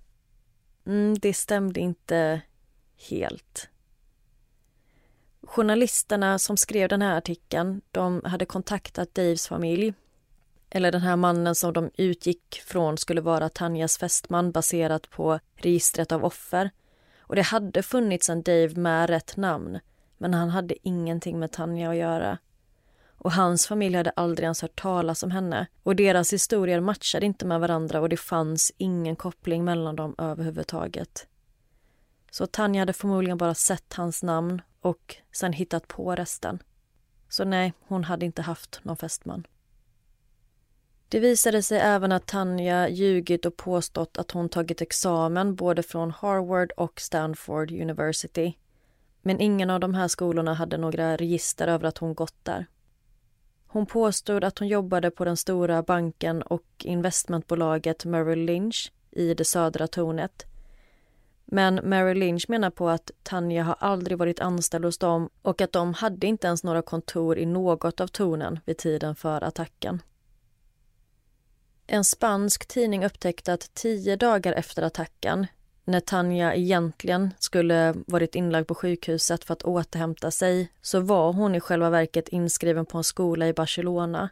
Mm, 0.86 1.18
det 1.18 1.34
stämde 1.34 1.80
inte 1.80 2.40
helt. 3.08 3.68
Journalisterna 5.42 6.38
som 6.38 6.56
skrev 6.56 6.88
den 6.88 7.02
här 7.02 7.18
artikeln 7.18 7.80
de 7.90 8.20
hade 8.24 8.46
kontaktat 8.46 9.14
Daves 9.14 9.48
familj 9.48 9.94
eller 10.74 10.92
den 10.92 11.00
här 11.00 11.16
mannen 11.16 11.54
som 11.54 11.72
de 11.72 11.90
utgick 11.96 12.62
från 12.66 12.98
skulle 12.98 13.20
vara 13.20 13.48
Tanjas 13.48 13.98
fästman 13.98 14.52
baserat 14.52 15.10
på 15.10 15.40
registret 15.56 16.12
av 16.12 16.24
offer. 16.24 16.70
Och 17.18 17.36
det 17.36 17.42
hade 17.42 17.82
funnits 17.82 18.28
en 18.28 18.42
Dave 18.42 18.74
med 18.74 19.10
rätt 19.10 19.36
namn, 19.36 19.80
men 20.18 20.34
han 20.34 20.50
hade 20.50 20.88
ingenting 20.88 21.38
med 21.38 21.52
Tanja 21.52 21.90
att 21.90 21.96
göra. 21.96 22.38
Och 23.06 23.32
hans 23.32 23.66
familj 23.66 23.96
hade 23.96 24.10
aldrig 24.10 24.44
ens 24.44 24.62
hört 24.62 24.80
talas 24.80 25.22
om 25.22 25.30
henne 25.30 25.66
och 25.82 25.96
deras 25.96 26.32
historier 26.32 26.80
matchade 26.80 27.26
inte 27.26 27.46
med 27.46 27.60
varandra 27.60 28.00
och 28.00 28.08
det 28.08 28.16
fanns 28.16 28.72
ingen 28.76 29.16
koppling 29.16 29.64
mellan 29.64 29.96
dem 29.96 30.14
överhuvudtaget. 30.18 31.26
Så 32.30 32.46
Tanja 32.46 32.80
hade 32.80 32.92
förmodligen 32.92 33.38
bara 33.38 33.54
sett 33.54 33.92
hans 33.92 34.22
namn 34.22 34.62
och 34.80 35.16
sen 35.32 35.52
hittat 35.52 35.88
på 35.88 36.14
resten. 36.14 36.62
Så 37.28 37.44
nej, 37.44 37.72
hon 37.80 38.04
hade 38.04 38.26
inte 38.26 38.42
haft 38.42 38.80
någon 38.82 38.96
fästman. 38.96 39.46
Det 41.14 41.20
visade 41.20 41.62
sig 41.62 41.78
även 41.78 42.12
att 42.12 42.26
Tanja 42.26 42.88
ljugit 42.88 43.46
och 43.46 43.56
påstått 43.56 44.18
att 44.18 44.30
hon 44.30 44.48
tagit 44.48 44.80
examen 44.80 45.54
både 45.54 45.82
från 45.82 46.10
Harvard 46.10 46.72
och 46.76 47.00
Stanford 47.00 47.70
University. 47.72 48.54
Men 49.22 49.40
ingen 49.40 49.70
av 49.70 49.80
de 49.80 49.94
här 49.94 50.08
skolorna 50.08 50.54
hade 50.54 50.76
några 50.76 51.16
register 51.16 51.68
över 51.68 51.88
att 51.88 51.98
hon 51.98 52.14
gått 52.14 52.34
där. 52.42 52.66
Hon 53.66 53.86
påstod 53.86 54.44
att 54.44 54.58
hon 54.58 54.68
jobbade 54.68 55.10
på 55.10 55.24
den 55.24 55.36
stora 55.36 55.82
banken 55.82 56.42
och 56.42 56.66
investmentbolaget 56.84 58.04
Merrill 58.04 58.44
Lynch 58.44 58.92
i 59.10 59.34
det 59.34 59.44
södra 59.44 59.86
tornet. 59.86 60.46
Men 61.44 61.74
Merrill 61.74 62.18
Lynch 62.18 62.44
menar 62.48 62.70
på 62.70 62.88
att 62.88 63.10
Tanja 63.22 63.62
har 63.62 63.76
aldrig 63.78 64.18
varit 64.18 64.40
anställd 64.40 64.84
hos 64.84 64.98
dem 64.98 65.30
och 65.42 65.60
att 65.60 65.72
de 65.72 65.94
hade 65.94 66.26
inte 66.26 66.46
ens 66.46 66.64
några 66.64 66.82
kontor 66.82 67.38
i 67.38 67.46
något 67.46 68.00
av 68.00 68.06
tornen 68.06 68.60
vid 68.64 68.78
tiden 68.78 69.14
för 69.14 69.44
attacken. 69.44 70.02
En 71.86 72.04
spansk 72.04 72.66
tidning 72.66 73.04
upptäckte 73.04 73.52
att 73.52 73.74
tio 73.74 74.16
dagar 74.16 74.52
efter 74.52 74.82
attacken, 74.82 75.46
när 75.84 76.00
Tanja 76.00 76.54
egentligen 76.54 77.30
skulle 77.38 77.94
varit 78.06 78.34
inlagd 78.34 78.68
på 78.68 78.74
sjukhuset 78.74 79.44
för 79.44 79.52
att 79.52 79.62
återhämta 79.62 80.30
sig, 80.30 80.72
så 80.82 81.00
var 81.00 81.32
hon 81.32 81.54
i 81.54 81.60
själva 81.60 81.90
verket 81.90 82.28
inskriven 82.28 82.86
på 82.86 82.98
en 82.98 83.04
skola 83.04 83.48
i 83.48 83.52
Barcelona. 83.52 84.30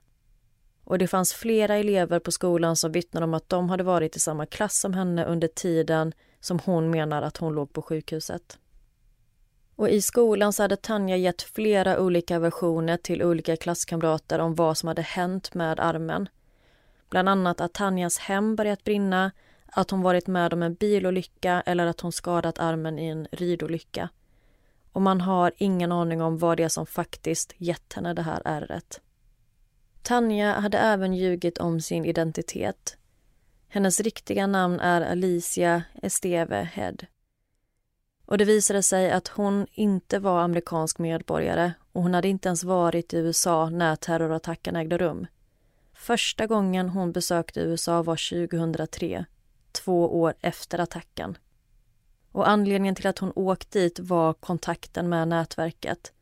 Och 0.85 0.99
det 0.99 1.07
fanns 1.07 1.33
flera 1.33 1.77
elever 1.77 2.19
på 2.19 2.33
skolan 2.33 2.77
som 2.77 2.93
vittnade 2.93 3.25
om 3.25 3.35
att 3.35 3.49
de 3.49 3.71
hade 3.71 3.85
varit 3.85 4.17
i 4.17 4.21
samma 4.21 4.47
klass 4.47 4.81
som 4.81 4.95
henne 4.95 5.25
under 5.25 5.49
tiden 5.49 6.13
som 6.41 6.59
hon 6.59 6.91
menar 6.91 7.23
att 7.23 7.37
hon 7.37 7.55
låg 7.55 7.73
på 7.73 7.83
sjukhuset. 7.83 8.59
Och 9.77 9.89
i 9.89 10.03
skolan 10.03 10.53
så 10.53 10.63
hade 10.63 10.77
Tanja 10.77 11.17
gett 11.17 11.43
flera 11.43 12.01
olika 12.01 12.39
versioner 12.39 12.97
till 12.97 13.23
olika 13.23 13.57
klasskamrater 13.57 14.39
om 14.39 14.55
vad 14.55 14.79
som 14.79 14.87
hade 14.87 15.03
hänt 15.03 15.55
med 15.55 15.81
armen. 15.81 16.29
Bland 17.13 17.29
annat 17.29 17.61
att 17.61 17.73
Tanjas 17.73 18.19
hem 18.19 18.57
börjat 18.57 18.85
brinna, 18.85 19.33
att 19.67 19.91
hon 19.91 20.03
varit 20.03 20.27
med 20.27 20.53
om 20.53 20.63
en 20.63 20.75
bilolycka 20.75 21.63
eller 21.67 21.87
att 21.87 22.01
hon 22.01 22.13
skadat 22.13 22.59
armen 22.59 22.99
i 22.99 23.07
en 23.07 23.29
ridolycka. 23.33 24.09
Och 24.93 25.03
man 25.03 25.21
har 25.21 25.53
ingen 25.57 25.93
aning 25.93 26.23
om 26.23 26.39
vad 26.39 26.57
det 26.57 26.63
är 26.63 26.69
som 26.69 26.87
faktiskt 26.87 27.55
gett 27.57 27.93
henne 27.93 28.15
det 28.15 28.23
här 28.23 28.43
ärret. 28.45 29.01
Tanja 30.03 30.53
hade 30.53 30.79
även 30.79 31.15
ljugit 31.15 31.59
om 31.59 31.81
sin 31.81 32.05
identitet. 32.05 32.97
Hennes 33.69 34.01
riktiga 34.01 34.47
namn 34.47 34.81
är 34.81 35.01
Alicia 35.01 35.83
Esteve 36.03 36.69
Head. 36.73 36.97
Och 38.27 38.39
det 38.39 38.45
visade 38.45 38.83
sig 38.83 39.11
att 39.11 39.29
hon 39.29 39.67
inte 39.73 40.19
var 40.19 40.41
amerikansk 40.41 40.99
medborgare 40.99 41.73
och 41.93 42.03
hon 42.03 42.15
hade 42.15 42.29
inte 42.29 42.49
ens 42.49 42.65
varit 42.65 43.15
i 43.15 43.17
USA 43.17 43.71
när 43.71 43.97
terrorattacken 43.97 44.77
ägde 44.77 44.99
rum. 44.99 45.27
Första 46.03 46.47
gången 46.47 46.89
hon 46.89 47.13
besökte 47.13 47.61
USA 47.61 48.03
var 48.03 48.47
2003, 48.47 49.25
två 49.73 50.21
år 50.21 50.35
efter 50.41 50.79
attacken. 50.79 51.39
Och 52.33 52.49
anledningen 52.49 52.95
till 52.95 53.07
att 53.07 53.19
hon 53.19 53.33
åkt 53.35 53.71
dit 53.71 53.99
var 53.99 54.35
kontakten 54.35 55.09
med 55.09 55.29
nätverket. 55.29 56.13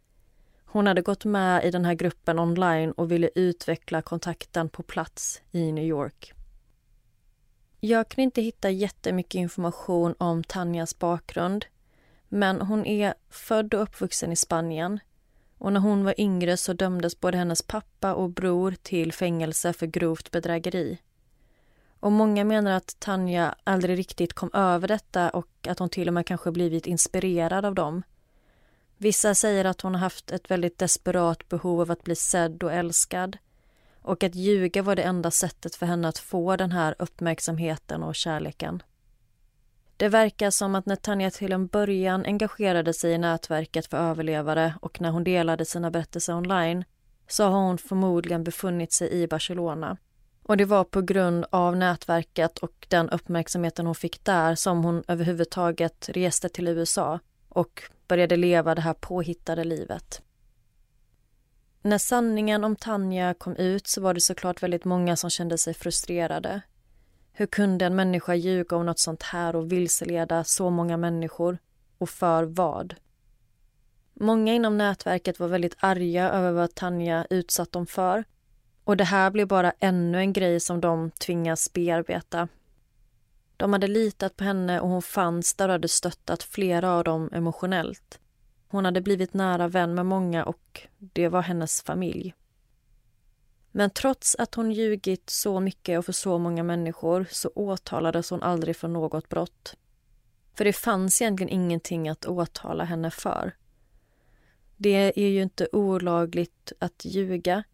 Hon 0.64 0.86
hade 0.86 1.02
gått 1.02 1.24
med 1.24 1.64
i 1.64 1.70
den 1.70 1.84
här 1.84 1.94
gruppen 1.94 2.38
online 2.38 2.92
och 2.92 3.10
ville 3.10 3.30
utveckla 3.34 4.02
kontakten 4.02 4.68
på 4.68 4.82
plats 4.82 5.42
i 5.50 5.72
New 5.72 5.84
York. 5.84 6.32
Jag 7.80 8.08
kunde 8.08 8.22
inte 8.22 8.42
hitta 8.42 8.70
jättemycket 8.70 9.34
information 9.34 10.14
om 10.18 10.44
Tanjas 10.44 10.98
bakgrund 10.98 11.64
men 12.28 12.60
hon 12.60 12.86
är 12.86 13.14
född 13.30 13.74
och 13.74 13.82
uppvuxen 13.82 14.32
i 14.32 14.36
Spanien 14.36 15.00
och 15.60 15.72
när 15.72 15.80
hon 15.80 16.04
var 16.04 16.20
yngre 16.20 16.56
så 16.56 16.72
dömdes 16.72 17.20
både 17.20 17.38
hennes 17.38 17.62
pappa 17.62 18.14
och 18.14 18.30
bror 18.30 18.74
till 18.82 19.12
fängelse 19.12 19.72
för 19.72 19.86
grovt 19.86 20.30
bedrägeri. 20.30 20.98
Och 22.00 22.12
många 22.12 22.44
menar 22.44 22.72
att 22.72 22.96
Tanja 22.98 23.54
aldrig 23.64 23.98
riktigt 23.98 24.32
kom 24.32 24.50
över 24.52 24.88
detta 24.88 25.30
och 25.30 25.48
att 25.68 25.78
hon 25.78 25.88
till 25.88 26.08
och 26.08 26.14
med 26.14 26.26
kanske 26.26 26.50
blivit 26.50 26.86
inspirerad 26.86 27.64
av 27.64 27.74
dem. 27.74 28.02
Vissa 28.96 29.34
säger 29.34 29.64
att 29.64 29.80
hon 29.80 29.94
har 29.94 30.00
haft 30.00 30.30
ett 30.30 30.50
väldigt 30.50 30.78
desperat 30.78 31.48
behov 31.48 31.80
av 31.80 31.90
att 31.90 32.04
bli 32.04 32.16
sedd 32.16 32.62
och 32.62 32.72
älskad 32.72 33.38
och 34.02 34.24
att 34.24 34.34
ljuga 34.34 34.82
var 34.82 34.96
det 34.96 35.02
enda 35.02 35.30
sättet 35.30 35.74
för 35.74 35.86
henne 35.86 36.08
att 36.08 36.18
få 36.18 36.56
den 36.56 36.72
här 36.72 36.94
uppmärksamheten 36.98 38.02
och 38.02 38.14
kärleken. 38.14 38.82
Det 40.00 40.08
verkar 40.08 40.50
som 40.50 40.74
att 40.74 40.86
när 40.86 40.96
Tanja 40.96 41.30
till 41.30 41.52
en 41.52 41.66
början 41.66 42.24
engagerade 42.24 42.94
sig 42.94 43.12
i 43.12 43.18
nätverket 43.18 43.86
för 43.86 43.96
överlevare 43.96 44.74
och 44.80 45.00
när 45.00 45.10
hon 45.10 45.24
delade 45.24 45.64
sina 45.64 45.90
berättelser 45.90 46.34
online 46.34 46.84
så 47.28 47.44
har 47.44 47.60
hon 47.60 47.78
förmodligen 47.78 48.44
befunnit 48.44 48.92
sig 48.92 49.12
i 49.12 49.26
Barcelona. 49.26 49.96
Och 50.42 50.56
det 50.56 50.64
var 50.64 50.84
på 50.84 51.02
grund 51.02 51.46
av 51.50 51.76
nätverket 51.76 52.58
och 52.58 52.86
den 52.88 53.10
uppmärksamheten 53.10 53.86
hon 53.86 53.94
fick 53.94 54.24
där 54.24 54.54
som 54.54 54.84
hon 54.84 55.04
överhuvudtaget 55.08 56.08
reste 56.08 56.48
till 56.48 56.68
USA 56.68 57.20
och 57.48 57.82
började 58.08 58.36
leva 58.36 58.74
det 58.74 58.80
här 58.82 58.94
påhittade 58.94 59.64
livet. 59.64 60.22
När 61.82 61.98
sanningen 61.98 62.64
om 62.64 62.76
Tanja 62.76 63.34
kom 63.34 63.56
ut 63.56 63.86
så 63.86 64.00
var 64.00 64.14
det 64.14 64.20
såklart 64.20 64.62
väldigt 64.62 64.84
många 64.84 65.16
som 65.16 65.30
kände 65.30 65.58
sig 65.58 65.74
frustrerade. 65.74 66.60
Hur 67.32 67.46
kunde 67.46 67.86
en 67.86 67.96
människa 67.96 68.34
ljuga 68.34 68.76
om 68.76 68.86
något 68.86 68.98
sånt 68.98 69.22
här 69.22 69.56
och 69.56 69.72
vilseleda 69.72 70.44
så 70.44 70.70
många 70.70 70.96
människor? 70.96 71.58
Och 71.98 72.10
för 72.10 72.44
vad? 72.44 72.94
Många 74.14 74.54
inom 74.54 74.78
nätverket 74.78 75.40
var 75.40 75.48
väldigt 75.48 75.76
arga 75.78 76.30
över 76.30 76.52
vad 76.52 76.74
Tanja 76.74 77.26
utsatt 77.30 77.72
dem 77.72 77.86
för. 77.86 78.24
Och 78.84 78.96
det 78.96 79.04
här 79.04 79.30
blev 79.30 79.46
bara 79.48 79.72
ännu 79.78 80.18
en 80.18 80.32
grej 80.32 80.60
som 80.60 80.80
de 80.80 81.10
tvingas 81.10 81.72
bearbeta. 81.72 82.48
De 83.56 83.72
hade 83.72 83.86
litat 83.86 84.36
på 84.36 84.44
henne 84.44 84.80
och 84.80 84.88
hon 84.88 85.02
fanns 85.02 85.54
där 85.54 85.68
och 85.68 85.72
hade 85.72 85.88
stöttat 85.88 86.42
flera 86.42 86.92
av 86.92 87.04
dem 87.04 87.30
emotionellt. 87.32 88.20
Hon 88.68 88.84
hade 88.84 89.00
blivit 89.00 89.34
nära 89.34 89.68
vän 89.68 89.94
med 89.94 90.06
många 90.06 90.44
och 90.44 90.88
det 90.98 91.28
var 91.28 91.42
hennes 91.42 91.82
familj. 91.82 92.34
Men 93.72 93.90
trots 93.90 94.36
att 94.38 94.54
hon 94.54 94.72
ljugit 94.72 95.30
så 95.30 95.60
mycket 95.60 95.98
och 95.98 96.04
för 96.04 96.12
så 96.12 96.38
många 96.38 96.62
människor 96.62 97.26
så 97.30 97.50
åtalades 97.54 98.30
hon 98.30 98.42
aldrig 98.42 98.76
för 98.76 98.88
något 98.88 99.28
brott. 99.28 99.76
För 100.54 100.64
det 100.64 100.72
fanns 100.72 101.22
egentligen 101.22 101.52
ingenting 101.52 102.08
att 102.08 102.26
åtala 102.26 102.84
henne 102.84 103.10
för. 103.10 103.56
Det 104.76 105.12
är 105.20 105.28
ju 105.28 105.42
inte 105.42 105.68
olagligt 105.72 106.72
att 106.78 107.04
ljuga. 107.04 107.64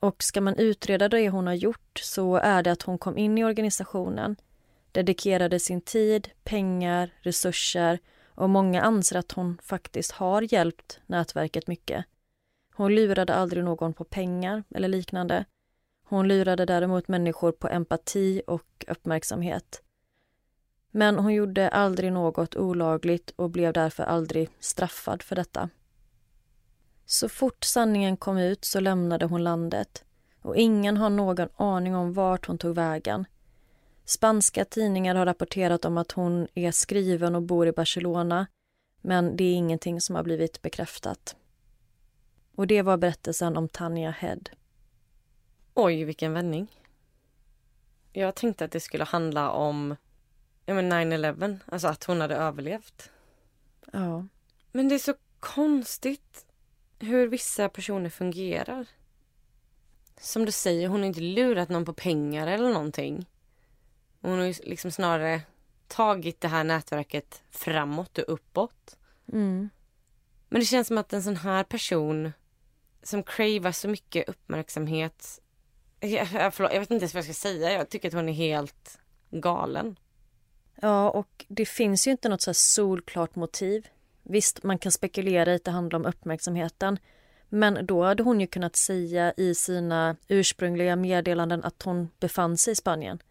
Och 0.00 0.22
ska 0.22 0.40
man 0.40 0.56
utreda 0.56 1.08
det 1.08 1.28
hon 1.28 1.46
har 1.46 1.54
gjort 1.54 2.00
så 2.02 2.36
är 2.36 2.62
det 2.62 2.72
att 2.72 2.82
hon 2.82 2.98
kom 2.98 3.18
in 3.18 3.38
i 3.38 3.44
organisationen, 3.44 4.36
dedikerade 4.92 5.60
sin 5.60 5.80
tid, 5.80 6.28
pengar, 6.44 7.10
resurser 7.20 7.98
och 8.34 8.50
många 8.50 8.82
anser 8.82 9.18
att 9.18 9.32
hon 9.32 9.58
faktiskt 9.62 10.12
har 10.12 10.54
hjälpt 10.54 11.00
nätverket 11.06 11.66
mycket. 11.66 12.04
Hon 12.76 12.94
lurade 12.94 13.34
aldrig 13.34 13.64
någon 13.64 13.92
på 13.92 14.04
pengar 14.04 14.64
eller 14.74 14.88
liknande. 14.88 15.44
Hon 16.04 16.28
lurade 16.28 16.64
däremot 16.64 17.08
människor 17.08 17.52
på 17.52 17.68
empati 17.68 18.42
och 18.46 18.84
uppmärksamhet. 18.88 19.82
Men 20.90 21.18
hon 21.18 21.34
gjorde 21.34 21.68
aldrig 21.68 22.12
något 22.12 22.56
olagligt 22.56 23.30
och 23.36 23.50
blev 23.50 23.72
därför 23.72 24.02
aldrig 24.02 24.48
straffad 24.60 25.22
för 25.22 25.36
detta. 25.36 25.70
Så 27.06 27.28
fort 27.28 27.64
sanningen 27.64 28.16
kom 28.16 28.38
ut 28.38 28.64
så 28.64 28.80
lämnade 28.80 29.24
hon 29.24 29.44
landet 29.44 30.04
och 30.42 30.56
ingen 30.56 30.96
har 30.96 31.10
någon 31.10 31.48
aning 31.56 31.96
om 31.96 32.12
vart 32.12 32.46
hon 32.46 32.58
tog 32.58 32.74
vägen. 32.74 33.24
Spanska 34.04 34.64
tidningar 34.64 35.14
har 35.14 35.26
rapporterat 35.26 35.84
om 35.84 35.98
att 35.98 36.12
hon 36.12 36.48
är 36.54 36.70
skriven 36.70 37.34
och 37.34 37.42
bor 37.42 37.66
i 37.66 37.72
Barcelona 37.72 38.46
men 39.00 39.36
det 39.36 39.44
är 39.44 39.54
ingenting 39.54 40.00
som 40.00 40.16
har 40.16 40.22
blivit 40.22 40.62
bekräftat. 40.62 41.36
Och 42.54 42.66
det 42.66 42.82
var 42.82 42.96
berättelsen 42.96 43.56
om 43.56 43.68
Tanja 43.68 44.10
Head. 44.10 44.40
Oj, 45.74 46.04
vilken 46.04 46.32
vändning. 46.32 46.80
Jag 48.12 48.34
tänkte 48.34 48.64
att 48.64 48.70
det 48.70 48.80
skulle 48.80 49.04
handla 49.04 49.50
om 49.50 49.96
9-11, 50.66 51.58
alltså 51.66 51.88
att 51.88 52.04
hon 52.04 52.20
hade 52.20 52.36
överlevt. 52.36 53.10
Ja. 53.92 54.26
Men 54.72 54.88
det 54.88 54.94
är 54.94 54.98
så 54.98 55.14
konstigt 55.40 56.46
hur 56.98 57.28
vissa 57.28 57.68
personer 57.68 58.10
fungerar. 58.10 58.86
Som 60.20 60.44
du 60.44 60.52
säger, 60.52 60.88
hon 60.88 61.00
har 61.00 61.06
inte 61.06 61.20
lurat 61.20 61.68
någon 61.68 61.84
på 61.84 61.92
pengar 61.92 62.46
eller 62.46 62.72
någonting. 62.72 63.26
Hon 64.20 64.38
har 64.38 64.46
ju 64.46 64.54
liksom 64.62 64.90
snarare 64.90 65.42
tagit 65.88 66.40
det 66.40 66.48
här 66.48 66.64
nätverket 66.64 67.42
framåt 67.50 68.18
och 68.18 68.32
uppåt. 68.32 68.98
Mm. 69.32 69.70
Men 70.48 70.60
det 70.60 70.66
känns 70.66 70.88
som 70.88 70.98
att 70.98 71.12
en 71.12 71.22
sån 71.22 71.36
här 71.36 71.64
person 71.64 72.32
som 73.04 73.22
cravar 73.22 73.72
så 73.72 73.88
mycket 73.88 74.28
uppmärksamhet. 74.28 75.40
Jag, 76.00 76.54
förlåt, 76.54 76.72
jag 76.72 76.80
vet 76.80 76.90
inte 76.90 77.02
ens 77.02 77.14
vad 77.14 77.18
jag 77.18 77.24
ska 77.24 77.48
säga. 77.48 77.72
Jag 77.72 77.88
tycker 77.88 78.08
att 78.08 78.14
hon 78.14 78.28
är 78.28 78.32
helt 78.32 78.98
galen. 79.30 79.96
Ja, 80.80 81.10
och 81.10 81.44
det 81.48 81.66
finns 81.66 82.06
ju 82.06 82.10
inte 82.10 82.28
något 82.28 82.42
så 82.42 82.54
solklart 82.54 83.36
motiv. 83.36 83.88
Visst, 84.22 84.62
man 84.62 84.78
kan 84.78 84.92
spekulera 84.92 85.52
i 85.52 85.54
att 85.54 85.64
det 85.64 85.70
handlar 85.70 85.98
om 85.98 86.06
uppmärksamheten. 86.06 86.98
Men 87.48 87.86
då 87.86 88.04
hade 88.04 88.22
hon 88.22 88.40
ju 88.40 88.46
kunnat 88.46 88.76
säga 88.76 89.32
i 89.36 89.54
sina 89.54 90.16
ursprungliga 90.28 90.96
meddelanden 90.96 91.64
att 91.64 91.82
hon 91.82 92.08
befann 92.20 92.56
sig 92.56 92.72
i 92.72 92.76
Spanien. 92.76 93.22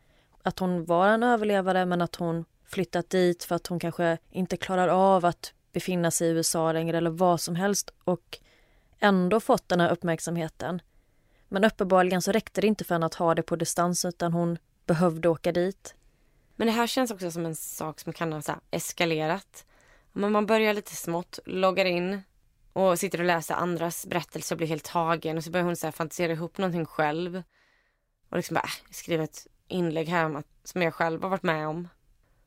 Att 0.44 0.60
hon 0.60 0.86
var 0.86 1.08
en 1.08 1.24
överlevare 1.24 1.86
men 1.86 2.02
att 2.02 2.16
hon 2.16 2.46
flyttat 2.66 3.10
dit 3.10 3.44
för 3.44 3.56
att 3.56 3.68
hon 3.68 3.80
kanske 3.80 4.18
inte 4.32 4.58
klarar 4.58 4.88
av 4.88 5.26
att 5.26 5.54
befinna 5.72 6.12
sig 6.12 6.28
i 6.28 6.32
USA 6.32 6.72
längre 6.72 6.98
eller 6.98 7.10
vad 7.10 7.42
som 7.42 7.56
helst 7.56 7.94
och 8.04 8.40
ändå 9.04 9.40
fått 9.40 9.70
den 9.70 9.80
här 9.80 9.92
uppmärksamheten. 9.92 10.82
Men 11.48 11.64
uppenbarligen 11.64 12.22
så 12.22 12.32
räckte 12.32 12.62
det 12.62 12.68
inte 12.68 12.84
för 12.84 12.96
henne 12.96 13.06
att 13.06 13.14
ha 13.14 13.36
det 13.36 13.44
på 13.44 13.56
distans 13.56 14.06
utan 14.06 14.34
hon 14.34 14.58
behövde 14.86 15.30
åka 15.30 15.52
dit. 15.52 15.96
Men 16.56 16.68
det 16.68 16.74
här 16.74 16.88
känns 16.88 17.12
också 17.12 17.32
som 17.32 17.46
en 17.46 17.56
sak 17.56 18.00
som 18.00 18.14
kan 18.14 18.34
ha 18.34 18.42
så 18.42 18.54
eskalerat. 18.72 19.66
Men 20.12 20.32
man 20.32 20.46
börjar 20.46 20.74
lite 20.74 20.96
smått, 20.96 21.40
loggar 21.46 21.86
in 21.86 22.22
och 22.74 23.00
sitter 23.00 23.20
och 23.20 23.26
läser 23.26 23.56
andras 23.56 24.06
berättelser 24.06 24.56
och 24.56 24.58
blir 24.58 24.68
helt 24.68 24.84
tagen 24.84 25.38
och 25.38 25.44
så 25.44 25.52
börjar 25.52 25.66
hon 25.66 25.76
så 25.76 25.88
här 25.88 25.92
fantisera 25.92 26.32
ihop 26.32 26.58
någonting 26.58 26.86
själv. 26.86 27.44
Och 28.30 28.38
liksom 28.38 28.54
bara, 28.54 28.64
äh, 28.64 28.92
skriva 28.92 29.24
ett 29.24 29.48
inlägg 29.68 30.08
här 30.08 30.44
som 30.64 30.82
jag 30.82 30.94
själv 30.94 31.22
har 31.22 31.30
varit 31.30 31.44
med 31.44 31.68
om. 31.68 31.88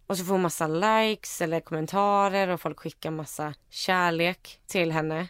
Och 0.06 0.18
så 0.18 0.24
får 0.24 0.32
hon 0.32 0.42
massa 0.42 0.66
likes 0.66 1.40
eller 1.40 1.60
kommentarer 1.60 2.48
och 2.48 2.60
folk 2.60 2.78
skickar 2.78 3.10
massa 3.10 3.54
kärlek 3.70 4.60
till 4.66 4.92
henne. 4.92 5.28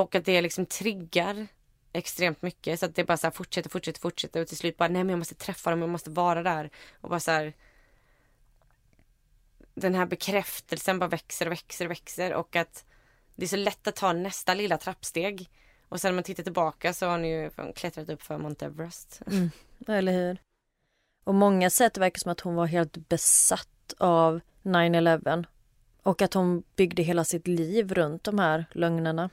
Och 0.00 0.14
att 0.14 0.24
det 0.24 0.42
liksom 0.42 0.66
triggar 0.66 1.46
extremt 1.92 2.42
mycket 2.42 2.80
så 2.80 2.86
att 2.86 2.94
det 2.94 3.04
bara 3.04 3.16
så 3.16 3.26
här 3.26 3.32
fortsätter, 3.32 3.70
fortsätter, 3.70 4.00
fortsätter 4.00 4.40
och 4.40 4.48
till 4.48 4.56
slut 4.56 4.76
bara 4.76 4.88
nej 4.88 5.04
men 5.04 5.10
jag 5.10 5.18
måste 5.18 5.34
träffa 5.34 5.70
dem, 5.70 5.80
jag 5.80 5.88
måste 5.88 6.10
vara 6.10 6.42
där. 6.42 6.70
Och 7.00 7.10
bara 7.10 7.20
så 7.20 7.30
här, 7.30 7.52
Den 9.74 9.94
här 9.94 10.06
bekräftelsen 10.06 10.98
bara 10.98 11.08
växer 11.08 11.46
och 11.46 11.52
växer 11.52 11.84
och 11.84 11.90
växer 11.90 12.34
och 12.34 12.56
att 12.56 12.84
det 13.34 13.44
är 13.44 13.48
så 13.48 13.56
lätt 13.56 13.86
att 13.86 13.96
ta 13.96 14.12
nästa 14.12 14.54
lilla 14.54 14.78
trappsteg. 14.78 15.50
Och 15.88 16.00
sen 16.00 16.08
när 16.08 16.14
man 16.14 16.24
tittar 16.24 16.42
tillbaka 16.42 16.92
så 16.92 17.06
har 17.06 17.18
ni 17.18 17.28
ju 17.28 17.50
klättrat 17.74 18.08
upp 18.08 18.22
för 18.22 18.38
Mount 18.38 18.66
Everest. 18.66 19.22
Mm, 19.26 19.50
eller 19.88 20.12
hur? 20.12 20.38
Och 21.24 21.34
många 21.34 21.70
sätt 21.70 21.98
verkar 21.98 22.18
som 22.18 22.32
att 22.32 22.40
hon 22.40 22.54
var 22.54 22.66
helt 22.66 23.08
besatt 23.08 23.94
av 23.98 24.40
9-11 24.62 25.44
och 26.02 26.22
att 26.22 26.34
hon 26.34 26.62
byggde 26.76 27.02
hela 27.02 27.24
sitt 27.24 27.46
liv 27.46 27.94
runt 27.94 28.24
de 28.24 28.38
här 28.38 28.64
lögnerna. 28.72 29.30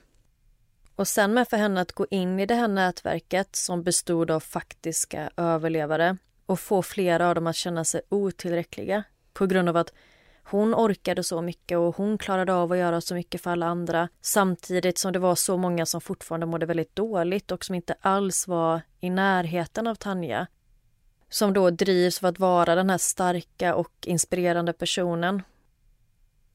Och 0.97 1.07
sen 1.07 1.33
med 1.33 1.47
för 1.47 1.57
henne 1.57 1.81
att 1.81 1.91
gå 1.91 2.05
in 2.09 2.39
i 2.39 2.45
det 2.45 2.55
här 2.55 2.67
nätverket 2.67 3.55
som 3.55 3.83
bestod 3.83 4.31
av 4.31 4.39
faktiska 4.39 5.29
överlevare 5.37 6.17
och 6.45 6.59
få 6.59 6.81
flera 6.81 7.29
av 7.29 7.35
dem 7.35 7.47
att 7.47 7.55
känna 7.55 7.83
sig 7.85 8.01
otillräckliga 8.09 9.03
på 9.33 9.45
grund 9.45 9.69
av 9.69 9.77
att 9.77 9.93
hon 10.43 10.75
orkade 10.75 11.23
så 11.23 11.41
mycket 11.41 11.77
och 11.77 11.95
hon 11.95 12.17
klarade 12.17 12.53
av 12.53 12.71
att 12.71 12.77
göra 12.77 13.01
så 13.01 13.15
mycket 13.15 13.41
för 13.41 13.51
alla 13.51 13.65
andra 13.65 14.09
samtidigt 14.21 14.97
som 14.97 15.13
det 15.13 15.19
var 15.19 15.35
så 15.35 15.57
många 15.57 15.85
som 15.85 16.01
fortfarande 16.01 16.45
mådde 16.45 16.65
väldigt 16.65 16.95
dåligt 16.95 17.51
och 17.51 17.65
som 17.65 17.75
inte 17.75 17.95
alls 18.01 18.47
var 18.47 18.81
i 18.99 19.09
närheten 19.09 19.87
av 19.87 19.95
Tanja. 19.95 20.47
Som 21.29 21.53
då 21.53 21.69
drivs 21.69 22.19
för 22.19 22.27
att 22.27 22.39
vara 22.39 22.75
den 22.75 22.89
här 22.89 22.97
starka 22.97 23.75
och 23.75 23.93
inspirerande 24.05 24.73
personen. 24.73 25.43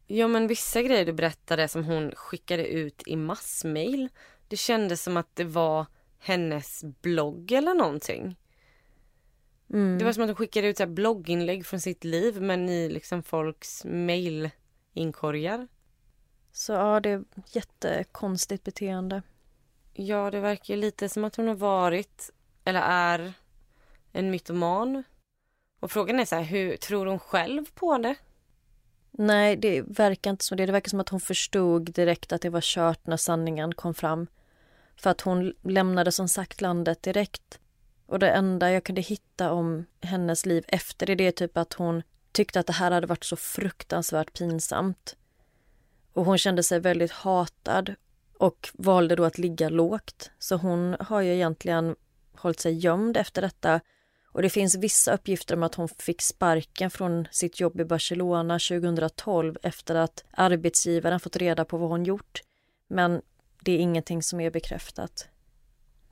Ja 0.07 0.29
men 0.29 0.47
vissa 0.47 0.83
grejer 0.83 1.07
du 1.07 1.13
berättade 1.13 1.69
som 1.69 1.85
hon 1.85 2.13
skickade 2.15 2.67
ut 2.67 3.03
i 3.07 3.17
massmail. 3.17 4.09
Det 4.53 4.57
kändes 4.57 5.03
som 5.03 5.17
att 5.17 5.37
det 5.37 5.45
var 5.45 5.87
hennes 6.19 6.85
blogg 6.85 7.53
eller 7.53 7.75
någonting. 7.75 8.37
Mm. 9.73 9.99
Det 9.99 10.05
var 10.05 10.12
som 10.12 10.23
att 10.23 10.29
hon 10.29 10.37
skickade 10.37 10.69
ut 10.69 10.77
så 10.77 10.87
blogginlägg 10.87 11.67
från 11.67 11.81
sitt 11.81 12.05
liv 12.05 12.43
men 12.43 12.69
i 12.69 12.88
liksom 12.88 13.23
folks 13.23 13.85
mailinkorgar. 13.85 15.69
Så 16.51 16.73
ja, 16.73 17.01
det 17.01 17.11
är 17.11 17.25
jättekonstigt 17.47 18.65
beteende. 18.65 19.23
Ja, 19.93 20.31
det 20.31 20.41
verkar 20.41 20.77
lite 20.77 21.09
som 21.09 21.25
att 21.25 21.37
hon 21.37 21.49
har 21.49 21.55
varit 21.55 22.31
eller 22.65 22.81
är 22.81 23.33
en 24.12 24.31
mytoman. 24.31 25.03
Och 25.81 25.91
frågan 25.91 26.21
är 26.21 26.25
så 26.25 26.37
här, 26.37 26.43
hur 26.43 26.77
tror 26.77 27.07
hon 27.07 27.19
själv 27.19 27.65
på 27.75 27.99
det? 27.99 28.15
Nej, 29.11 29.57
det 29.57 29.83
verkar 29.83 30.31
inte 30.31 30.45
så. 30.45 30.55
Det, 30.55 30.67
det 30.67 30.73
verkar 30.73 30.91
som 30.91 31.01
att 31.01 31.09
hon 31.09 31.21
förstod 31.21 31.93
direkt 31.93 32.33
att 32.33 32.43
det 32.43 32.51
var 32.51 32.61
kört 32.61 33.07
när 33.07 33.17
sanningen 33.17 33.75
kom 33.75 33.95
fram. 33.95 34.27
För 34.97 35.11
att 35.11 35.21
hon 35.21 35.53
lämnade 35.63 36.13
som 36.13 36.29
sagt 36.29 36.61
landet 36.61 37.03
direkt. 37.03 37.59
Och 38.07 38.19
det 38.19 38.31
enda 38.31 38.71
jag 38.71 38.85
kunde 38.85 39.01
hitta 39.01 39.53
om 39.53 39.87
hennes 40.01 40.47
liv 40.47 40.65
efter 40.69 41.07
det, 41.07 41.15
det 41.15 41.27
är 41.27 41.33
typ 41.33 41.57
att 41.57 41.73
hon 41.73 42.03
tyckte 42.33 42.61
att 42.61 42.67
det 42.67 42.73
här 42.73 42.91
hade 42.91 43.07
varit 43.07 43.25
så 43.25 43.37
fruktansvärt 43.37 44.39
pinsamt. 44.39 45.17
Och 46.13 46.25
hon 46.25 46.39
kände 46.39 46.63
sig 46.63 46.81
väldigt 46.81 47.13
hatad 47.13 47.95
och 48.39 48.69
valde 48.75 49.17
då 49.17 49.25
att 49.25 49.39
ligga 49.39 49.69
lågt. 49.69 50.31
Så 50.39 50.57
hon 50.57 50.97
har 51.01 51.21
ju 51.21 51.35
egentligen 51.35 51.97
hållit 52.37 52.61
sig 52.61 52.79
gömd 52.79 53.17
efter 53.17 53.43
detta. 53.43 53.81
Och 54.33 54.43
det 54.43 54.51
finns 54.51 54.75
vissa 54.75 55.15
uppgifter 55.15 55.55
om 55.57 55.63
att 55.63 55.75
hon 55.75 55.89
fick 55.89 56.23
sparken 56.23 56.91
från 56.91 57.29
sitt 57.31 57.61
jobb 57.61 57.81
i 57.81 57.85
Barcelona 57.85 58.59
2012 58.59 59.57
efter 59.63 59.95
att 59.95 60.25
arbetsgivaren 60.31 61.21
fått 61.21 61.37
reda 61.37 61.65
på 61.65 61.77
vad 61.77 61.89
hon 61.91 62.05
gjort. 62.05 62.43
Men 62.89 63.23
det 63.64 63.72
är 63.72 63.79
ingenting 63.79 64.22
som 64.22 64.40
är 64.40 64.51
bekräftat. 64.51 65.29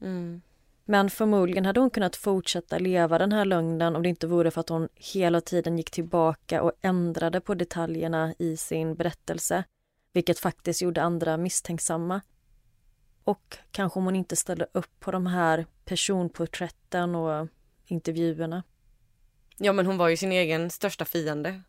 Mm. 0.01 0.43
Men 0.85 1.11
förmodligen 1.11 1.67
hade 1.67 1.81
hon 1.81 1.91
kunnat 1.91 2.17
fortsätta 2.17 2.79
leva 2.79 3.19
den 3.19 3.33
här 3.33 3.45
lögnen 3.45 3.97
om 3.97 4.03
det 4.03 4.09
inte 4.09 4.27
vore 4.27 4.51
för 4.51 4.61
att 4.61 4.69
hon 4.69 4.89
hela 4.95 5.41
tiden 5.41 5.79
gick 5.79 5.91
tillbaka 5.91 6.63
och 6.63 6.73
ändrade 6.81 7.41
på 7.41 7.55
detaljerna 7.55 8.35
i 8.39 8.57
sin 8.57 8.95
berättelse. 8.95 9.65
Vilket 10.13 10.39
faktiskt 10.39 10.83
gjorde 10.83 11.03
andra 11.03 11.37
misstänksamma. 11.37 12.21
Och 13.25 13.57
kanske 13.71 13.99
om 13.99 14.05
hon 14.05 14.17
inte 14.17 14.37
ställde 14.37 14.67
upp 14.73 15.01
på 15.01 15.11
de 15.11 15.27
här 15.27 15.67
personporträtten 15.85 17.15
och 17.15 17.49
intervjuerna. 17.87 18.63
Ja 19.57 19.73
men 19.73 19.87
hon 19.87 19.97
var 19.97 20.09
ju 20.09 20.17
sin 20.17 20.33
egen 20.33 20.71
största 20.71 21.05
fiende. 21.05 21.63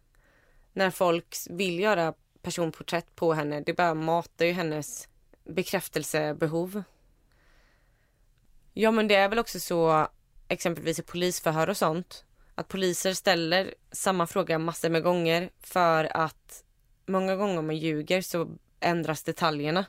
När 0.74 0.90
folk 0.90 1.36
vill 1.50 1.80
göra 1.80 2.14
personporträtt 2.42 3.16
på 3.16 3.34
henne, 3.34 3.62
det 3.62 3.74
bara 3.74 3.94
matar 3.94 4.46
ju 4.46 4.52
hennes 4.52 5.08
bekräftelsebehov. 5.44 6.84
Ja 8.74 8.92
men 8.92 9.08
det 9.08 9.16
är 9.16 9.30
väl 9.30 9.40
också 9.40 9.60
så 9.60 10.08
exempelvis 10.48 11.00
i 11.00 11.04
polisförhör 11.04 11.70
och 11.70 11.78
sånt 11.78 12.26
att 12.56 12.68
poliser 12.68 13.14
ställer 13.14 13.74
samma 13.92 14.28
fråga 14.28 14.60
massor 14.60 14.90
med 14.90 15.04
gånger 15.04 15.50
för 15.60 16.18
att 16.18 16.64
många 17.06 17.36
gånger 17.36 17.60
om 17.60 17.68
man 17.68 17.78
ljuger 17.78 18.22
så 18.22 18.50
ändras 18.80 19.24
detaljerna. 19.24 19.86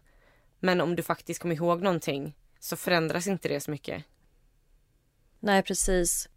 Men 0.59 0.81
om 0.81 0.97
du 0.97 1.03
faktiskt 1.03 1.43
kommer 1.43 1.55
ihåg 1.55 1.83
någonting 1.83 2.37
så 2.61 2.77
förändras 2.77 3.27
inte 3.27 3.49
det 3.49 3.61
så 3.61 3.71
mycket. 3.71 4.05
Nej, 5.41 5.62
precis. 5.62 6.29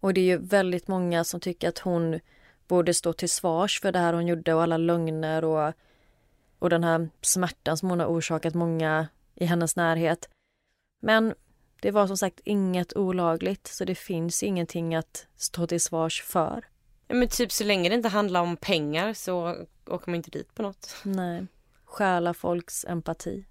Och 0.00 0.14
det 0.14 0.20
är 0.20 0.24
ju 0.24 0.38
väldigt 0.38 0.88
många 0.88 1.24
som 1.24 1.40
tycker 1.40 1.68
att 1.68 1.78
hon 1.78 2.20
borde 2.68 2.94
stå 2.94 3.12
till 3.12 3.30
svars 3.30 3.80
för 3.80 3.92
det 3.92 3.98
här 3.98 4.12
hon 4.12 4.26
gjorde 4.26 4.54
och 4.54 4.62
alla 4.62 4.76
lögner 4.76 5.44
och, 5.44 5.72
och 6.64 6.70
den 6.70 6.84
här 6.84 7.08
smärtan 7.20 7.76
som 7.76 7.90
hon 7.90 8.00
har 8.00 8.06
orsakat 8.06 8.54
många 8.54 9.08
i 9.34 9.44
hennes 9.44 9.76
närhet. 9.76 10.28
Men 11.02 11.34
det 11.80 11.90
var 11.90 12.06
som 12.06 12.16
sagt 12.16 12.40
inget 12.44 12.96
olagligt 12.96 13.66
så 13.66 13.84
det 13.84 13.94
finns 13.94 14.42
ingenting 14.42 14.94
att 14.94 15.26
stå 15.36 15.66
till 15.66 15.80
svars 15.80 16.22
för. 16.22 16.64
Men 17.08 17.28
typ 17.28 17.52
så 17.52 17.64
länge 17.64 17.88
det 17.88 17.94
inte 17.94 18.08
handlar 18.08 18.40
om 18.40 18.56
pengar 18.56 19.12
så 19.14 19.56
åker 19.86 20.10
man 20.10 20.14
inte 20.14 20.30
dit 20.30 20.54
på 20.54 20.62
något. 20.62 20.96
Nej. 21.02 21.46
Stjäla 21.84 22.34
folks 22.34 22.84
empati. 22.84 23.44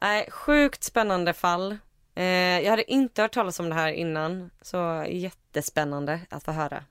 Nej, 0.00 0.30
sjukt 0.30 0.84
spännande 0.84 1.32
fall. 1.32 1.78
Eh, 2.14 2.24
jag 2.60 2.70
hade 2.70 2.92
inte 2.92 3.22
hört 3.22 3.34
talas 3.34 3.60
om 3.60 3.68
det 3.68 3.74
här 3.74 3.92
innan, 3.92 4.50
så 4.62 5.06
jättespännande 5.08 6.20
att 6.30 6.44
få 6.44 6.52
höra. 6.52 6.84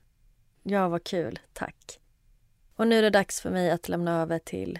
Ja, 0.63 0.87
vad 0.87 1.03
kul. 1.03 1.39
Tack. 1.53 1.99
Och 2.75 2.87
nu 2.87 2.97
är 2.97 3.01
det 3.01 3.09
dags 3.09 3.41
för 3.41 3.49
mig 3.49 3.71
att 3.71 3.89
lämna 3.89 4.21
över 4.21 4.39
till 4.39 4.79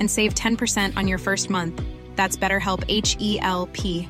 and 0.00 0.10
save 0.10 0.34
10% 0.34 0.96
on 0.96 1.06
your 1.06 1.18
first 1.18 1.50
month. 1.50 1.80
That's 2.16 2.36
BetterHelp 2.36 2.84
H 2.88 3.16
E 3.20 3.38
L 3.40 3.68
P. 3.72 4.08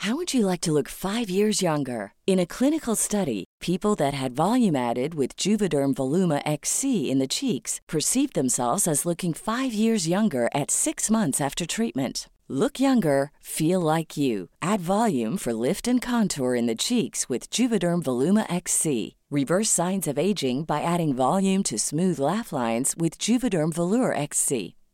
How 0.00 0.16
would 0.16 0.32
you 0.32 0.46
like 0.46 0.62
to 0.62 0.72
look 0.72 0.88
five 0.88 1.28
years 1.28 1.60
younger? 1.60 2.14
In 2.26 2.38
a 2.38 2.46
clinical 2.46 2.96
study, 2.96 3.44
people 3.60 3.94
that 3.96 4.14
had 4.14 4.32
volume 4.32 4.74
added 4.74 5.14
with 5.14 5.36
Juvederm 5.36 5.92
Voluma 5.92 6.40
XC 6.46 7.10
in 7.10 7.18
the 7.18 7.28
cheeks 7.28 7.82
perceived 7.86 8.32
themselves 8.32 8.88
as 8.88 9.04
looking 9.04 9.34
five 9.34 9.74
years 9.74 10.08
younger 10.08 10.48
at 10.54 10.70
six 10.70 11.10
months 11.10 11.38
after 11.38 11.66
treatment. 11.66 12.30
Look 12.48 12.80
younger, 12.80 13.30
feel 13.40 13.78
like 13.78 14.16
you. 14.16 14.48
Add 14.62 14.80
volume 14.80 15.36
for 15.36 15.52
lift 15.52 15.86
and 15.86 16.00
contour 16.00 16.54
in 16.54 16.66
the 16.66 16.82
cheeks 16.82 17.28
with 17.28 17.50
Juvederm 17.50 18.02
Voluma 18.02 18.46
XC. 18.50 19.16
Reverse 19.30 19.70
signs 19.70 20.08
of 20.08 20.18
aging 20.18 20.64
by 20.64 20.80
adding 20.80 21.14
volume 21.14 21.62
to 21.64 21.78
smooth 21.78 22.18
laugh 22.18 22.54
lines 22.54 22.94
with 22.96 23.18
Juvederm 23.18 23.74
Volure 23.74 24.16
XC. 24.16 24.74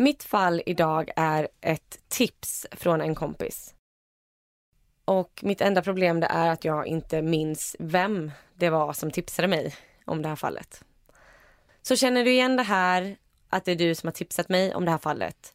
Mitt 0.00 0.22
fall 0.22 0.62
idag 0.66 1.10
är 1.16 1.48
ett 1.60 1.98
tips 2.08 2.66
från 2.70 3.00
en 3.00 3.14
kompis. 3.14 3.74
Och 5.04 5.40
mitt 5.42 5.60
enda 5.60 5.82
problem 5.82 6.20
det 6.20 6.26
är 6.26 6.50
att 6.50 6.64
jag 6.64 6.86
inte 6.86 7.22
minns 7.22 7.76
vem 7.78 8.32
det 8.54 8.70
var 8.70 8.92
som 8.92 9.10
tipsade 9.10 9.48
mig 9.48 9.74
om 10.04 10.22
det 10.22 10.28
här 10.28 10.36
fallet. 10.36 10.84
Så 11.82 11.96
känner 11.96 12.24
du 12.24 12.30
igen 12.30 12.56
det 12.56 12.62
här, 12.62 13.16
att 13.48 13.64
det 13.64 13.72
är 13.72 13.76
du 13.76 13.94
som 13.94 14.06
har 14.06 14.12
tipsat 14.12 14.48
mig 14.48 14.74
om 14.74 14.84
det 14.84 14.90
här 14.90 14.98
fallet, 14.98 15.54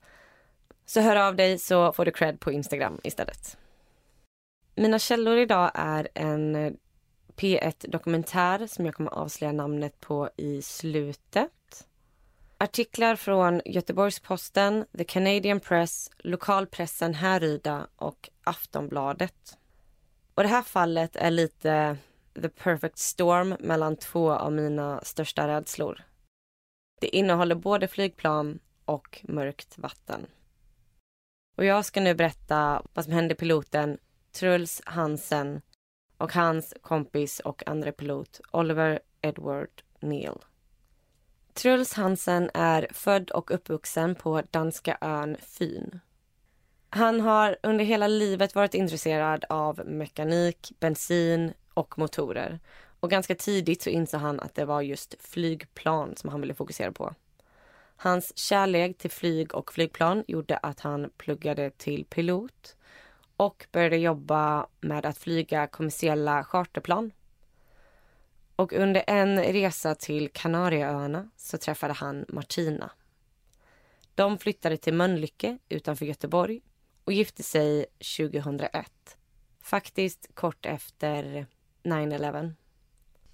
så 0.86 1.02
hör 1.02 1.16
av 1.16 1.36
dig 1.36 1.60
så 1.60 1.94
får 1.94 2.06
du 2.06 2.12
cred 2.12 2.40
på 2.40 2.52
Instagram 2.52 3.00
istället. 3.04 3.58
Mina 4.76 5.00
källor 5.00 5.38
idag 5.38 5.72
är 5.74 6.08
en 6.14 6.56
eh, 6.56 6.72
P1 7.36 7.90
Dokumentär 7.90 8.68
som 8.68 8.86
jag 8.86 8.96
kommer 8.96 9.12
avslöja 9.12 9.52
namnet 9.52 10.00
på 10.00 10.30
i 10.38 10.62
slutet. 10.62 11.52
Artiklar 12.64 13.16
från 13.16 13.62
Göteborgs-Posten, 13.66 14.86
The 14.98 15.04
Canadian 15.04 15.60
Press, 15.60 16.12
lokalpressen 16.18 17.14
Härryda 17.14 17.88
och 17.96 18.30
Aftonbladet. 18.44 19.58
Och 20.34 20.44
det 20.44 20.50
här 20.50 20.62
fallet 20.62 21.16
är 21.16 21.32
lite 21.32 21.98
the 22.42 22.50
perfect 22.50 22.98
storm 22.98 23.56
mellan 23.60 23.96
två 23.96 24.32
av 24.32 24.52
mina 24.52 25.02
största 25.04 25.48
rädslor. 25.48 26.04
Det 27.02 27.16
innehåller 27.16 27.56
både 27.56 27.88
flygplan 27.88 28.60
och 28.86 29.22
mörkt 29.24 29.78
vatten. 29.78 30.26
Och 31.58 31.66
jag 31.66 31.86
ska 31.86 32.02
nu 32.02 32.16
berätta 32.16 32.82
vad 32.94 33.06
som 33.06 33.14
hände 33.14 33.36
piloten 33.36 33.98
Truls 34.32 34.82
Hansen 34.86 35.62
och 36.18 36.34
hans 36.34 36.74
kompis 36.82 37.40
och 37.40 37.68
andre 37.68 37.92
pilot 37.92 38.42
Oliver 38.52 39.00
Edward 39.22 39.84
Neal. 40.00 40.46
Truls 41.54 41.94
Hansen 41.94 42.50
är 42.54 42.88
född 42.92 43.32
och 43.32 43.52
uppvuxen 43.52 44.16
på 44.16 44.42
danska 44.52 44.98
ön 45.02 45.38
Fyn. 45.42 46.00
Han 46.90 47.22
har 47.22 47.58
under 47.64 47.86
hela 47.86 48.08
livet 48.08 48.56
varit 48.56 48.74
intresserad 48.74 49.46
av 49.50 49.82
mekanik, 49.86 50.72
bensin 50.80 51.54
och 51.74 52.00
motorer. 52.00 52.60
Och 53.00 53.10
ganska 53.10 53.36
tidigt 53.36 53.82
så 53.82 53.90
insåg 53.90 54.22
han 54.22 54.40
att 54.40 54.56
det 54.56 54.66
var 54.66 54.82
just 54.82 55.16
flygplan 55.20 56.16
som 56.16 56.30
han 56.30 56.42
ville 56.42 56.54
fokusera 56.54 56.92
på. 56.92 57.14
Hans 57.96 58.38
kärlek 58.38 58.98
till 58.98 59.12
flyg 59.12 59.56
och 59.56 59.74
flygplan 59.74 60.24
gjorde 60.28 60.58
att 60.58 60.80
han 60.80 61.10
pluggade 61.18 61.70
till 61.70 62.06
pilot 62.06 62.76
och 63.38 63.66
började 63.72 63.98
jobba 63.98 64.68
med 64.82 65.06
att 65.06 65.18
flyga 65.18 65.68
kommersiella 65.68 66.44
charterplan. 66.44 67.12
Och 68.56 68.74
under 68.74 69.04
en 69.08 69.44
resa 69.44 69.96
till 69.96 70.30
Kanarieöarna 70.30 71.30
så 71.38 71.58
träffade 71.58 71.94
han 71.94 72.26
Martina. 72.30 72.92
De 74.16 74.38
flyttade 74.38 74.78
till 74.78 74.94
Mölnlycke 74.94 75.58
utanför 75.70 76.06
Göteborg 76.06 76.62
och 77.04 77.14
gifte 77.14 77.44
sig 77.44 77.86
2001. 78.18 79.18
Faktiskt 79.62 80.28
kort 80.34 80.66
efter 80.66 81.46
9-11. 81.84 82.54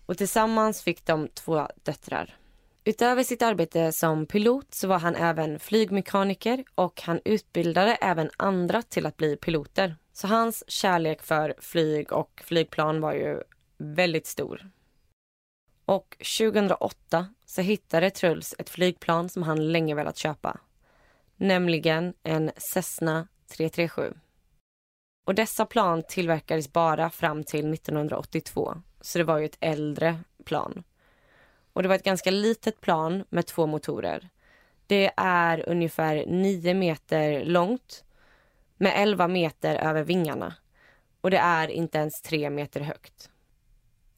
Och 0.06 0.18
tillsammans 0.18 0.82
fick 0.82 1.06
de 1.06 1.28
två 1.28 1.68
döttrar. 1.84 2.38
Utöver 2.84 3.24
sitt 3.24 3.42
arbete 3.42 3.92
som 3.92 4.26
pilot 4.26 4.74
så 4.74 4.88
var 4.88 5.00
han 5.00 5.16
även 5.16 5.60
flygmekaniker 5.60 6.64
och 6.76 7.02
han 7.02 7.22
utbildade 7.26 7.96
även 7.96 8.30
andra 8.38 8.82
till 8.82 9.06
att 9.06 9.18
bli 9.18 9.36
piloter. 9.36 9.96
Så 10.14 10.28
hans 10.28 10.64
kärlek 10.68 11.24
för 11.24 11.56
flyg 11.60 12.14
och 12.14 12.42
flygplan 12.46 13.02
var 13.02 13.14
ju 13.14 13.42
väldigt 13.78 14.28
stor. 14.28 14.70
Och 15.90 16.16
2008 16.40 17.28
så 17.46 17.62
hittade 17.62 18.10
Truls 18.10 18.56
ett 18.58 18.70
flygplan 18.70 19.30
som 19.30 19.44
han 19.44 19.72
länge 19.72 19.96
velat 19.96 20.18
köpa. 20.18 20.60
Nämligen 21.36 22.14
en 22.24 22.52
Cessna 22.58 23.28
337. 23.48 24.14
Och 25.26 25.36
dessa 25.36 25.66
plan 25.66 26.04
tillverkades 26.10 26.74
bara 26.74 27.10
fram 27.10 27.44
till 27.44 27.74
1982. 27.74 28.82
Så 29.02 29.18
det 29.18 29.24
var 29.24 29.38
ju 29.38 29.46
ett 29.46 29.58
äldre 29.60 30.20
plan. 30.46 30.84
Och 31.74 31.84
det 31.84 31.90
var 31.90 31.96
ett 31.96 32.04
ganska 32.04 32.32
litet 32.32 32.82
plan 32.82 33.24
med 33.30 33.46
två 33.46 33.68
motorer. 33.68 34.30
Det 34.88 35.12
är 35.18 35.70
ungefär 35.70 36.26
9 36.28 36.74
meter 36.74 37.46
långt 37.46 38.04
med 38.78 38.94
11 38.96 39.28
meter 39.28 39.76
över 39.76 40.04
vingarna. 40.04 40.56
Och 41.22 41.32
det 41.32 41.38
är 41.38 41.68
inte 41.68 41.98
ens 41.98 42.22
3 42.22 42.50
meter 42.50 42.82
högt. 42.82 43.30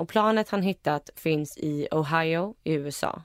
Och 0.02 0.08
planet 0.08 0.50
han 0.50 0.62
hittat 0.62 1.10
finns 1.16 1.58
i 1.58 1.88
Ohio 1.92 2.56
i 2.64 2.74
USA. 2.74 3.22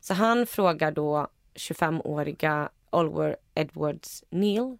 Så 0.00 0.14
han 0.14 0.46
frågar 0.46 0.90
då 0.90 1.28
25-åriga 1.54 2.68
Oliver 2.90 3.36
Edwards 3.54 4.24
Neal 4.30 4.78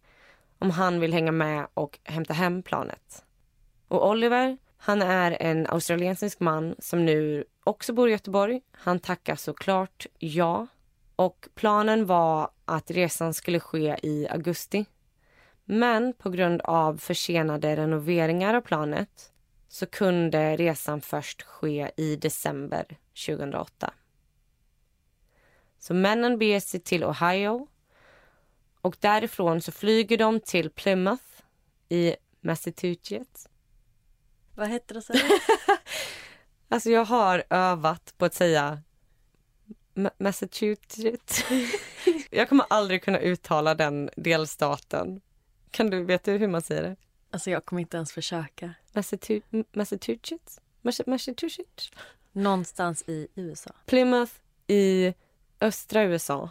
om 0.58 0.70
han 0.70 1.00
vill 1.00 1.12
hänga 1.12 1.32
med 1.32 1.66
och 1.74 1.98
hämta 2.04 2.34
hem 2.34 2.62
planet. 2.62 3.24
Och 3.88 4.10
Oliver, 4.10 4.58
han 4.76 5.02
är 5.02 5.36
en 5.40 5.66
australiensisk 5.66 6.40
man 6.40 6.74
som 6.78 7.04
nu 7.04 7.44
också 7.64 7.92
bor 7.92 8.08
i 8.08 8.12
Göteborg. 8.12 8.60
Han 8.72 9.00
tackar 9.00 9.36
såklart 9.36 10.06
ja. 10.18 10.66
Och 11.16 11.48
planen 11.54 12.06
var 12.06 12.50
att 12.64 12.90
resan 12.90 13.34
skulle 13.34 13.60
ske 13.60 13.96
i 14.02 14.28
augusti. 14.30 14.86
Men 15.64 16.12
på 16.12 16.30
grund 16.30 16.60
av 16.60 16.96
försenade 16.96 17.76
renoveringar 17.76 18.54
av 18.54 18.60
planet 18.60 19.30
så 19.74 19.86
kunde 19.86 20.56
resan 20.56 21.00
först 21.00 21.42
ske 21.42 21.90
i 21.96 22.16
december 22.16 22.98
2008. 23.26 23.94
Så 25.78 25.94
männen 25.94 26.38
beger 26.38 26.60
sig 26.60 26.80
till 26.80 27.04
Ohio 27.04 27.68
och 28.80 28.96
därifrån 29.00 29.60
så 29.60 29.72
flyger 29.72 30.18
de 30.18 30.40
till 30.40 30.70
Plymouth 30.70 31.24
i 31.88 32.16
Massachusetts. 32.40 33.48
Vad 34.54 34.68
hette 34.68 34.94
det? 34.94 35.02
Så? 35.02 35.12
alltså 36.68 36.90
jag 36.90 37.04
har 37.04 37.44
övat 37.50 38.14
på 38.18 38.24
att 38.24 38.34
säga 38.34 38.82
Massachusetts. 40.18 41.44
jag 42.30 42.48
kommer 42.48 42.66
aldrig 42.70 43.02
kunna 43.02 43.18
uttala 43.18 43.74
den 43.74 44.10
delstaten. 44.16 45.20
Kan 45.70 45.90
du, 45.90 46.04
vet 46.04 46.24
du 46.24 46.32
hur 46.32 46.48
man 46.48 46.62
säger 46.62 46.82
det? 46.82 46.96
Alltså 47.34 47.50
jag 47.50 47.64
kommer 47.64 47.80
inte 47.80 47.96
ens 47.96 48.12
försöka. 48.12 48.74
Massachusetts? 49.72 50.60
Massachusetts? 51.06 51.90
Någonstans 52.32 53.04
i 53.06 53.28
USA. 53.34 53.70
Plymouth 53.86 54.32
i 54.66 55.14
östra 55.60 56.02
USA. 56.02 56.50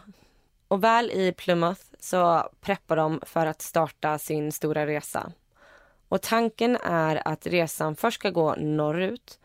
Och 0.68 0.84
väl 0.84 1.10
i 1.10 1.32
Plymouth 1.32 1.80
så 2.00 2.50
preppar 2.60 2.96
de 2.96 3.20
för 3.26 3.46
att 3.46 3.62
starta 3.62 4.18
sin 4.18 4.52
stora 4.52 4.86
resa. 4.86 5.32
Och 6.08 6.22
tanken 6.22 6.76
är 6.76 7.28
att 7.28 7.46
resan 7.46 7.96
först 7.96 8.20
ska 8.20 8.30
gå 8.30 8.54
norrut 8.54 9.40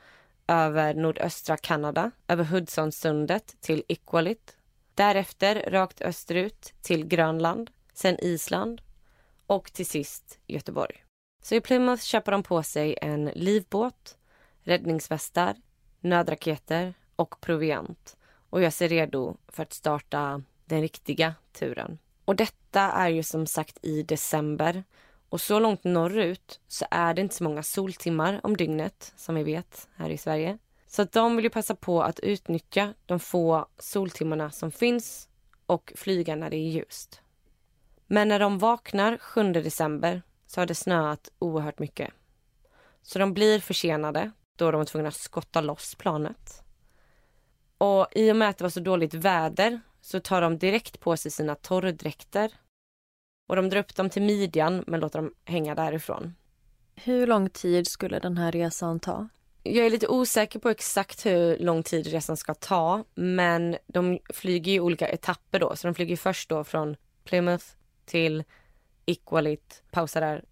över 0.48 0.94
nordöstra 0.94 1.58
Kanada, 1.58 2.12
över 2.28 2.44
Hudsonsundet 2.44 3.56
till 3.62 3.84
Iqaluit. 3.88 4.58
Därefter 4.96 5.72
rakt 5.72 6.02
österut 6.02 6.74
till 6.82 7.06
Grönland, 7.06 7.72
sen 7.94 8.20
Island 8.20 8.82
och 9.48 9.74
till 9.74 9.86
sist 9.86 10.40
Göteborg. 10.48 11.04
Så 11.42 11.56
i 11.56 11.62
Plymouth 11.62 12.04
köper 12.04 12.32
de 12.32 12.44
på 12.44 12.64
sig 12.64 12.98
en 13.02 13.26
livbåt, 13.26 14.18
räddningsvästar, 14.64 15.56
nödraketer 16.00 16.94
och 17.16 17.42
proviant 17.42 18.18
och 18.50 18.62
gör 18.62 18.70
sig 18.70 18.88
redo 18.88 19.38
för 19.48 19.64
att 19.64 19.74
starta 19.74 20.44
den 20.66 20.82
riktiga 20.82 21.36
turen. 21.52 21.98
Och 22.26 22.36
detta 22.36 22.82
är 22.82 23.10
ju 23.10 23.24
som 23.24 23.46
sagt 23.46 23.78
i 23.82 24.04
december 24.04 24.84
och 25.30 25.42
så 25.42 25.60
långt 25.60 25.84
norrut 25.84 26.60
så 26.68 26.86
är 26.92 27.14
det 27.14 27.22
inte 27.22 27.36
så 27.36 27.44
många 27.44 27.64
soltimmar 27.64 28.40
om 28.44 28.58
dygnet 28.58 29.14
som 29.16 29.36
vi 29.36 29.44
vet 29.44 29.88
här 29.96 30.10
i 30.10 30.18
Sverige. 30.18 30.58
Så 30.88 31.02
att 31.02 31.12
de 31.12 31.36
vill 31.36 31.46
ju 31.46 31.50
passa 31.50 31.76
på 31.76 32.04
att 32.04 32.20
utnyttja 32.20 32.94
de 33.06 33.20
få 33.20 33.68
soltimmarna 33.78 34.52
som 34.52 34.72
finns 34.72 35.30
och 35.66 35.94
flyga 35.96 36.36
när 36.36 36.50
det 36.50 36.58
är 36.58 36.70
ljust. 36.70 37.22
Men 38.08 38.28
när 38.28 38.40
de 38.40 38.60
vaknar 38.60 39.18
7 39.18 39.54
december 39.54 40.22
så 40.50 40.62
har 40.62 40.66
det 40.66 40.76
snöat 40.76 41.32
oerhört 41.40 41.80
mycket. 41.80 42.14
Så 43.02 43.20
de 43.20 43.34
blir 43.34 43.60
försenade 43.60 44.32
då 44.56 44.72
de 44.72 44.78
var 44.78 44.86
tvungna 44.86 45.08
att 45.08 45.16
skotta 45.16 45.62
loss 45.62 45.96
planet. 45.96 46.64
Och 47.78 48.08
i 48.12 48.32
och 48.32 48.36
med 48.36 48.50
att 48.50 48.58
det 48.58 48.64
var 48.64 48.70
så 48.70 48.80
dåligt 48.80 49.14
väder 49.14 49.82
så 50.02 50.20
tar 50.20 50.42
de 50.42 50.58
direkt 50.58 51.00
på 51.00 51.18
sig 51.18 51.32
sina 51.32 51.56
torrdräkter. 51.56 52.52
Och 53.50 53.56
de 53.56 53.70
drar 53.70 53.80
upp 53.80 53.96
dem 53.96 54.10
till 54.10 54.22
midjan 54.22 54.84
men 54.88 55.00
låter 55.00 55.20
dem 55.20 55.34
hänga 55.46 55.76
därifrån. 55.76 56.36
Hur 56.96 57.28
lång 57.28 57.50
tid 57.50 57.88
skulle 57.88 58.20
den 58.20 58.38
här 58.38 58.52
resan 58.52 59.00
ta? 59.00 59.30
Jag 59.64 59.86
är 59.86 59.90
lite 59.90 60.08
osäker 60.08 60.60
på 60.60 60.70
exakt 60.70 61.26
hur 61.26 61.58
lång 61.58 61.84
tid 61.84 62.08
resan 62.08 62.38
ska 62.38 62.54
ta 62.54 63.04
men 63.16 63.78
de 63.88 64.20
flyger 64.34 64.72
i 64.72 64.80
olika 64.80 65.10
etapper 65.10 65.60
då. 65.60 65.76
Så 65.76 65.88
de 65.88 65.96
flyger 65.96 66.18
först 66.18 66.50
då 66.50 66.64
från 66.64 66.96
Plymouth 67.24 67.66
till 68.06 68.44
Iqaluit, 69.10 69.84
pausar 69.92 70.22
där, 70.22 70.46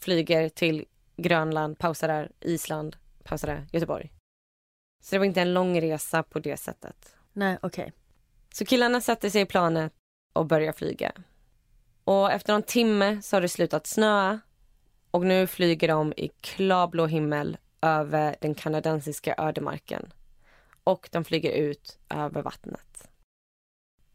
flyger 0.00 0.48
till 0.48 0.84
Grönland, 1.16 1.78
pausar 1.78 2.08
där, 2.08 2.32
Island, 2.40 2.96
pausar 3.24 3.48
där, 3.48 3.66
Göteborg. 3.72 4.12
Så 5.02 5.14
det 5.14 5.18
var 5.18 5.26
inte 5.26 5.40
en 5.40 5.54
lång 5.54 5.80
resa 5.80 6.22
på 6.22 6.38
det 6.38 6.56
sättet. 6.56 7.16
Nej, 7.32 7.58
okej. 7.62 7.82
Okay. 7.82 7.92
Så 8.54 8.64
killarna 8.64 9.00
satte 9.00 9.30
sig 9.30 9.42
i 9.42 9.46
planet 9.46 9.92
och 10.32 10.46
började 10.46 10.78
flyga. 10.78 11.12
Och 12.04 12.32
efter 12.32 12.52
någon 12.52 12.62
timme 12.62 13.22
så 13.22 13.36
har 13.36 13.40
det 13.40 13.48
slutat 13.48 13.86
snöa 13.86 14.40
och 15.10 15.26
nu 15.26 15.46
flyger 15.46 15.88
de 15.88 16.12
i 16.16 16.28
klarblå 16.40 17.06
himmel 17.06 17.58
över 17.80 18.36
den 18.40 18.54
kanadensiska 18.54 19.34
ödemarken. 19.38 20.12
Och 20.84 21.08
de 21.12 21.24
flyger 21.24 21.50
ut 21.50 21.98
över 22.08 22.42
vattnet. 22.42 23.10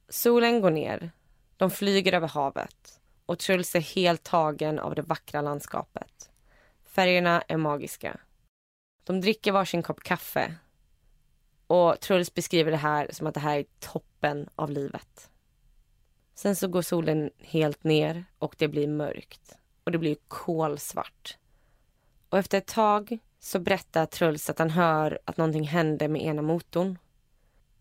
Solen 0.09 0.61
går 0.61 0.71
ner. 0.71 1.11
De 1.57 1.71
flyger 1.71 2.13
över 2.13 2.27
havet 2.27 2.96
och 3.27 3.39
Truls 3.39 3.75
är 3.75 3.79
helt 3.79 4.23
tagen 4.23 4.79
av 4.79 4.95
det 4.95 5.01
vackra 5.01 5.41
landskapet. 5.41 6.29
Färgerna 6.85 7.41
är 7.47 7.57
magiska. 7.57 8.17
De 9.03 9.21
dricker 9.21 9.51
varsin 9.51 9.83
kopp 9.83 10.03
kaffe 10.03 10.55
och 11.67 11.99
Truls 11.99 12.33
beskriver 12.33 12.71
det 12.71 12.77
här 12.77 13.09
som 13.11 13.27
att 13.27 13.33
det 13.33 13.39
här 13.39 13.59
är 13.59 13.65
toppen 13.79 14.49
av 14.55 14.71
livet. 14.71 15.29
Sen 16.35 16.55
så 16.55 16.67
går 16.67 16.81
solen 16.81 17.29
helt 17.39 17.83
ner 17.83 18.25
och 18.39 18.55
det 18.57 18.67
blir 18.67 18.87
mörkt. 18.87 19.57
Och 19.83 19.91
det 19.91 19.97
blir 19.97 20.17
kolsvart. 20.27 21.37
Och 22.29 22.37
efter 22.37 22.57
ett 22.57 22.67
tag 22.67 23.17
så 23.39 23.59
berättar 23.59 24.05
Truls 24.05 24.49
att 24.49 24.59
han 24.59 24.69
hör 24.69 25.19
att 25.25 25.37
någonting 25.37 25.67
hände 25.67 26.07
med 26.07 26.21
ena 26.21 26.41
motorn. 26.41 26.97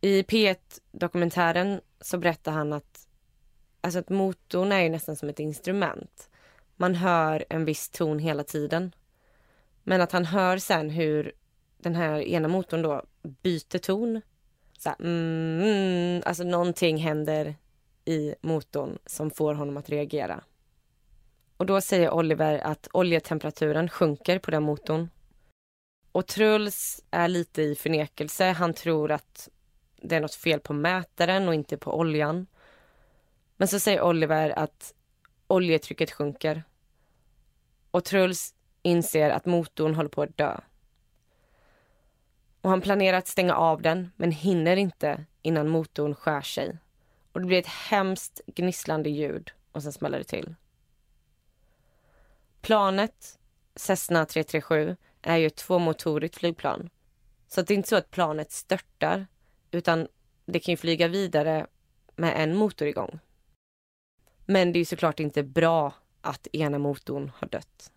I 0.00 0.22
P1-dokumentären 0.22 1.80
så 2.00 2.18
berättar 2.18 2.52
han 2.52 2.72
att, 2.72 3.05
alltså 3.86 3.98
att 3.98 4.08
motorn 4.08 4.72
är 4.72 4.80
ju 4.80 4.88
nästan 4.88 5.16
som 5.16 5.28
ett 5.28 5.40
instrument. 5.40 6.30
Man 6.76 6.94
hör 6.94 7.44
en 7.48 7.64
viss 7.64 7.88
ton 7.88 8.18
hela 8.18 8.44
tiden. 8.44 8.94
Men 9.82 10.00
att 10.00 10.12
han 10.12 10.24
hör 10.24 10.58
sen 10.58 10.90
hur 10.90 11.32
den 11.78 11.94
här 11.94 12.20
ena 12.20 12.48
motorn 12.48 12.82
då 12.82 13.02
byter 13.22 13.78
ton. 13.78 14.20
Så 14.78 14.88
här, 14.88 14.96
mm, 15.00 15.62
mm, 15.62 16.22
alltså 16.26 16.44
någonting 16.44 16.96
händer 16.96 17.54
i 18.04 18.34
motorn 18.40 18.98
som 19.06 19.30
får 19.30 19.54
honom 19.54 19.76
att 19.76 19.90
reagera. 19.90 20.44
Och 21.56 21.66
då 21.66 21.80
säger 21.80 22.14
Oliver 22.14 22.58
att 22.58 22.88
oljetemperaturen 22.92 23.88
sjunker 23.88 24.38
på 24.38 24.50
den 24.50 24.62
motorn. 24.62 25.08
Och 26.12 26.26
Truls 26.26 27.04
är 27.10 27.28
lite 27.28 27.62
i 27.62 27.74
förnekelse. 27.74 28.44
Han 28.44 28.74
tror 28.74 29.12
att 29.12 29.48
det 30.02 30.16
är 30.16 30.20
något 30.20 30.34
fel 30.34 30.60
på 30.60 30.72
mätaren 30.72 31.48
och 31.48 31.54
inte 31.54 31.76
på 31.76 31.98
oljan. 31.98 32.46
Men 33.56 33.68
så 33.68 33.80
säger 33.80 34.02
Oliver 34.02 34.58
att 34.58 34.94
oljetrycket 35.46 36.10
sjunker. 36.10 36.64
Och 37.90 38.04
Truls 38.04 38.54
inser 38.82 39.30
att 39.30 39.46
motorn 39.46 39.94
håller 39.94 40.08
på 40.08 40.22
att 40.22 40.36
dö. 40.36 40.60
Och 42.60 42.70
han 42.70 42.80
planerar 42.80 43.18
att 43.18 43.28
stänga 43.28 43.54
av 43.54 43.82
den 43.82 44.12
men 44.16 44.32
hinner 44.32 44.76
inte 44.76 45.24
innan 45.42 45.68
motorn 45.68 46.14
skär 46.14 46.40
sig. 46.40 46.78
Och 47.32 47.40
det 47.40 47.46
blir 47.46 47.58
ett 47.58 47.66
hemskt 47.66 48.40
gnisslande 48.46 49.10
ljud 49.10 49.50
och 49.72 49.82
sen 49.82 49.92
smäller 49.92 50.18
det 50.18 50.24
till. 50.24 50.54
Planet, 52.60 53.38
Cessna 53.76 54.26
337, 54.26 54.96
är 55.22 55.36
ju 55.36 55.46
ett 55.46 55.56
tvåmotorigt 55.56 56.36
flygplan. 56.36 56.90
Så 57.48 57.62
det 57.62 57.74
är 57.74 57.76
inte 57.76 57.88
så 57.88 57.96
att 57.96 58.10
planet 58.10 58.52
störtar 58.52 59.26
utan 59.70 60.08
det 60.46 60.58
kan 60.58 60.72
ju 60.72 60.76
flyga 60.76 61.08
vidare 61.08 61.66
med 62.16 62.42
en 62.42 62.56
motor 62.56 62.88
igång. 62.88 63.18
Men 64.46 64.72
det 64.72 64.78
är 64.78 64.84
såklart 64.84 65.20
inte 65.20 65.42
bra 65.42 65.92
att 66.20 66.46
ena 66.52 66.78
motorn 66.78 67.32
har 67.36 67.48
dött. 67.48 67.92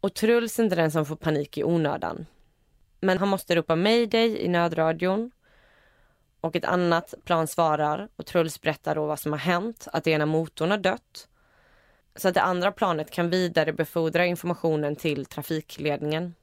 Och 0.00 0.14
Truls 0.14 0.58
är 0.58 0.64
inte 0.64 0.76
den 0.76 0.90
som 0.90 1.06
får 1.06 1.16
panik 1.16 1.58
i 1.58 1.64
onödan. 1.64 2.26
Men 3.00 3.18
han 3.18 3.28
måste 3.28 3.56
ropa 3.56 3.76
mayday 3.76 4.38
i 4.38 4.48
nödradion. 4.48 5.30
Och 6.40 6.56
ett 6.56 6.64
annat 6.64 7.14
plan 7.24 7.46
svarar 7.46 8.08
och 8.16 8.26
Truls 8.26 8.60
berättar 8.60 8.94
då 8.94 9.06
vad 9.06 9.20
som 9.20 9.32
har 9.32 9.38
hänt, 9.38 9.88
att 9.92 10.06
ena 10.06 10.26
motorn 10.26 10.70
har 10.70 10.78
dött. 10.78 11.28
Så 12.16 12.28
att 12.28 12.34
det 12.34 12.42
andra 12.42 12.72
planet 12.72 13.10
kan 13.10 13.30
vidarebefordra 13.30 14.26
informationen 14.26 14.96
till 14.96 15.26
trafikledningen. 15.26 16.34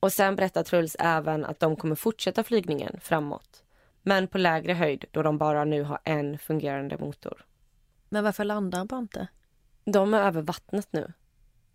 Och 0.00 0.12
sen 0.12 0.36
berättar 0.36 0.62
Truls 0.62 0.96
även 0.98 1.44
att 1.44 1.60
de 1.60 1.76
kommer 1.76 1.94
fortsätta 1.94 2.44
flygningen 2.44 3.00
framåt. 3.02 3.62
Men 4.02 4.28
på 4.28 4.38
lägre 4.38 4.72
höjd 4.72 5.04
då 5.10 5.22
de 5.22 5.38
bara 5.38 5.64
nu 5.64 5.82
har 5.82 5.98
en 6.04 6.38
fungerande 6.38 6.98
motor. 6.98 7.44
Men 8.08 8.24
varför 8.24 8.44
landar 8.44 8.78
han 8.78 8.86
bara 8.86 9.00
inte? 9.00 9.28
De 9.84 10.14
är 10.14 10.22
över 10.22 10.42
vattnet 10.42 10.88
nu. 10.90 11.12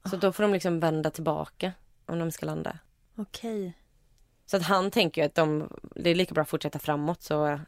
Så 0.06 0.16
oh. 0.16 0.20
då 0.20 0.32
får 0.32 0.44
de 0.44 0.54
liksom 0.54 0.80
vända 0.80 1.10
tillbaka 1.10 1.72
om 2.06 2.20
de 2.20 2.32
ska 2.32 2.46
landa. 2.46 2.80
Okej. 3.16 3.78
Så 4.46 4.58
att 4.58 4.64
han 4.64 4.92
tänker 4.92 5.22
ju 5.22 5.26
att 5.26 5.36
de, 5.36 5.70
det 5.96 6.10
är 6.10 6.16
lika 6.16 6.34
bra 6.34 6.42
att 6.42 6.50
fortsätta 6.50 6.80
framåt 6.80 7.22
så, 7.22 7.60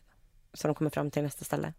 så 0.54 0.68
de 0.68 0.76
kommer 0.76 0.90
fram 0.90 1.12
till 1.12 1.24
nästa 1.24 1.46
ställe. 1.46 1.74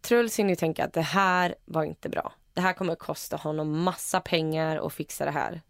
Truls 0.00 0.38
hinner 0.38 0.50
ju 0.50 0.56
tänka 0.56 0.84
att 0.84 0.92
det 0.92 1.00
här 1.00 1.54
var 1.64 1.84
inte 1.84 2.08
bra. 2.08 2.32
Det 2.54 2.60
här 2.60 2.72
kommer 2.72 2.94
kosta 2.94 3.36
honom 3.36 3.82
massa 3.82 4.20
pengar 4.20 4.86
att 4.86 4.92
fixa 4.92 5.24
det 5.24 5.30
här. 5.30 5.62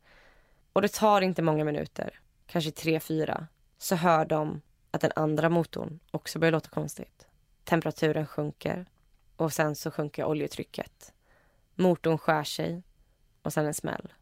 Och 0.72 0.82
det 0.82 0.92
tar 0.92 1.20
inte 1.20 1.42
många 1.42 1.64
minuter, 1.64 2.20
kanske 2.46 2.70
tre, 2.70 3.00
fyra, 3.00 3.46
så 3.78 3.96
hör 3.96 4.24
de 4.24 4.60
att 4.90 5.00
den 5.00 5.12
andra 5.16 5.48
motorn 5.48 5.98
också 6.10 6.38
börjar 6.38 6.52
låta 6.52 6.68
konstigt. 6.68 7.26
Temperaturen 7.64 8.26
sjunker 8.26 8.86
och 9.36 9.52
sen 9.52 9.76
så 9.76 9.90
sjunker 9.90 10.24
oljetrycket. 10.24 11.12
Motorn 11.74 12.18
skär 12.18 12.44
sig 12.44 12.82
och 13.42 13.52
sen 13.52 13.66
en 13.66 13.74
smäll. 13.74 14.12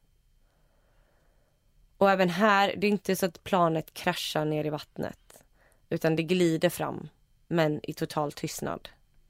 Och 1.97 2.11
även 2.11 2.29
här, 2.29 2.75
det 2.77 2.87
är 2.87 2.91
inte 2.91 3.17
så 3.17 3.27
att 3.27 3.45
planet 3.45 3.95
kraschar 3.95 4.45
ner 4.45 4.65
i 4.65 4.71
vattnet 4.71 5.45
utan 5.93 6.17
det 6.17 6.23
glider 6.23 6.69
fram, 6.69 7.09
men 7.49 7.81
i 7.83 7.93
total 7.93 8.33
tystnad. 8.33 8.89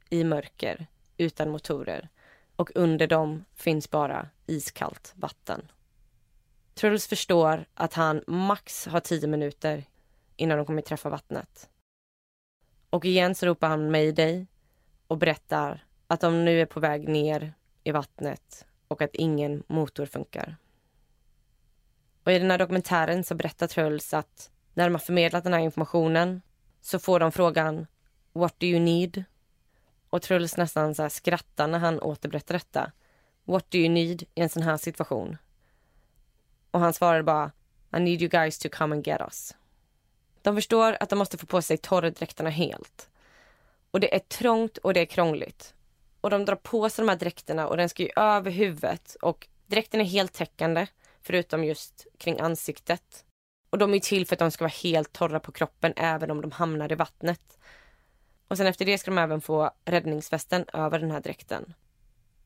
I 0.09 0.25
mörker, 0.25 0.87
utan 1.17 1.51
motorer. 1.51 2.09
Och 2.57 2.71
under 2.75 3.07
dem 3.07 3.45
finns 3.55 3.91
bara 3.91 4.29
iskallt 4.47 5.13
vatten. 5.17 5.71
Truls 6.75 7.07
förstår 7.07 7.65
att 7.75 7.95
han 7.95 8.25
max 8.27 8.87
har 8.87 9.01
tio 9.01 9.29
minuter 9.29 9.85
innan 10.37 10.59
de 10.59 10.67
kommer 10.67 10.83
träffa 10.83 11.09
vattnet. 11.09 11.69
Och 12.91 13.05
igen 13.05 13.35
så 13.35 13.47
ropar 13.47 13.69
han 13.69 13.91
mayday 13.91 14.47
och 15.13 15.19
berättar 15.19 15.85
att 16.07 16.21
de 16.21 16.45
nu 16.45 16.61
är 16.61 16.67
på 16.67 16.81
väg 16.81 17.09
ner 17.09 17.55
i 17.85 17.91
vattnet 17.91 18.67
och 18.89 19.03
att 19.03 19.15
ingen 19.15 19.63
motor 19.67 20.07
funkar. 20.07 20.57
Och 22.25 22.33
i 22.33 22.39
den 22.39 22.51
här 22.51 22.59
dokumentären 22.59 23.25
så 23.25 23.35
berättar 23.35 23.67
Truls 23.67 24.15
att 24.15 24.51
när 24.75 24.85
de 24.85 24.95
har 24.95 24.99
förmedlat 24.99 25.45
den 25.45 25.53
här 25.53 25.61
informationen 25.61 26.43
så 26.81 26.99
får 26.99 27.21
de 27.21 27.33
frågan 27.33 27.87
What 28.33 28.61
do 28.61 28.67
you 28.67 28.81
need? 28.81 29.25
Och 30.11 30.23
Truls 30.23 30.57
nästan 30.57 30.95
så 30.95 31.11
skrattar 31.11 31.69
när 31.69 31.79
han 31.79 32.01
återberättar 32.01 32.55
detta. 32.55 32.93
What 33.45 33.71
do 33.71 33.79
you 33.79 33.89
need 33.89 34.23
i 34.23 34.41
en 34.41 34.49
sån 34.49 34.63
här 34.63 34.77
situation? 34.77 35.37
Och 36.71 36.81
han 36.81 36.93
svarar 36.93 37.23
bara 37.23 37.53
I 37.97 38.01
need 38.01 38.23
you 38.23 38.29
guys 38.29 38.59
to 38.59 38.69
come 38.69 38.95
and 38.95 39.07
get 39.07 39.21
us. 39.21 39.57
De 40.43 40.55
förstår 40.55 40.97
att 41.01 41.09
de 41.09 41.19
måste 41.19 41.39
få 41.39 41.47
på 41.47 41.63
sig 41.63 41.77
torrdräkterna 41.77 42.51
helt. 42.51 43.09
Och 43.93 44.01
det 44.01 44.15
är 44.15 44.19
trångt 44.19 44.79
och 44.79 44.95
det 44.95 45.01
är 45.01 45.07
krångligt. 45.07 45.75
Och 46.21 46.31
de 46.31 46.45
drar 46.45 46.57
på 46.57 46.91
sig 46.91 47.03
de 47.03 47.09
här 47.09 47.17
dräkterna 47.17 47.69
och 47.69 47.77
den 47.77 47.89
ska 47.89 48.03
ju 48.03 48.11
över 48.17 48.51
huvudet 48.51 49.17
och 49.23 49.49
dräkten 49.67 50.01
är 50.01 50.05
helt 50.05 50.33
täckande 50.33 50.87
förutom 51.21 51.65
just 51.65 52.07
kring 52.19 52.41
ansiktet. 52.41 53.25
Och 53.71 53.79
de 53.79 53.95
är 53.95 53.99
till 53.99 54.27
för 54.27 54.35
att 54.35 54.39
de 54.39 54.51
ska 54.51 54.65
vara 54.65 54.73
helt 54.83 55.13
torra 55.13 55.41
på 55.41 55.53
kroppen 55.53 55.93
även 55.97 56.31
om 56.31 56.41
de 56.41 56.51
hamnar 56.51 56.93
i 56.93 56.95
vattnet. 56.95 57.59
Och 58.49 58.57
sen 58.57 58.67
efter 58.67 58.85
det 58.85 58.99
ska 58.99 59.11
de 59.11 59.19
även 59.19 59.41
få 59.41 59.71
räddningsvästen 59.85 60.65
över 60.73 60.99
den 60.99 61.11
här 61.11 61.21
dräkten. 61.21 61.75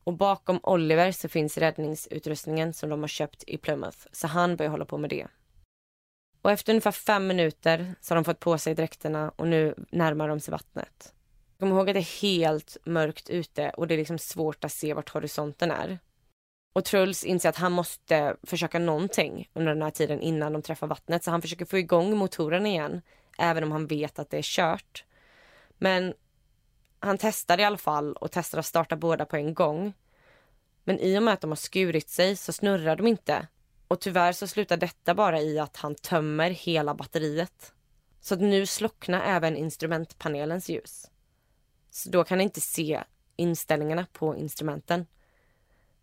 Och 0.03 0.13
bakom 0.13 0.59
Oliver 0.63 1.11
så 1.11 1.29
finns 1.29 1.57
räddningsutrustningen 1.57 2.73
som 2.73 2.89
de 2.89 3.01
har 3.01 3.07
köpt 3.07 3.43
i 3.47 3.57
Plymouth, 3.57 3.97
så 4.11 4.27
han 4.27 4.55
börjar 4.55 4.71
hålla 4.71 4.85
på 4.85 4.97
med 4.97 5.09
det. 5.09 5.27
Och 6.41 6.51
efter 6.51 6.73
ungefär 6.73 6.91
fem 6.91 7.27
minuter 7.27 7.95
så 8.01 8.11
har 8.11 8.15
de 8.15 8.25
fått 8.25 8.39
på 8.39 8.57
sig 8.57 8.75
dräkterna 8.75 9.31
och 9.35 9.47
nu 9.47 9.75
närmar 9.89 10.27
de 10.27 10.39
sig 10.39 10.51
vattnet. 10.51 11.13
Kom 11.59 11.69
ihåg 11.69 11.89
att 11.89 11.93
det 11.93 11.99
är 11.99 12.21
helt 12.21 12.77
mörkt 12.85 13.29
ute 13.29 13.69
och 13.69 13.87
det 13.87 13.95
är 13.95 13.97
liksom 13.97 14.19
svårt 14.19 14.63
att 14.63 14.71
se 14.71 14.93
vart 14.93 15.09
horisonten 15.09 15.71
är. 15.71 15.99
Och 16.73 16.85
Truls 16.85 17.23
inser 17.23 17.49
att 17.49 17.57
han 17.57 17.71
måste 17.71 18.35
försöka 18.43 18.79
någonting 18.79 19.49
under 19.53 19.73
den 19.73 19.81
här 19.81 19.91
tiden 19.91 20.21
innan 20.21 20.53
de 20.53 20.61
träffar 20.61 20.87
vattnet. 20.87 21.23
Så 21.23 21.31
han 21.31 21.41
försöker 21.41 21.65
få 21.65 21.77
igång 21.77 22.17
motoren 22.17 22.65
igen, 22.65 23.01
även 23.37 23.63
om 23.63 23.71
han 23.71 23.87
vet 23.87 24.19
att 24.19 24.29
det 24.29 24.37
är 24.37 24.41
kört. 24.41 25.03
Men 25.77 26.13
han 26.99 27.17
testar 27.17 27.59
i 27.59 27.63
alla 27.63 27.77
fall 27.77 28.13
och 28.13 28.31
testar 28.31 28.59
att 28.59 28.65
starta 28.65 28.95
båda 28.95 29.25
på 29.25 29.35
en 29.35 29.53
gång. 29.53 29.93
Men 30.83 30.99
i 30.99 31.17
och 31.19 31.23
med 31.23 31.33
att 31.33 31.41
de 31.41 31.51
har 31.51 31.55
skurit 31.55 32.09
sig 32.09 32.35
så 32.35 32.53
snurrar 32.53 32.95
de 32.95 33.07
inte. 33.07 33.47
Och 33.87 34.01
tyvärr 34.01 34.31
så 34.31 34.47
slutar 34.47 34.77
detta 34.77 35.15
bara 35.15 35.41
i 35.41 35.59
att 35.59 35.77
han 35.77 35.95
tömmer 35.95 36.49
hela 36.49 36.93
batteriet. 36.93 37.73
Så 38.21 38.33
att 38.33 38.41
nu 38.41 38.65
slocknar 38.65 39.21
även 39.21 39.57
instrumentpanelens 39.57 40.69
ljus. 40.69 41.11
Så 41.89 42.09
då 42.09 42.23
kan 42.23 42.37
han 42.37 42.43
inte 42.43 42.61
se 42.61 43.03
inställningarna 43.35 44.05
på 44.13 44.35
instrumenten. 44.35 45.05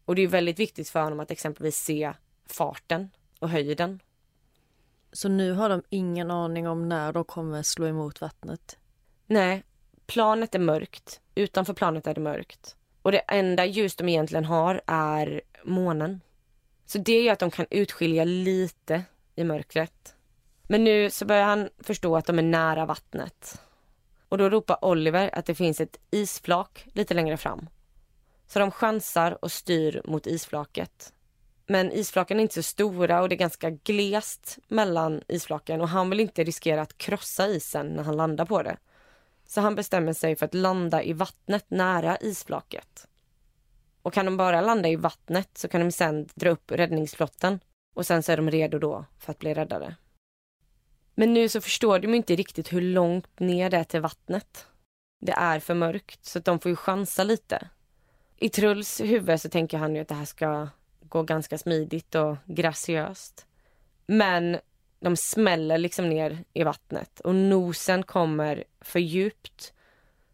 Och 0.05 0.15
det 0.15 0.23
är 0.23 0.29
väldigt 0.29 0.59
viktigt 0.59 0.89
för 0.89 1.03
honom 1.03 1.21
att 1.21 1.31
exempelvis 1.31 1.77
se 1.77 2.13
farten 2.47 3.11
och 3.39 3.49
höjden. 3.49 4.01
Så 5.13 5.29
nu 5.29 5.53
har 5.53 5.69
de 5.69 5.83
ingen 5.89 6.31
aning 6.31 6.69
om 6.69 6.89
när 6.89 7.13
de 7.13 7.25
kommer 7.25 7.63
slå 7.63 7.87
emot 7.87 8.21
vattnet? 8.21 8.79
Nej, 9.27 9.65
planet 10.07 10.55
är 10.55 10.59
mörkt. 10.59 11.21
Utanför 11.35 11.75
planet 11.75 12.07
är 12.07 12.15
det 12.15 12.21
mörkt. 12.21 12.77
Och 13.03 13.13
det 13.13 13.19
enda 13.19 13.65
ljus 13.65 13.97
de 13.97 14.09
egentligen 14.09 14.45
har 14.45 14.81
är 14.87 15.43
månen. 15.65 16.21
Så 16.87 16.99
det 16.99 17.23
gör 17.23 17.33
att 17.33 17.39
de 17.39 17.51
kan 17.51 17.67
utskilja 17.71 18.25
lite 18.25 19.03
i 19.35 19.45
mörkret. 19.45 20.15
Men 20.63 20.85
nu 20.85 21.11
så 21.11 21.25
börjar 21.25 21.45
han 21.45 21.69
förstå 21.79 22.17
att 22.17 22.27
de 22.27 22.39
är 22.39 22.43
nära 22.43 22.87
vattnet. 22.87 23.61
Och 24.35 24.39
då 24.39 24.49
ropar 24.49 24.85
Oliver 24.85 25.31
att 25.33 25.47
det 25.47 25.55
finns 25.55 25.81
ett 25.81 26.01
isflak 26.11 26.87
lite 26.93 27.15
längre 27.15 27.37
fram. 27.37 27.69
Så 28.47 28.59
de 28.59 28.71
chansar 28.71 29.45
och 29.45 29.53
styr 29.53 30.03
mot 30.05 30.27
isflaket. 30.27 31.13
Men 31.67 31.93
isflaken 31.93 32.39
är 32.39 32.43
inte 32.43 32.55
så 32.55 32.63
stora 32.63 33.23
och 33.23 33.29
det 33.29 33.35
är 33.35 33.39
ganska 33.39 33.71
glest 33.71 34.59
mellan 34.69 35.23
isflaken 35.29 35.81
och 35.81 35.89
han 35.89 36.11
vill 36.11 36.21
inte 36.21 36.45
riskera 36.45 36.83
att 36.83 36.99
krossa 36.99 37.49
isen 37.49 37.87
när 37.87 38.03
han 38.03 38.17
landar 38.17 38.45
på 38.45 38.63
det. 38.63 38.77
Så 39.47 39.61
han 39.61 39.75
bestämmer 39.75 40.13
sig 40.13 40.37
för 40.37 40.47
att 40.47 40.55
landa 40.55 41.03
i 41.03 41.13
vattnet 41.13 41.65
nära 41.69 42.17
isflaket. 42.17 43.09
Och 44.03 44.13
kan 44.13 44.27
de 44.27 44.37
bara 44.37 44.61
landa 44.61 44.89
i 44.89 44.97
vattnet 44.97 45.59
så 45.59 45.69
kan 45.69 45.81
de 45.81 45.93
sen 45.93 46.29
dra 46.35 46.51
upp 46.51 46.73
räddningsflotten 46.73 47.61
och 47.95 48.07
sen 48.07 48.23
så 48.23 48.33
är 48.33 48.37
de 48.37 48.51
redo 48.51 48.79
då 48.79 49.05
för 49.19 49.31
att 49.31 49.39
bli 49.39 49.55
räddade. 49.55 49.97
Men 51.15 51.35
nu 51.35 51.49
så 51.49 51.61
förstår 51.61 51.99
de 51.99 52.15
inte 52.15 52.37
riktigt 52.37 52.73
hur 52.73 52.81
långt 52.81 53.41
ner 53.41 53.71
det 53.71 53.77
är 53.77 53.85
till 53.85 54.01
vattnet. 54.01 54.67
Det 55.21 55.33
är 55.33 55.61
för 55.61 55.75
mörkt 55.75 56.25
så 56.25 56.39
de 56.39 56.61
får 56.61 56.71
ju 56.71 56.77
chansa 56.77 57.25
lite. 57.25 57.69
I 58.37 58.49
Truls 58.49 59.01
huvud 59.01 59.41
så 59.41 59.49
tänker 59.49 59.79
han 59.79 59.95
ju 59.95 60.01
att 60.01 60.09
det 60.09 60.15
här 60.15 60.25
ska 60.25 60.69
gå 61.01 61.23
ganska 61.23 61.59
smidigt 61.59 62.15
och 62.15 62.37
graciöst. 62.45 63.47
Men 64.07 64.59
de 65.01 65.17
smäller 65.17 65.79
liksom 65.79 66.09
ner 66.09 66.45
i 66.53 66.63
vattnet 66.63 67.21
och 67.21 67.35
nosen 67.35 68.03
kommer 68.03 68.65
för 68.81 68.99
djupt 68.99 69.73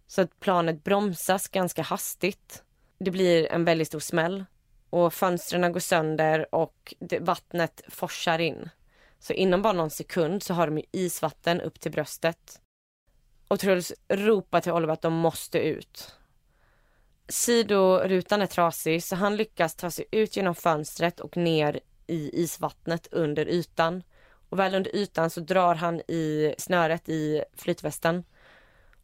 så 0.06 0.22
att 0.22 0.40
planet 0.40 0.84
bromsas 0.84 1.48
ganska 1.48 1.82
hastigt. 1.82 2.62
Det 2.98 3.10
blir 3.10 3.52
en 3.52 3.64
väldigt 3.64 3.88
stor 3.88 4.00
smäll 4.00 4.44
och 4.90 5.14
fönstren 5.14 5.72
går 5.72 5.80
sönder 5.80 6.54
och 6.54 6.94
vattnet 7.20 7.82
forsar 7.88 8.38
in. 8.38 8.70
Så 9.20 9.32
inom 9.32 9.62
bara 9.62 9.72
någon 9.72 9.90
sekund 9.90 10.42
så 10.42 10.54
har 10.54 10.66
de 10.70 10.84
isvatten 10.92 11.60
upp 11.60 11.80
till 11.80 11.92
bröstet. 11.92 12.60
Och 13.48 13.60
Truls 13.60 13.92
ropar 14.08 14.60
till 14.60 14.72
Oliver 14.72 14.92
att 14.92 15.02
de 15.02 15.12
måste 15.12 15.58
ut. 15.58 16.14
Sidorutan 17.28 18.42
är 18.42 18.46
trasig 18.46 19.04
så 19.04 19.16
han 19.16 19.36
lyckas 19.36 19.74
ta 19.74 19.90
sig 19.90 20.04
ut 20.10 20.36
genom 20.36 20.54
fönstret 20.54 21.20
och 21.20 21.36
ner 21.36 21.80
i 22.06 22.42
isvattnet 22.42 23.08
under 23.10 23.48
ytan. 23.48 24.02
Och 24.48 24.58
väl 24.58 24.74
under 24.74 24.96
ytan 24.96 25.30
så 25.30 25.40
drar 25.40 25.74
han 25.74 26.00
i 26.00 26.54
snöret 26.58 27.08
i 27.08 27.44
flytvästen. 27.54 28.24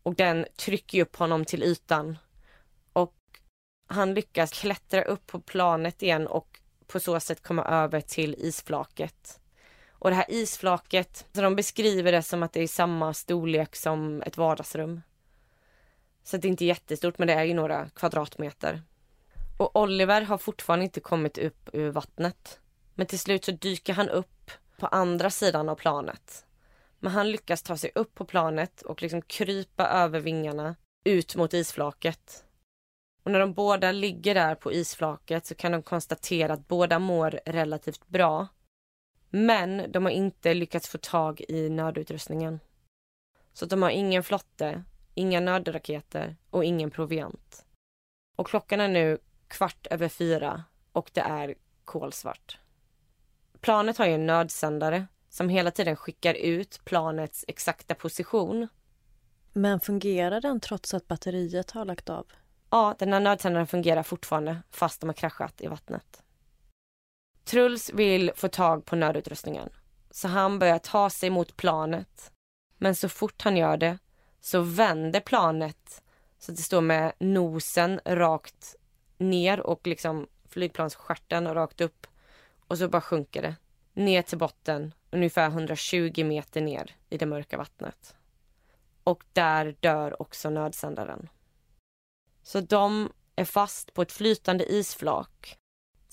Och 0.02 0.14
den 0.14 0.46
trycker 0.56 1.02
upp 1.02 1.16
honom 1.16 1.44
till 1.44 1.62
ytan. 1.62 2.18
Och 2.92 3.16
han 3.86 4.14
lyckas 4.14 4.60
klättra 4.60 5.02
upp 5.02 5.26
på 5.26 5.40
planet 5.40 6.02
igen 6.02 6.26
och 6.26 6.60
på 6.86 7.00
så 7.00 7.20
sätt 7.20 7.42
komma 7.42 7.64
över 7.64 8.00
till 8.00 8.34
isflaket. 8.38 9.40
Och 10.06 10.10
det 10.10 10.16
här 10.16 10.30
isflaket, 10.30 11.26
så 11.32 11.40
de 11.40 11.56
beskriver 11.56 12.12
det 12.12 12.22
som 12.22 12.42
att 12.42 12.52
det 12.52 12.62
är 12.62 12.68
samma 12.68 13.14
storlek 13.14 13.76
som 13.76 14.22
ett 14.22 14.36
vardagsrum. 14.36 15.02
Så 16.24 16.36
det 16.36 16.48
är 16.48 16.50
inte 16.50 16.64
jättestort 16.64 17.18
men 17.18 17.28
det 17.28 17.34
är 17.34 17.44
ju 17.44 17.54
några 17.54 17.88
kvadratmeter. 17.88 18.82
Och 19.58 19.76
Oliver 19.76 20.22
har 20.22 20.38
fortfarande 20.38 20.84
inte 20.84 21.00
kommit 21.00 21.38
upp 21.38 21.70
ur 21.72 21.90
vattnet. 21.90 22.60
Men 22.94 23.06
till 23.06 23.18
slut 23.18 23.44
så 23.44 23.50
dyker 23.50 23.92
han 23.92 24.08
upp 24.08 24.50
på 24.78 24.86
andra 24.86 25.30
sidan 25.30 25.68
av 25.68 25.74
planet. 25.74 26.46
Men 26.98 27.12
han 27.12 27.30
lyckas 27.30 27.62
ta 27.62 27.76
sig 27.76 27.90
upp 27.94 28.14
på 28.14 28.24
planet 28.24 28.82
och 28.82 29.02
liksom 29.02 29.22
krypa 29.22 29.86
över 29.88 30.20
vingarna 30.20 30.76
ut 31.04 31.36
mot 31.36 31.54
isflaket. 31.54 32.44
Och 33.22 33.30
när 33.30 33.40
de 33.40 33.52
båda 33.52 33.92
ligger 33.92 34.34
där 34.34 34.54
på 34.54 34.72
isflaket 34.72 35.46
så 35.46 35.54
kan 35.54 35.72
de 35.72 35.82
konstatera 35.82 36.52
att 36.52 36.68
båda 36.68 36.98
mår 36.98 37.40
relativt 37.46 38.08
bra. 38.08 38.46
Men 39.30 39.92
de 39.92 40.04
har 40.04 40.12
inte 40.12 40.54
lyckats 40.54 40.88
få 40.88 40.98
tag 40.98 41.40
i 41.48 41.70
nödutrustningen. 41.70 42.60
Så 43.52 43.66
de 43.66 43.82
har 43.82 43.90
ingen 43.90 44.22
flotte, 44.22 44.84
inga 45.14 45.40
nödraketer 45.40 46.36
och 46.50 46.64
ingen 46.64 46.90
proviant. 46.90 47.64
Och 48.36 48.46
klockan 48.46 48.80
är 48.80 48.88
nu 48.88 49.18
kvart 49.48 49.86
över 49.90 50.08
fyra 50.08 50.64
och 50.92 51.10
det 51.14 51.20
är 51.20 51.54
kolsvart. 51.84 52.58
Planet 53.60 53.98
har 53.98 54.06
ju 54.06 54.14
en 54.14 54.26
nödsändare 54.26 55.06
som 55.28 55.48
hela 55.48 55.70
tiden 55.70 55.96
skickar 55.96 56.34
ut 56.34 56.80
planets 56.84 57.44
exakta 57.48 57.94
position. 57.94 58.68
Men 59.52 59.80
fungerar 59.80 60.40
den 60.40 60.60
trots 60.60 60.94
att 60.94 61.08
batteriet 61.08 61.70
har 61.70 61.84
lagt 61.84 62.08
av? 62.08 62.26
Ja, 62.70 62.94
den 62.98 63.12
här 63.12 63.20
nödsändaren 63.20 63.66
fungerar 63.66 64.02
fortfarande 64.02 64.62
fast 64.70 65.00
de 65.00 65.08
har 65.08 65.14
kraschat 65.14 65.60
i 65.60 65.66
vattnet. 65.66 66.22
Truls 67.46 67.90
vill 67.92 68.32
få 68.34 68.48
tag 68.48 68.84
på 68.84 68.96
nödutrustningen 68.96 69.70
så 70.10 70.28
han 70.28 70.58
börjar 70.58 70.78
ta 70.78 71.10
sig 71.10 71.30
mot 71.30 71.56
planet. 71.56 72.32
Men 72.78 72.94
så 72.94 73.08
fort 73.08 73.42
han 73.42 73.56
gör 73.56 73.76
det 73.76 73.98
så 74.40 74.60
vänder 74.60 75.20
planet 75.20 76.02
så 76.38 76.52
att 76.52 76.56
det 76.56 76.62
står 76.62 76.80
med 76.80 77.12
nosen 77.18 78.00
rakt 78.04 78.74
ner 79.18 79.60
och 79.60 79.86
liksom 79.86 80.26
flygplansstjärten 80.48 81.54
rakt 81.54 81.80
upp. 81.80 82.06
Och 82.66 82.78
så 82.78 82.88
bara 82.88 83.02
sjunker 83.02 83.42
det 83.42 83.56
ner 83.92 84.22
till 84.22 84.38
botten, 84.38 84.94
ungefär 85.10 85.48
120 85.48 86.24
meter 86.24 86.60
ner 86.60 86.96
i 87.10 87.18
det 87.18 87.26
mörka 87.26 87.56
vattnet. 87.56 88.16
Och 89.04 89.24
där 89.32 89.76
dör 89.80 90.22
också 90.22 90.50
nödsändaren. 90.50 91.28
Så 92.42 92.60
de 92.60 93.12
är 93.36 93.44
fast 93.44 93.94
på 93.94 94.02
ett 94.02 94.12
flytande 94.12 94.72
isflak 94.72 95.58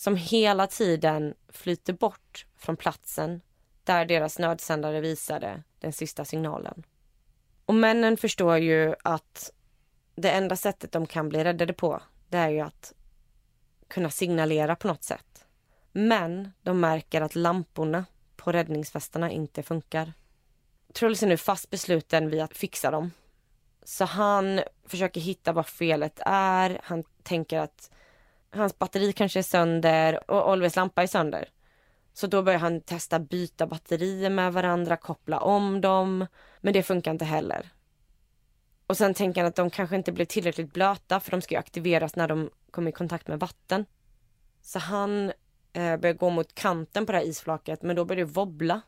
som 0.04 0.16
hela 0.16 0.68
tiden 0.68 1.34
flyter 1.49 1.93
bort 1.93 2.45
från 2.58 2.78
platsen 2.78 3.41
där 3.84 4.06
deras 4.06 4.39
nödsändare 4.39 5.01
visade 5.01 5.64
den 5.80 5.93
sista 5.93 6.26
signalen. 6.26 6.84
Och 7.66 7.76
männen 7.76 8.18
förstår 8.18 8.58
ju 8.58 8.95
att 9.04 9.51
det 10.16 10.32
enda 10.32 10.56
sättet 10.56 10.91
de 10.91 11.08
kan 11.08 11.30
bli 11.30 11.43
räddade 11.43 11.74
på, 11.74 12.01
det 12.30 12.38
är 12.38 12.49
ju 12.49 12.60
att 12.60 12.93
kunna 13.88 14.10
signalera 14.10 14.76
på 14.76 14.88
något 14.88 15.04
sätt. 15.04 15.45
Men 15.91 16.51
de 16.62 16.80
märker 16.80 17.22
att 17.22 17.36
lamporna 17.36 18.06
på 18.36 18.51
räddningsvästarna 18.51 19.32
inte 19.32 19.64
funkar. 19.64 20.14
Truls 20.93 21.24
är 21.24 21.28
nu 21.28 21.38
fast 21.38 21.70
besluten 21.70 22.30
vid 22.30 22.41
att 22.41 22.58
fixa 22.58 22.91
dem. 22.91 23.12
Så 23.84 24.06
han 24.06 24.62
försöker 24.86 25.22
hitta 25.22 25.51
vad 25.51 25.68
felet 25.68 26.20
är. 26.26 26.80
Han 26.84 27.04
tänker 27.24 27.60
att 27.60 27.89
hans 28.54 28.80
batteri 28.80 29.14
kanske 29.14 29.39
är 29.39 29.43
sönder 29.43 30.32
och 30.32 30.51
Olves 30.51 30.76
lampa 30.76 31.04
är 31.04 31.08
sönder. 31.08 31.49
Så 32.14 32.28
då 32.28 32.41
börjar 32.41 32.60
han 32.60 32.82
testa 32.82 33.20
byta 33.20 33.68
batterier 33.68 34.30
med 34.30 34.54
varandra, 34.54 34.97
koppla 34.97 35.39
om 35.39 35.82
dem. 35.82 36.26
Men 36.62 36.74
det 36.74 36.84
funkar 36.84 37.12
inte 37.12 37.26
heller. 37.26 37.70
Och 38.88 38.97
sen 38.97 39.14
tänker 39.14 39.41
han 39.41 39.47
att 39.47 39.56
de 39.56 39.70
kanske 39.70 39.95
inte 39.95 40.12
blir 40.12 40.26
tillräckligt 40.26 40.74
blöta 40.74 41.20
för 41.20 41.32
de 41.32 41.41
ska 41.41 41.56
ju 41.56 41.60
aktiveras 41.60 42.16
när 42.16 42.28
de 42.28 42.49
kommer 42.72 42.89
i 42.89 42.93
kontakt 42.93 43.28
med 43.28 43.39
vatten. 43.39 43.86
Så 44.62 44.80
han 44.80 45.32
eh, 45.74 45.97
börjar 45.97 46.14
gå 46.14 46.30
mot 46.30 46.56
kanten 46.56 47.06
på 47.06 47.12
det 47.12 47.18
här 47.18 47.26
isflaket 47.26 47.82
men 47.82 47.95
då 47.95 48.06
börjar 48.06 48.26
det 48.26 48.32
wobbla. 48.32 48.82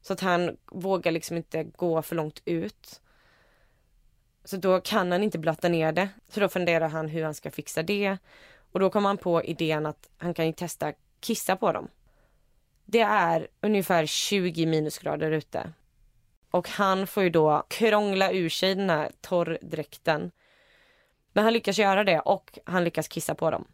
Så 0.00 0.12
att 0.12 0.20
han 0.20 0.56
vågar 0.66 1.12
liksom 1.12 1.36
inte 1.36 1.64
gå 1.64 2.02
för 2.02 2.16
långt 2.16 2.42
ut. 2.44 3.00
Så 4.44 4.56
då 4.56 4.80
kan 4.80 5.12
han 5.12 5.22
inte 5.22 5.38
blöta 5.38 5.68
ner 5.68 5.92
det. 5.92 6.08
Så 6.28 6.40
då 6.40 6.48
funderar 6.48 6.88
han 6.88 7.08
hur 7.08 7.24
han 7.24 7.34
ska 7.34 7.50
fixa 7.50 7.82
det. 7.82 8.18
Och 8.72 8.80
då 8.80 8.90
kom 8.90 9.04
han 9.04 9.18
på 9.18 9.42
idén 9.42 9.86
att 9.86 10.10
han 10.18 10.34
kan 10.34 10.46
ju 10.46 10.52
testa 10.52 10.92
kissa 11.20 11.56
på 11.56 11.72
dem. 11.72 11.88
Det 12.84 13.00
är 13.00 13.48
ungefär 13.60 14.06
20 14.06 14.66
minusgrader 14.66 15.30
ute. 15.30 15.72
Och 16.50 16.68
han 16.68 17.06
får 17.06 17.22
ju 17.22 17.30
då 17.30 17.66
krångla 17.68 18.32
ur 18.32 18.48
sig 18.48 18.74
den 18.74 18.90
här 18.90 19.10
torrdräkten. 19.20 20.30
Men 21.32 21.44
han 21.44 21.52
lyckas 21.52 21.78
göra 21.78 22.04
det 22.04 22.20
och 22.20 22.58
han 22.64 22.84
lyckas 22.84 23.08
kissa 23.08 23.34
på 23.34 23.50
dem. 23.50 23.64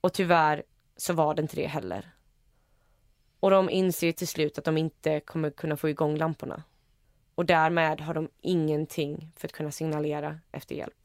Och 0.00 0.12
tyvärr 0.12 0.62
så 0.96 1.12
var 1.12 1.34
det 1.34 1.42
inte 1.42 1.56
det 1.56 1.66
heller. 1.66 2.10
Och 3.40 3.50
de 3.50 3.70
inser 3.70 4.12
till 4.12 4.28
slut 4.28 4.58
att 4.58 4.64
de 4.64 4.78
inte 4.78 5.20
kommer 5.20 5.50
kunna 5.50 5.76
få 5.76 5.88
igång 5.88 6.16
lamporna. 6.16 6.62
Och 7.34 7.46
därmed 7.46 8.00
har 8.00 8.14
de 8.14 8.28
ingenting 8.40 9.32
för 9.36 9.48
att 9.48 9.52
kunna 9.52 9.70
signalera 9.70 10.40
efter 10.52 10.74
hjälp. 10.74 11.03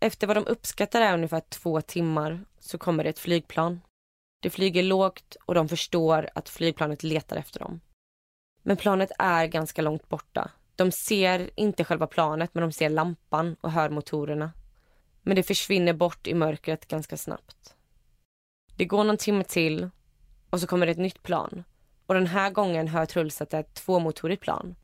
Efter 0.00 0.26
vad 0.26 0.36
de 0.36 0.46
uppskattar 0.46 1.00
är 1.00 1.14
ungefär 1.14 1.40
två 1.40 1.80
timmar 1.80 2.44
så 2.58 2.78
kommer 2.78 3.04
det 3.04 3.10
ett 3.10 3.18
flygplan. 3.18 3.80
Det 4.42 4.50
flyger 4.50 4.82
lågt 4.82 5.36
och 5.46 5.54
de 5.54 5.68
förstår 5.68 6.28
att 6.34 6.48
flygplanet 6.48 7.02
letar 7.02 7.36
efter 7.36 7.60
dem. 7.60 7.80
Men 8.62 8.76
planet 8.76 9.10
är 9.18 9.46
ganska 9.46 9.82
långt 9.82 10.08
borta. 10.08 10.50
De 10.76 10.92
ser 10.92 11.50
inte 11.54 11.84
själva 11.84 12.06
planet 12.06 12.50
men 12.54 12.62
de 12.62 12.72
ser 12.72 12.90
lampan 12.90 13.56
och 13.60 13.72
hör 13.72 13.90
motorerna. 13.90 14.52
Men 15.22 15.36
det 15.36 15.42
försvinner 15.42 15.92
bort 15.92 16.26
i 16.26 16.34
mörkret 16.34 16.88
ganska 16.88 17.16
snabbt. 17.16 17.74
Det 18.76 18.84
går 18.84 19.04
någon 19.04 19.16
timme 19.16 19.44
till 19.44 19.90
och 20.50 20.60
så 20.60 20.66
kommer 20.66 20.86
det 20.86 20.92
ett 20.92 20.98
nytt 20.98 21.22
plan. 21.22 21.64
Och 22.06 22.14
den 22.14 22.26
här 22.26 22.50
gången 22.50 22.88
hör 22.88 23.06
Truls 23.06 23.40
att 23.40 23.50
det 23.50 23.56
är 23.56 23.60
ett 23.60 23.74
tvåmotorigt 23.74 24.42
plan. 24.42 24.76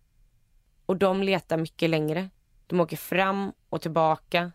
Och 0.86 0.96
de 0.96 1.22
letar 1.22 1.56
mycket 1.56 1.90
längre. 1.90 2.28
De 2.66 2.80
åker 2.80 2.96
fram 2.96 3.52
och 3.68 3.82
tillbaka. 3.82 4.52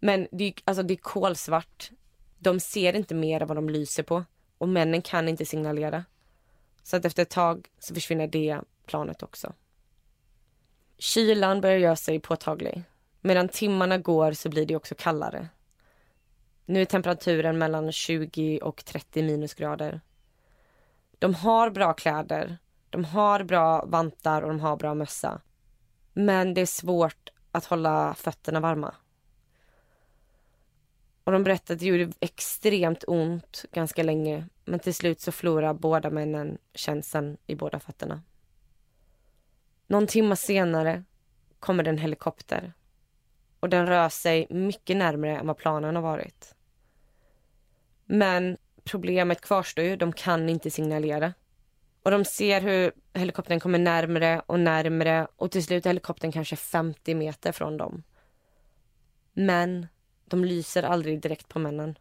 Men 0.00 0.28
det 0.32 0.44
är, 0.44 0.54
alltså 0.64 0.82
det 0.82 0.94
är 0.94 0.98
kolsvart. 0.98 1.90
De 2.38 2.60
ser 2.60 2.96
inte 2.96 3.14
mer 3.14 3.40
än 3.40 3.48
vad 3.48 3.56
de 3.56 3.68
lyser 3.68 4.02
på. 4.02 4.24
Och 4.58 4.68
männen 4.68 5.02
kan 5.02 5.28
inte 5.28 5.46
signalera. 5.46 6.04
Så 6.82 6.96
att 6.96 7.04
efter 7.04 7.22
ett 7.22 7.30
tag 7.30 7.68
så 7.78 7.94
försvinner 7.94 8.26
det 8.26 8.60
planet 8.86 9.22
också. 9.22 9.52
Kylan 10.98 11.60
börjar 11.60 11.78
göra 11.78 11.96
sig 11.96 12.20
påtaglig. 12.20 12.82
Medan 13.20 13.48
timmarna 13.48 13.98
går 13.98 14.32
så 14.32 14.48
blir 14.48 14.66
det 14.66 14.76
också 14.76 14.94
kallare. 14.94 15.48
Nu 16.64 16.80
är 16.80 16.84
temperaturen 16.84 17.58
mellan 17.58 17.92
20 17.92 18.60
och 18.62 18.84
30 18.84 19.22
minusgrader. 19.22 20.00
De 21.18 21.34
har 21.34 21.70
bra 21.70 21.92
kläder, 21.92 22.58
de 22.90 23.04
har 23.04 23.42
bra 23.42 23.84
vantar 23.84 24.42
och 24.42 24.48
de 24.48 24.60
har 24.60 24.76
bra 24.76 24.94
mössa. 24.94 25.40
Men 26.12 26.54
det 26.54 26.60
är 26.60 26.66
svårt 26.66 27.30
att 27.52 27.64
hålla 27.64 28.14
fötterna 28.14 28.60
varma. 28.60 28.94
Och 31.28 31.32
de 31.32 31.44
berättade 31.44 31.74
att 31.74 31.80
det 31.80 31.86
gjorde 31.86 32.12
extremt 32.20 33.04
ont 33.06 33.64
ganska 33.72 34.02
länge. 34.02 34.46
Men 34.64 34.80
till 34.80 34.94
slut 34.94 35.20
så 35.20 35.32
förlorar 35.32 35.74
båda 35.74 36.10
männen 36.10 36.58
känseln 36.74 37.36
i 37.46 37.54
båda 37.54 37.80
fötterna. 37.80 38.22
Någon 39.86 40.06
timme 40.06 40.36
senare 40.36 41.04
kommer 41.60 41.82
det 41.82 41.90
en 41.90 41.98
helikopter. 41.98 42.72
Och 43.60 43.68
den 43.68 43.86
rör 43.86 44.08
sig 44.08 44.46
mycket 44.50 44.96
närmare 44.96 45.38
än 45.38 45.46
vad 45.46 45.56
planen 45.56 45.94
har 45.94 46.02
varit. 46.02 46.54
Men 48.04 48.56
problemet 48.84 49.40
kvarstår 49.40 49.84
ju. 49.84 49.96
De 49.96 50.12
kan 50.12 50.48
inte 50.48 50.70
signalera. 50.70 51.34
Och 52.02 52.10
de 52.10 52.24
ser 52.24 52.60
hur 52.60 52.92
helikoptern 53.14 53.60
kommer 53.60 53.78
närmre 53.78 54.42
och 54.46 54.60
närmre 54.60 55.26
och 55.36 55.50
till 55.50 55.64
slut 55.64 55.86
är 55.86 55.90
helikoptern 55.90 56.32
kanske 56.32 56.56
50 56.56 57.14
meter 57.14 57.52
från 57.52 57.76
dem. 57.76 58.02
Men 59.32 59.86
de 60.30 60.44
lyser 60.44 60.82
aldrig 60.82 61.20
direkt 61.20 61.48
på 61.48 61.58
männen. 61.58 61.98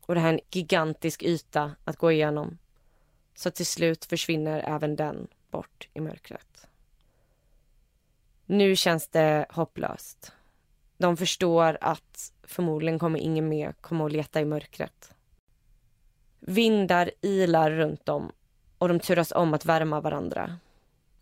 Och 0.00 0.14
det 0.14 0.20
här 0.20 0.28
är 0.28 0.32
en 0.32 0.40
gigantisk 0.50 1.22
yta 1.22 1.72
att 1.84 1.96
gå 1.96 2.12
igenom. 2.12 2.58
Så 3.34 3.50
till 3.50 3.66
slut 3.66 4.04
försvinner 4.04 4.60
även 4.60 4.96
den 4.96 5.28
bort 5.50 5.88
i 5.94 6.00
mörkret. 6.00 6.66
Nu 8.46 8.76
känns 8.76 9.08
det 9.08 9.46
hopplöst. 9.50 10.32
De 10.96 11.16
förstår 11.16 11.78
att 11.80 12.32
förmodligen 12.42 12.98
kommer 12.98 13.18
ingen 13.18 13.48
mer 13.48 13.72
komma 13.80 14.04
och 14.04 14.10
leta 14.10 14.40
i 14.40 14.44
mörkret. 14.44 15.12
Vindar 16.40 17.10
ilar 17.20 17.70
runt 17.70 18.06
dem 18.06 18.32
och 18.78 18.88
de 18.88 19.00
turas 19.00 19.32
om 19.32 19.54
att 19.54 19.64
värma 19.64 20.00
varandra. 20.00 20.58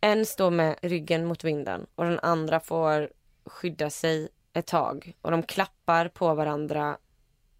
En 0.00 0.26
står 0.26 0.50
med 0.50 0.76
ryggen 0.82 1.26
mot 1.26 1.44
vinden 1.44 1.86
och 1.94 2.04
den 2.04 2.18
andra 2.18 2.60
får 2.60 3.10
skydda 3.44 3.90
sig 3.90 4.28
ett 4.56 4.66
tag 4.66 5.16
och 5.20 5.30
de 5.30 5.42
klappar 5.42 6.08
på 6.08 6.34
varandra 6.34 6.98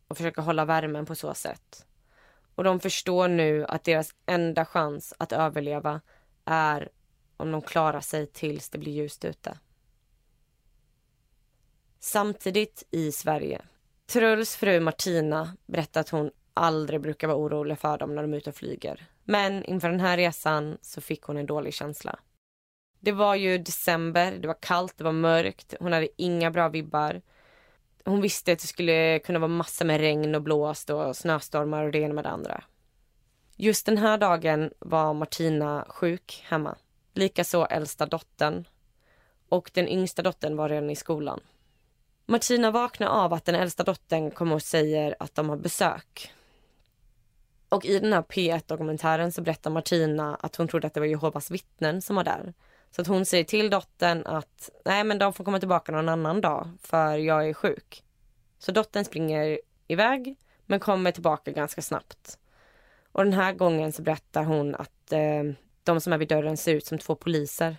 och 0.08 0.16
försöker 0.16 0.42
hålla 0.42 0.64
värmen 0.64 1.06
på 1.06 1.14
så 1.14 1.34
sätt. 1.34 1.86
Och 2.54 2.64
de 2.64 2.80
förstår 2.80 3.28
nu 3.28 3.64
att 3.64 3.84
deras 3.84 4.14
enda 4.26 4.64
chans 4.64 5.14
att 5.18 5.32
överleva 5.32 6.00
är 6.44 6.88
om 7.36 7.52
de 7.52 7.62
klarar 7.62 8.00
sig 8.00 8.26
tills 8.26 8.68
det 8.68 8.78
blir 8.78 8.92
ljust 8.92 9.24
ute. 9.24 9.58
Samtidigt 11.98 12.82
i 12.90 13.12
Sverige. 13.12 13.62
Truls 14.06 14.56
fru 14.56 14.80
Martina 14.80 15.56
berättar 15.66 16.00
att 16.00 16.08
hon 16.08 16.30
aldrig 16.54 17.00
brukar 17.00 17.28
vara 17.28 17.38
orolig 17.38 17.78
för 17.78 17.98
dem 17.98 18.14
när 18.14 18.22
de 18.22 18.32
är 18.32 18.36
ute 18.36 18.50
och 18.50 18.56
flyger. 18.56 19.06
Men 19.24 19.64
inför 19.64 19.90
den 19.90 20.00
här 20.00 20.16
resan 20.16 20.78
så 20.80 21.00
fick 21.00 21.22
hon 21.22 21.36
en 21.36 21.46
dålig 21.46 21.74
känsla. 21.74 22.18
Det 23.06 23.12
var 23.12 23.34
ju 23.34 23.58
december, 23.58 24.32
det 24.32 24.46
var 24.46 24.56
kallt, 24.60 24.98
det 24.98 25.04
var 25.04 25.12
mörkt, 25.12 25.74
hon 25.80 25.92
hade 25.92 26.08
inga 26.16 26.50
bra 26.50 26.68
vibbar. 26.68 27.22
Hon 28.04 28.20
visste 28.20 28.52
att 28.52 28.58
det 28.58 28.66
skulle 28.66 29.18
kunna 29.18 29.38
vara 29.38 29.48
massor 29.48 29.84
med 29.84 30.00
regn 30.00 30.34
och 30.34 30.42
blåst 30.42 30.90
och 30.90 31.16
snöstormar 31.16 31.84
och 31.84 31.92
det 31.92 31.98
ena 31.98 32.14
med 32.14 32.24
det 32.24 32.30
andra. 32.30 32.64
Just 33.56 33.86
den 33.86 33.98
här 33.98 34.18
dagen 34.18 34.70
var 34.78 35.14
Martina 35.14 35.86
sjuk 35.88 36.44
hemma. 36.48 36.76
Likaså 37.14 37.66
äldsta 37.70 38.06
dottern. 38.06 38.64
Och 39.48 39.70
den 39.74 39.88
yngsta 39.88 40.22
dottern 40.22 40.56
var 40.56 40.68
redan 40.68 40.90
i 40.90 40.96
skolan. 40.96 41.40
Martina 42.26 42.70
vaknar 42.70 43.08
av 43.08 43.32
att 43.32 43.44
den 43.44 43.54
äldsta 43.54 43.82
dottern 43.82 44.30
kommer 44.30 44.54
och 44.54 44.62
säger 44.62 45.16
att 45.18 45.34
de 45.34 45.48
har 45.48 45.56
besök. 45.56 46.32
Och 47.68 47.84
i 47.84 47.98
den 47.98 48.12
här 48.12 48.22
P1-dokumentären 48.22 49.32
så 49.32 49.42
berättar 49.42 49.70
Martina 49.70 50.34
att 50.34 50.56
hon 50.56 50.68
trodde 50.68 50.86
att 50.86 50.94
det 50.94 51.00
var 51.00 51.06
Jehovas 51.06 51.50
vittnen 51.50 52.02
som 52.02 52.16
var 52.16 52.24
där. 52.24 52.54
Så 52.96 53.02
att 53.02 53.08
hon 53.08 53.26
säger 53.26 53.44
till 53.44 53.70
dottern 53.70 54.22
att 54.26 54.70
nej 54.84 55.04
men 55.04 55.18
de 55.18 55.32
får 55.32 55.44
komma 55.44 55.58
tillbaka 55.58 55.92
någon 55.92 56.08
annan 56.08 56.40
dag 56.40 56.70
för 56.82 57.16
jag 57.16 57.48
är 57.48 57.54
sjuk. 57.54 58.04
Så 58.58 58.72
dottern 58.72 59.04
springer 59.04 59.60
iväg 59.86 60.36
men 60.66 60.80
kommer 60.80 61.12
tillbaka 61.12 61.50
ganska 61.50 61.82
snabbt. 61.82 62.38
Och 63.12 63.24
den 63.24 63.32
här 63.32 63.52
gången 63.52 63.92
så 63.92 64.02
berättar 64.02 64.44
hon 64.44 64.74
att 64.74 65.12
eh, 65.12 65.42
de 65.82 66.00
som 66.00 66.12
är 66.12 66.18
vid 66.18 66.28
dörren 66.28 66.56
ser 66.56 66.74
ut 66.74 66.86
som 66.86 66.98
två 66.98 67.14
poliser. 67.14 67.76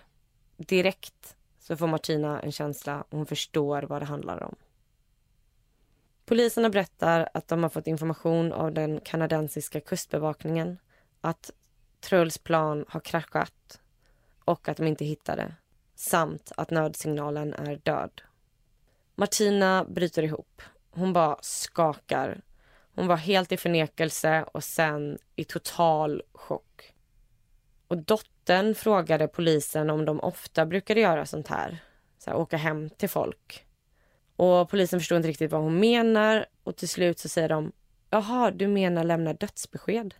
Direkt 0.56 1.36
så 1.60 1.76
får 1.76 1.86
Martina 1.86 2.40
en 2.40 2.52
känsla 2.52 3.00
och 3.00 3.16
hon 3.16 3.26
förstår 3.26 3.82
vad 3.82 4.02
det 4.02 4.06
handlar 4.06 4.42
om. 4.42 4.56
Poliserna 6.26 6.70
berättar 6.70 7.28
att 7.34 7.48
de 7.48 7.62
har 7.62 7.70
fått 7.70 7.86
information 7.86 8.52
av 8.52 8.72
den 8.72 9.00
kanadensiska 9.00 9.80
kustbevakningen 9.80 10.78
att 11.20 11.50
Truls 12.00 12.38
plan 12.38 12.84
har 12.88 13.00
kraschat 13.00 13.80
och 14.48 14.68
att 14.68 14.76
de 14.76 14.86
inte 14.86 15.04
hittade 15.04 15.54
samt 15.94 16.52
att 16.56 16.70
nödsignalen 16.70 17.54
är 17.54 17.76
död. 17.76 18.22
Martina 19.14 19.84
bryter 19.84 20.22
ihop. 20.22 20.62
Hon 20.90 21.12
bara 21.12 21.36
skakar. 21.40 22.40
Hon 22.94 23.06
var 23.06 23.16
helt 23.16 23.52
i 23.52 23.56
förnekelse 23.56 24.44
och 24.52 24.64
sen 24.64 25.18
i 25.36 25.44
total 25.44 26.22
chock. 26.32 26.94
Och 27.88 27.98
dottern 27.98 28.74
frågade 28.74 29.28
polisen 29.28 29.90
om 29.90 30.04
de 30.04 30.20
ofta 30.20 30.66
brukade 30.66 31.00
göra 31.00 31.26
sånt 31.26 31.48
här. 31.48 31.78
Så 32.18 32.30
här, 32.30 32.36
åka 32.36 32.56
hem 32.56 32.90
till 32.90 33.08
folk. 33.08 33.66
Och 34.36 34.70
polisen 34.70 35.00
förstod 35.00 35.16
inte 35.16 35.28
riktigt 35.28 35.52
vad 35.52 35.60
hon 35.60 35.80
menar 35.80 36.46
och 36.62 36.76
till 36.76 36.88
slut 36.88 37.18
så 37.18 37.28
säger 37.28 37.48
de 37.48 37.72
Jaha, 38.10 38.50
du 38.50 38.66
menar 38.66 39.04
lämna 39.04 39.32
dödsbesked? 39.32 40.14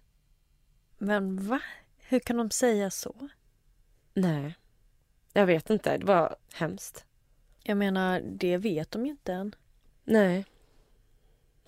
Men 0.98 1.48
va? 1.48 1.60
Hur 1.98 2.18
kan 2.18 2.36
de 2.36 2.50
säga 2.50 2.90
så? 2.90 3.28
Nej, 4.20 4.54
jag 5.32 5.46
vet 5.46 5.70
inte. 5.70 5.98
Det 5.98 6.06
var 6.06 6.36
hemskt. 6.52 7.04
Jag 7.62 7.76
menar, 7.76 8.20
det 8.20 8.56
vet 8.56 8.90
de 8.90 9.06
ju 9.06 9.10
inte 9.10 9.32
än. 9.32 9.54
Nej. 10.04 10.44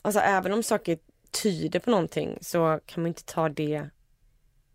Alltså 0.03 0.21
även 0.21 0.53
om 0.53 0.63
saker 0.63 0.99
tyder 1.43 1.81
på 1.81 1.91
någonting 1.91 2.39
så 2.41 2.81
kan 2.87 3.03
man 3.03 3.09
inte 3.09 3.25
ta 3.25 3.49
det 3.49 3.89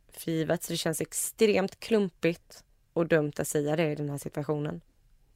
för 0.09 0.31
givet. 0.31 0.63
Så 0.63 0.73
det 0.73 0.77
känns 0.77 1.01
extremt 1.01 1.79
klumpigt 1.79 2.63
och 2.93 3.07
dumt 3.07 3.33
att 3.37 3.47
säga 3.47 3.75
det 3.75 3.91
i 3.91 3.95
den 3.95 4.09
här 4.09 4.17
situationen. 4.17 4.81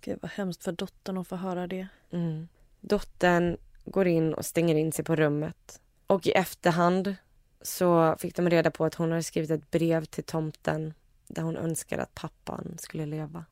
Gud 0.01 0.19
vad 0.21 0.31
hemskt 0.31 0.63
för 0.63 0.71
dottern 0.71 1.17
att 1.17 1.27
få 1.27 1.35
höra 1.35 1.67
det. 1.67 1.87
Mm. 2.11 2.47
Dottern 2.79 3.57
går 3.85 4.07
in 4.07 4.33
och 4.33 4.45
stänger 4.45 4.75
in 4.75 4.91
sig 4.91 5.05
på 5.05 5.15
rummet. 5.15 5.81
Och 6.07 6.27
i 6.27 6.31
efterhand 6.31 7.15
så 7.61 8.15
fick 8.19 8.35
de 8.35 8.49
reda 8.49 8.71
på 8.71 8.85
att 8.85 8.95
hon 8.95 9.11
hade 9.11 9.23
skrivit 9.23 9.51
ett 9.51 9.71
brev 9.71 10.05
till 10.05 10.23
tomten 10.23 10.93
där 11.29 11.41
hon 11.41 11.57
önskade 11.57 12.03
att 12.03 12.15
pappan 12.15 12.75
skulle 12.79 13.05
leva. 13.05 13.45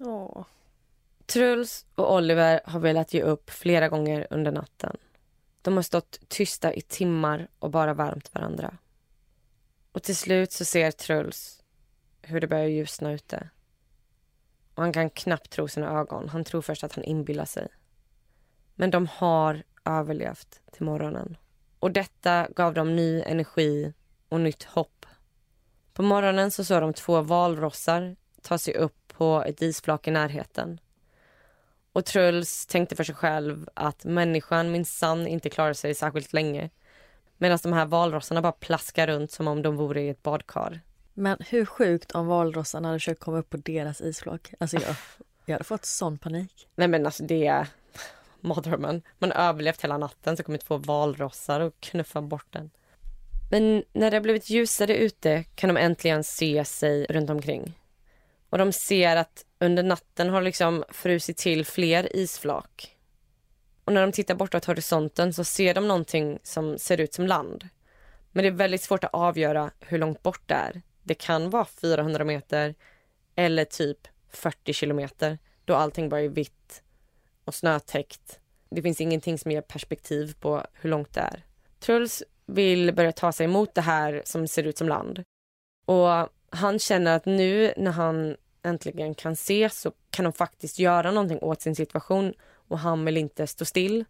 Åh. 0.00 0.44
Truls 1.26 1.86
och 1.94 2.14
Oliver 2.14 2.60
har 2.64 2.80
velat 2.80 3.14
ge 3.14 3.22
upp 3.22 3.50
flera 3.50 3.88
gånger 3.88 4.26
under 4.30 4.52
natten. 4.52 4.96
De 5.62 5.74
har 5.74 5.82
stått 5.82 6.20
tysta 6.28 6.74
i 6.74 6.80
timmar 6.80 7.48
och 7.58 7.70
bara 7.70 7.94
värmt 7.94 8.34
varandra. 8.34 8.78
Och 9.92 10.02
till 10.02 10.16
slut 10.16 10.52
så 10.52 10.64
ser 10.64 10.90
Truls 10.90 11.62
hur 12.22 12.40
det 12.40 12.46
börjar 12.46 12.66
ljusna 12.66 13.12
ute. 13.12 13.48
Och 14.74 14.82
han 14.82 14.92
kan 14.92 15.10
knappt 15.10 15.50
tro 15.50 15.68
sina 15.68 16.00
ögon. 16.00 16.28
Han 16.28 16.44
tror 16.44 16.62
först 16.62 16.84
att 16.84 16.94
han 16.94 17.04
inbillar 17.04 17.44
sig. 17.44 17.68
Men 18.74 18.90
de 18.90 19.06
har 19.06 19.62
överlevt 19.84 20.60
till 20.72 20.84
morgonen. 20.84 21.36
Och 21.78 21.92
detta 21.92 22.48
gav 22.56 22.74
dem 22.74 22.96
ny 22.96 23.22
energi 23.22 23.92
och 24.28 24.40
nytt 24.40 24.64
hopp. 24.64 24.93
På 25.94 26.02
morgonen 26.02 26.50
så 26.50 26.64
såg 26.64 26.82
de 26.82 26.92
två 26.92 27.20
valrossar 27.20 28.16
ta 28.42 28.58
sig 28.58 28.74
upp 28.74 29.08
på 29.08 29.44
ett 29.46 29.62
isflak 29.62 30.08
i 30.08 30.10
närheten. 30.10 30.80
Och 31.92 32.04
Truls 32.04 32.66
tänkte 32.66 32.96
för 32.96 33.04
sig 33.04 33.14
själv 33.14 33.68
att 33.74 34.04
människan 34.04 34.72
minsann 34.72 35.26
inte 35.26 35.50
klarar 35.50 35.72
sig 35.72 35.94
särskilt 35.94 36.32
länge. 36.32 36.70
Medan 37.38 37.58
de 37.62 37.72
här 37.72 37.86
valrossarna 37.86 38.42
bara 38.42 38.52
plaskar 38.52 39.06
runt 39.06 39.30
som 39.30 39.48
om 39.48 39.62
de 39.62 39.76
vore 39.76 40.02
i 40.02 40.08
ett 40.08 40.22
badkar. 40.22 40.80
Men 41.12 41.38
hur 41.40 41.64
sjukt 41.64 42.12
om 42.12 42.26
valrossarna 42.26 42.88
hade 42.88 42.98
försökt 42.98 43.20
komma 43.20 43.38
upp 43.38 43.50
på 43.50 43.56
deras 43.56 44.00
isflak. 44.00 44.54
Alltså 44.60 44.76
jag, 44.76 44.96
jag 45.44 45.54
hade 45.54 45.64
fått 45.64 45.84
sån 45.84 46.18
panik. 46.18 46.68
Nej 46.74 46.88
men 46.88 47.06
alltså 47.06 47.22
det 47.24 47.46
är 47.46 47.66
mardrömmen. 48.40 49.02
Man 49.18 49.32
har 49.32 49.38
överlevt 49.48 49.84
hela 49.84 49.98
natten 49.98 50.36
så 50.36 50.42
kommer 50.42 50.58
två 50.58 50.76
valrossar 50.76 51.60
och 51.60 51.80
knuffa 51.80 52.22
bort 52.22 52.46
den. 52.50 52.70
Men 53.54 53.84
när 53.92 54.10
det 54.10 54.16
har 54.16 54.22
blivit 54.22 54.50
ljusare 54.50 54.96
ute 54.96 55.44
kan 55.54 55.74
de 55.74 55.80
äntligen 55.80 56.24
se 56.24 56.64
sig 56.64 57.06
runt 57.10 57.30
omkring. 57.30 57.78
Och 58.50 58.58
de 58.58 58.72
ser 58.72 59.16
att 59.16 59.44
under 59.58 59.82
natten 59.82 60.28
har 60.28 60.42
liksom 60.42 60.84
frusit 60.88 61.36
till 61.36 61.64
fler 61.64 62.16
isflak. 62.16 62.96
Och 63.84 63.92
när 63.92 64.00
de 64.00 64.12
tittar 64.12 64.34
bortåt 64.34 64.64
horisonten 64.64 65.32
så 65.32 65.44
ser 65.44 65.74
de 65.74 65.88
någonting 65.88 66.38
som 66.42 66.78
ser 66.78 67.00
ut 67.00 67.14
som 67.14 67.26
land. 67.26 67.68
Men 68.32 68.42
det 68.42 68.48
är 68.48 68.52
väldigt 68.52 68.82
svårt 68.82 69.04
att 69.04 69.14
avgöra 69.14 69.70
hur 69.80 69.98
långt 69.98 70.22
bort 70.22 70.42
det 70.46 70.54
är. 70.54 70.82
Det 71.02 71.14
kan 71.14 71.50
vara 71.50 71.64
400 71.64 72.24
meter 72.24 72.74
eller 73.34 73.64
typ 73.64 73.98
40 74.30 74.72
kilometer 74.72 75.38
då 75.64 75.74
allting 75.74 76.08
bara 76.08 76.20
är 76.20 76.28
vitt 76.28 76.82
och 77.44 77.54
snötäckt. 77.54 78.40
Det 78.70 78.82
finns 78.82 79.00
ingenting 79.00 79.38
som 79.38 79.50
ger 79.50 79.60
perspektiv 79.60 80.34
på 80.40 80.66
hur 80.72 80.90
långt 80.90 81.14
det 81.14 81.20
är. 81.20 81.44
Truls 81.78 82.22
vill 82.46 82.94
börja 82.94 83.12
ta 83.12 83.32
sig 83.32 83.44
emot 83.44 83.74
det 83.74 83.80
här 83.80 84.22
som 84.24 84.48
ser 84.48 84.62
ut 84.62 84.78
som 84.78 84.88
land. 84.88 85.24
Och 85.86 86.28
han 86.50 86.78
känner 86.78 87.16
att 87.16 87.26
nu 87.26 87.72
när 87.76 87.90
han 87.90 88.36
äntligen 88.62 89.14
kan 89.14 89.36
se 89.36 89.70
så 89.70 89.92
kan 90.10 90.24
de 90.24 90.32
faktiskt 90.32 90.78
göra 90.78 91.10
någonting 91.10 91.38
åt 91.38 91.62
sin 91.62 91.76
situation 91.76 92.34
och 92.68 92.78
han 92.78 93.04
vill 93.04 93.16
inte 93.16 93.46
stå 93.46 93.64
still. 93.64 94.04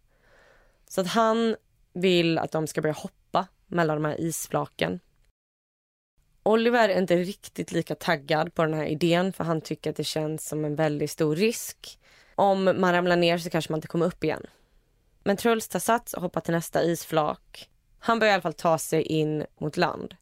Så 0.87 1.01
att 1.01 1.07
han 1.07 1.55
vill 1.93 2.37
att 2.37 2.51
de 2.51 2.67
ska 2.67 2.81
börja 2.81 2.93
hoppa 2.93 3.47
mellan 3.67 4.01
de 4.01 4.09
här 4.09 4.21
isflaken. 4.21 4.99
Oliver 6.43 6.89
är 6.89 6.99
inte 6.99 7.15
riktigt 7.15 7.71
lika 7.71 7.95
taggad 7.95 8.53
på 8.53 8.63
den 8.63 8.73
här 8.73 8.85
idén 8.85 9.33
för 9.33 9.43
han 9.43 9.61
tycker 9.61 9.89
att 9.89 9.95
det 9.95 10.03
känns 10.03 10.47
som 10.47 10.65
en 10.65 10.75
väldigt 10.75 11.11
stor 11.11 11.35
risk. 11.35 11.99
Om 12.35 12.63
man 12.63 12.93
ramlar 12.93 13.15
ner 13.15 13.37
så 13.37 13.49
kanske 13.49 13.71
man 13.71 13.77
inte 13.77 13.87
kommer 13.87 14.05
upp 14.05 14.23
igen. 14.23 14.45
Men 15.23 15.37
Truls 15.37 15.67
tar 15.67 15.79
sats 15.79 16.13
och 16.13 16.21
hoppar 16.21 16.41
till 16.41 16.53
nästa 16.53 16.83
isflak. 16.83 17.69
Han 18.05 18.19
börjar 18.19 18.31
i 18.31 18.33
alla 18.33 18.41
fall 18.41 18.53
ta 18.53 18.77
sig 18.77 19.01
in 19.01 19.45
mot 19.57 19.77
land. 19.77 20.15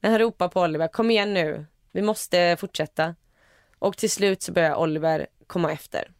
Men 0.00 0.10
han 0.10 0.20
ropar 0.20 0.48
på 0.48 0.60
Oliver, 0.60 0.88
kom 0.88 1.10
igen 1.10 1.34
nu, 1.34 1.66
vi 1.92 2.02
måste 2.02 2.56
fortsätta. 2.60 3.14
Och 3.78 3.96
till 3.96 4.10
slut 4.10 4.42
så 4.42 4.52
börjar 4.52 4.76
Oliver 4.76 5.26
komma 5.46 5.72
efter. 5.72 6.12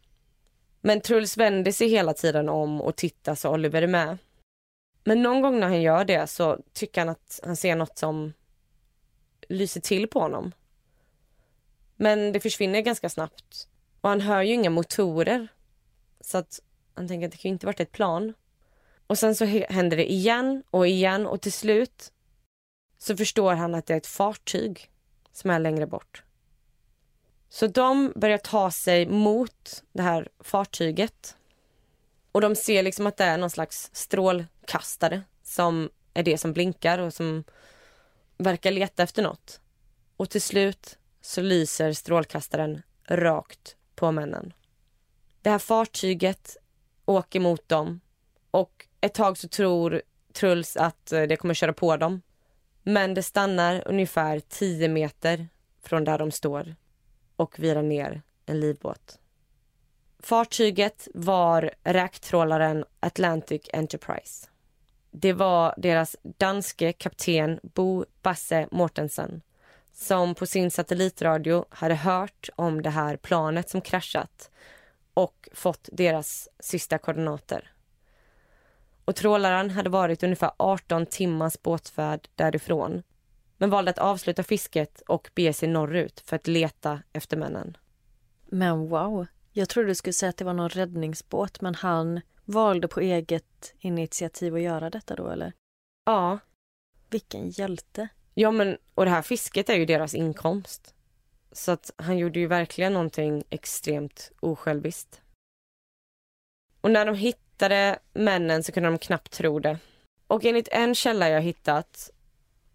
Men 0.81 1.01
Truls 1.01 1.37
vänder 1.37 1.71
sig 1.71 1.87
hela 1.87 2.13
tiden 2.13 2.49
om 2.49 2.81
och 2.81 2.95
tittar 2.95 3.35
så 3.35 3.49
Oliver 3.49 3.81
är 3.81 3.87
med. 3.87 4.17
Men 5.03 5.23
någon 5.23 5.41
gång 5.41 5.59
när 5.59 5.67
han 5.67 5.81
gör 5.81 6.05
det 6.05 6.27
så 6.27 6.59
tycker 6.73 7.01
han 7.01 7.09
att 7.09 7.39
han 7.43 7.55
ser 7.55 7.75
något 7.75 7.97
som 7.97 8.33
lyser 9.49 9.81
till 9.81 10.07
på 10.07 10.19
honom. 10.19 10.51
Men 11.95 12.31
det 12.31 12.39
försvinner 12.39 12.81
ganska 12.81 13.09
snabbt. 13.09 13.67
Och 14.01 14.09
han 14.09 14.21
hör 14.21 14.41
ju 14.41 14.53
inga 14.53 14.69
motorer. 14.69 15.47
Så 16.21 16.37
att 16.37 16.59
han 16.93 17.07
tänker 17.07 17.27
att 17.27 17.31
det 17.31 17.37
kan 17.37 17.49
ju 17.49 17.53
inte 17.53 17.65
varit 17.65 17.79
ett 17.79 17.91
plan. 17.91 18.33
Och 19.07 19.19
sen 19.19 19.35
så 19.35 19.45
händer 19.45 19.97
det 19.97 20.11
igen 20.11 20.63
och 20.69 20.87
igen 20.87 21.25
och 21.27 21.41
till 21.41 21.53
slut 21.53 22.11
så 22.97 23.17
förstår 23.17 23.53
han 23.53 23.75
att 23.75 23.85
det 23.85 23.93
är 23.93 23.97
ett 23.97 24.07
fartyg 24.07 24.91
som 25.31 25.49
är 25.49 25.59
längre 25.59 25.87
bort. 25.87 26.23
Så 27.49 27.67
de 27.67 28.13
börjar 28.15 28.37
ta 28.37 28.71
sig 28.71 29.05
mot 29.07 29.83
det 29.91 30.01
här 30.01 30.29
fartyget. 30.39 31.35
Och 32.31 32.41
de 32.41 32.55
ser 32.55 32.83
liksom 32.83 33.07
att 33.07 33.17
det 33.17 33.23
är 33.23 33.37
någon 33.37 33.49
slags 33.49 33.89
strålkastare 33.93 35.21
som 35.43 35.89
är 36.13 36.23
det 36.23 36.37
som 36.37 36.53
blinkar 36.53 36.99
och 36.99 37.13
som 37.13 37.43
verkar 38.37 38.71
leta 38.71 39.03
efter 39.03 39.23
något. 39.23 39.59
Och 40.17 40.29
till 40.29 40.41
slut 40.41 40.97
så 41.21 41.41
lyser 41.41 41.93
strålkastaren 41.93 42.81
rakt 43.07 43.75
på 43.95 44.11
männen. 44.11 44.53
Det 45.41 45.49
här 45.49 45.59
fartyget 45.59 46.57
åker 47.05 47.39
mot 47.39 47.69
dem 47.69 47.99
och 48.51 48.87
ett 49.03 49.13
tag 49.13 49.37
så 49.37 49.47
tror 49.47 50.01
Truls 50.33 50.77
att 50.77 51.11
eh, 51.11 51.21
det 51.21 51.35
kommer 51.35 51.53
köra 51.53 51.73
på 51.73 51.97
dem. 51.97 52.21
Men 52.83 53.13
det 53.13 53.23
stannar 53.23 53.83
ungefär 53.87 54.39
10 54.39 54.87
meter 54.87 55.47
från 55.81 56.03
där 56.03 56.17
de 56.17 56.31
står 56.31 56.75
och 57.35 57.59
virar 57.59 57.81
ner 57.81 58.21
en 58.45 58.59
livbåt. 58.59 59.19
Fartyget 60.19 61.07
var 61.13 61.71
räktrålaren 61.83 62.85
Atlantic 62.99 63.69
Enterprise. 63.73 64.47
Det 65.11 65.33
var 65.33 65.73
deras 65.77 66.15
danske 66.23 66.93
kapten 66.93 67.59
Bo 67.63 68.05
Basse 68.21 68.67
Mortensen 68.71 69.41
som 69.93 70.35
på 70.35 70.45
sin 70.45 70.71
satellitradio 70.71 71.65
hade 71.69 71.95
hört 71.95 72.49
om 72.55 72.81
det 72.81 72.89
här 72.89 73.17
planet 73.17 73.69
som 73.69 73.81
kraschat 73.81 74.51
och 75.13 75.49
fått 75.53 75.89
deras 75.91 76.49
sista 76.59 76.97
koordinater 76.97 77.72
och 79.05 79.15
trålaren 79.15 79.69
hade 79.69 79.89
varit 79.89 80.23
ungefär 80.23 80.51
18 80.57 81.05
timmars 81.05 81.61
båtfärd 81.61 82.27
därifrån 82.35 83.03
men 83.57 83.69
valde 83.69 83.91
att 83.91 83.97
avsluta 83.97 84.43
fisket 84.43 85.01
och 85.07 85.29
bege 85.35 85.53
sig 85.53 85.69
norrut 85.69 86.19
för 86.19 86.35
att 86.35 86.47
leta 86.47 86.99
efter 87.13 87.37
männen. 87.37 87.77
Men 88.45 88.89
wow, 88.89 89.25
jag 89.51 89.69
trodde 89.69 89.87
du 89.87 89.95
skulle 89.95 90.13
säga 90.13 90.29
att 90.29 90.37
det 90.37 90.45
var 90.45 90.53
någon 90.53 90.69
räddningsbåt 90.69 91.61
men 91.61 91.75
han 91.75 92.21
valde 92.45 92.87
på 92.87 92.99
eget 92.99 93.73
initiativ 93.79 94.55
att 94.55 94.61
göra 94.61 94.89
detta 94.89 95.15
då 95.15 95.27
eller? 95.29 95.53
Ja. 96.05 96.39
Vilken 97.09 97.49
hjälte. 97.49 98.07
Ja 98.33 98.51
men 98.51 98.77
och 98.93 99.05
det 99.05 99.11
här 99.11 99.21
fisket 99.21 99.69
är 99.69 99.75
ju 99.75 99.85
deras 99.85 100.13
inkomst. 100.13 100.95
Så 101.51 101.71
att 101.71 101.91
han 101.95 102.17
gjorde 102.17 102.39
ju 102.39 102.47
verkligen 102.47 102.93
någonting 102.93 103.43
extremt 103.49 104.31
osjälviskt. 104.39 105.21
Och 106.81 106.91
när 106.91 107.05
de 107.05 107.15
hittade 107.15 107.42
Hittade 107.53 107.99
männen 108.13 108.63
så 108.63 108.71
kunde 108.71 108.89
de 108.89 108.97
knappt 108.97 109.31
tro 109.31 109.59
det. 109.59 109.77
Och 110.27 110.45
enligt 110.45 110.67
en 110.71 110.95
källa 110.95 111.29
jag 111.29 111.41
hittat 111.41 112.09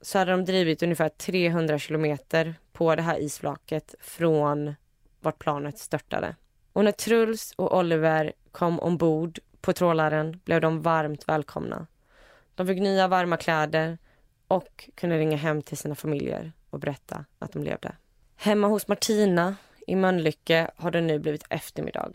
så 0.00 0.18
hade 0.18 0.30
de 0.30 0.44
drivit 0.44 0.82
ungefär 0.82 1.08
300 1.08 1.78
kilometer 1.78 2.54
på 2.72 2.94
det 2.94 3.02
här 3.02 3.18
isflaket 3.18 3.94
från 4.00 4.74
vart 5.20 5.38
planet 5.38 5.78
störtade. 5.78 6.36
Och 6.72 6.84
när 6.84 6.92
Truls 6.92 7.52
och 7.56 7.78
Oliver 7.78 8.32
kom 8.52 8.80
ombord 8.80 9.38
på 9.60 9.72
trålaren 9.72 10.40
blev 10.44 10.60
de 10.60 10.82
varmt 10.82 11.28
välkomna. 11.28 11.86
De 12.54 12.66
fick 12.66 12.80
nya 12.80 13.08
varma 13.08 13.36
kläder 13.36 13.98
och 14.48 14.90
kunde 14.94 15.18
ringa 15.18 15.36
hem 15.36 15.62
till 15.62 15.76
sina 15.76 15.94
familjer 15.94 16.52
och 16.70 16.80
berätta 16.80 17.24
att 17.38 17.52
de 17.52 17.62
levde. 17.62 17.92
Hemma 18.36 18.66
hos 18.66 18.88
Martina 18.88 19.56
i 19.86 19.96
Mölnlycke 19.96 20.70
har 20.76 20.90
det 20.90 21.00
nu 21.00 21.18
blivit 21.18 21.44
eftermiddag. 21.50 22.12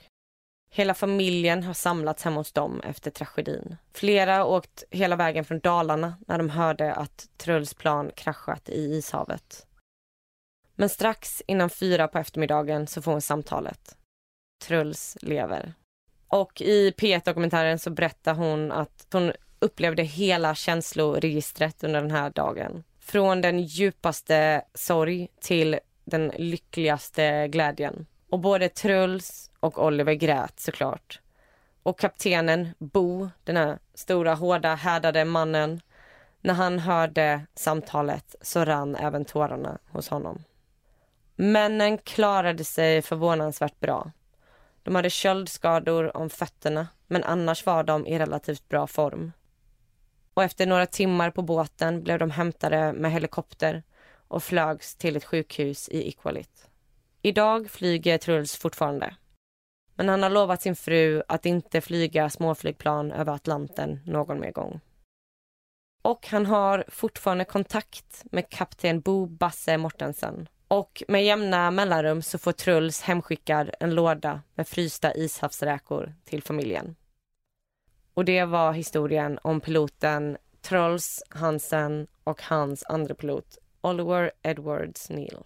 Hela 0.75 0.93
familjen 0.93 1.63
har 1.63 1.73
samlats 1.73 2.23
hemma 2.23 2.39
hos 2.39 2.51
dem 2.51 2.81
efter 2.81 3.11
tragedin. 3.11 3.75
Flera 3.93 4.37
har 4.37 4.45
åkt 4.45 4.83
hela 4.89 5.15
vägen 5.15 5.45
från 5.45 5.59
Dalarna 5.59 6.17
när 6.27 6.37
de 6.37 6.49
hörde 6.49 6.93
att 6.93 7.29
Truls 7.37 7.73
plan 7.73 8.11
kraschat 8.15 8.69
i 8.69 8.97
ishavet. 8.97 9.67
Men 10.75 10.89
strax 10.89 11.41
innan 11.47 11.69
fyra 11.69 12.07
på 12.07 12.17
eftermiddagen 12.17 12.87
så 12.87 13.01
får 13.01 13.11
hon 13.11 13.21
samtalet. 13.21 13.97
Truls 14.65 15.17
lever. 15.21 15.73
Och 16.27 16.61
i 16.61 16.91
P1-dokumentären 16.91 17.79
så 17.79 17.89
berättar 17.89 18.33
hon 18.33 18.71
att 18.71 19.07
hon 19.11 19.31
upplevde 19.59 20.03
hela 20.03 20.55
känsloregistret 20.55 21.83
under 21.83 22.01
den 22.01 22.11
här 22.11 22.29
dagen. 22.29 22.83
Från 22.99 23.41
den 23.41 23.59
djupaste 23.59 24.65
sorg 24.73 25.27
till 25.41 25.79
den 26.05 26.31
lyckligaste 26.37 27.47
glädjen. 27.47 28.05
Och 28.33 28.39
både 28.39 28.69
Truls 28.69 29.51
och 29.59 29.85
Oliver 29.85 30.13
grät 30.13 30.59
såklart. 30.59 31.21
Och 31.83 31.99
kaptenen 31.99 32.69
Bo, 32.77 33.29
den 33.43 33.57
här 33.57 33.79
stora, 33.93 34.33
hårda, 34.33 34.75
härdade 34.75 35.25
mannen, 35.25 35.81
när 36.41 36.53
han 36.53 36.79
hörde 36.79 37.45
samtalet 37.55 38.35
så 38.41 38.65
rann 38.65 38.95
även 38.95 39.25
tårarna 39.25 39.77
hos 39.91 40.09
honom. 40.09 40.43
Männen 41.35 41.97
klarade 41.97 42.63
sig 42.63 43.01
förvånansvärt 43.01 43.79
bra. 43.79 44.11
De 44.83 44.95
hade 44.95 45.09
köldskador 45.09 46.17
om 46.17 46.29
fötterna, 46.29 46.87
men 47.07 47.23
annars 47.23 47.65
var 47.65 47.83
de 47.83 48.07
i 48.07 48.19
relativt 48.19 48.69
bra 48.69 48.87
form. 48.87 49.31
Och 50.33 50.43
efter 50.43 50.65
några 50.65 50.85
timmar 50.85 51.31
på 51.31 51.41
båten 51.41 52.03
blev 52.03 52.19
de 52.19 52.31
hämtade 52.31 52.93
med 52.93 53.11
helikopter 53.11 53.83
och 54.27 54.43
flögs 54.43 54.95
till 54.95 55.15
ett 55.15 55.25
sjukhus 55.25 55.89
i 55.89 56.07
Iqaluit. 56.07 56.69
Idag 57.25 57.71
flyger 57.71 58.17
Truls 58.17 58.55
fortfarande. 58.55 59.15
Men 59.95 60.09
han 60.09 60.23
har 60.23 60.29
lovat 60.29 60.61
sin 60.61 60.75
fru 60.75 61.23
att 61.27 61.45
inte 61.45 61.81
flyga 61.81 62.29
småflygplan 62.29 63.11
över 63.11 63.33
Atlanten 63.33 63.99
någon 64.05 64.39
mer 64.39 64.51
gång. 64.51 64.79
Och 66.01 66.27
han 66.27 66.45
har 66.45 66.85
fortfarande 66.87 67.45
kontakt 67.45 68.23
med 68.31 68.49
kapten 68.49 69.01
Bo 69.01 69.25
Basse 69.25 69.77
Mortensen. 69.77 70.49
Och 70.67 71.03
med 71.07 71.25
jämna 71.25 71.71
mellanrum 71.71 72.21
så 72.21 72.37
får 72.37 72.51
Truls 72.51 73.01
hemskickad 73.01 73.69
en 73.79 73.95
låda 73.95 74.41
med 74.55 74.67
frysta 74.67 75.13
ishavsräkor 75.13 76.13
till 76.23 76.43
familjen. 76.43 76.95
Och 78.13 78.25
det 78.25 78.45
var 78.45 78.73
historien 78.73 79.39
om 79.41 79.61
piloten 79.61 80.37
Truls 80.61 81.23
Hansen 81.29 82.07
och 82.23 82.41
hans 82.41 82.83
andra 82.83 83.15
pilot 83.15 83.57
Oliver 83.81 84.31
Edwards 84.41 85.09
Neal. 85.09 85.45